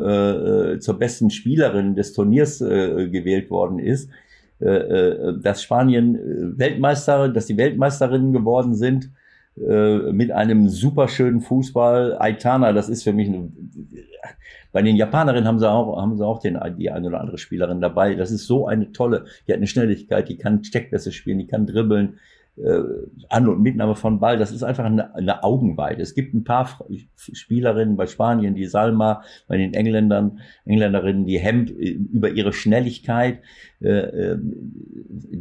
[0.79, 4.11] zur besten Spielerin des Turniers gewählt worden ist,
[4.59, 6.19] dass Spanien
[6.59, 9.09] Weltmeister, dass die Weltmeisterinnen geworden sind,
[9.57, 12.19] mit einem superschönen Fußball.
[12.19, 13.31] Aitana, das ist für mich
[14.73, 17.81] bei den Japanerinnen haben sie auch, haben sie auch den, die eine oder andere Spielerin
[17.81, 18.15] dabei.
[18.15, 21.67] Das ist so eine tolle, die hat eine Schnelligkeit, die kann Steckpässe spielen, die kann
[21.67, 22.19] dribbeln,
[22.57, 22.83] äh,
[23.29, 26.03] An- und Mitnahme von Ball, das ist einfach eine, eine Augenweite.
[26.03, 26.69] Es gibt ein paar
[27.17, 33.41] Spielerinnen bei Spanien, die Salma, bei den Engländern, Engländerinnen, die Hemp äh, über ihre Schnelligkeit,
[33.81, 34.39] äh, äh,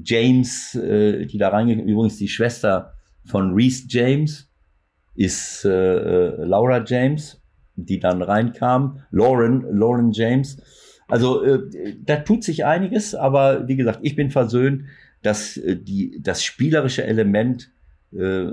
[0.04, 2.94] James, äh, die da reingegangen, übrigens die Schwester
[3.26, 4.50] von Reese James,
[5.16, 7.42] ist äh, Laura James,
[7.76, 10.62] die dann reinkam, Lauren, Lauren James.
[11.10, 11.60] Also äh,
[12.02, 14.84] da tut sich einiges, aber wie gesagt, ich bin versöhnt
[15.22, 17.72] dass äh, die, das spielerische Element
[18.14, 18.52] äh,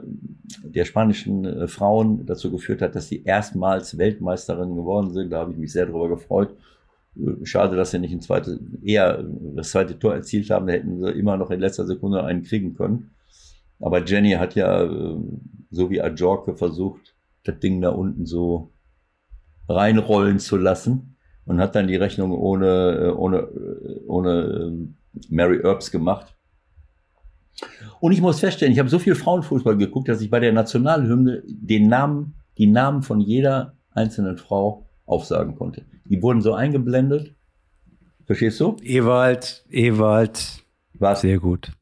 [0.63, 5.31] der spanischen äh, Frauen dazu geführt hat, dass sie erstmals Weltmeisterinnen geworden sind.
[5.31, 6.55] Da habe ich mich sehr darüber gefreut.
[7.17, 9.25] Äh, schade, dass sie nicht ein zweites, eher
[9.57, 10.69] das zweite Tor erzielt haben.
[10.69, 13.11] Da hätten sie immer noch in letzter Sekunde einen kriegen können.
[13.81, 15.17] Aber Jenny hat ja, äh,
[15.71, 18.71] so wie Ajorke, versucht, das Ding da unten so
[19.69, 21.17] reinrollen zu lassen
[21.47, 23.49] und hat dann die Rechnung ohne, ohne,
[24.07, 24.89] ohne
[25.29, 26.38] Mary Earps gemacht.
[28.01, 31.43] Und ich muss feststellen, ich habe so viel Frauenfußball geguckt, dass ich bei der Nationalhymne
[31.47, 35.85] den Namen, die Namen von jeder einzelnen Frau aufsagen konnte.
[36.05, 37.35] Die wurden so eingeblendet.
[38.27, 38.77] Verstehst du?
[38.83, 40.63] Ewald, Ewald.
[40.95, 41.23] Was?
[41.23, 41.73] Sehr gut.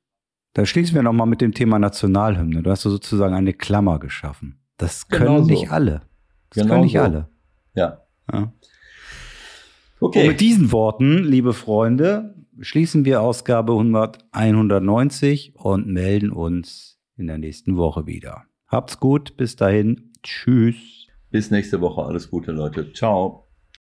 [0.54, 2.62] Da schließen wir nochmal mit dem Thema Nationalhymne.
[2.62, 4.58] Du hast sozusagen eine Klammer geschaffen.
[4.78, 5.46] Das können Genau so.
[5.50, 6.02] nicht alle.
[6.50, 7.00] Das Genau können nicht so.
[7.00, 7.28] alle.
[7.74, 8.02] Ja.
[8.32, 8.52] Ja.
[10.00, 10.20] Okay.
[10.22, 17.26] Und mit diesen Worten, liebe Freunde, schließen wir Ausgabe 100, 190 und melden uns in
[17.26, 18.44] der nächsten Woche wieder.
[18.66, 20.12] Habt's gut, bis dahin.
[20.22, 21.06] Tschüss.
[21.30, 22.02] Bis nächste Woche.
[22.02, 22.92] Alles Gute, Leute.
[22.92, 23.45] Ciao.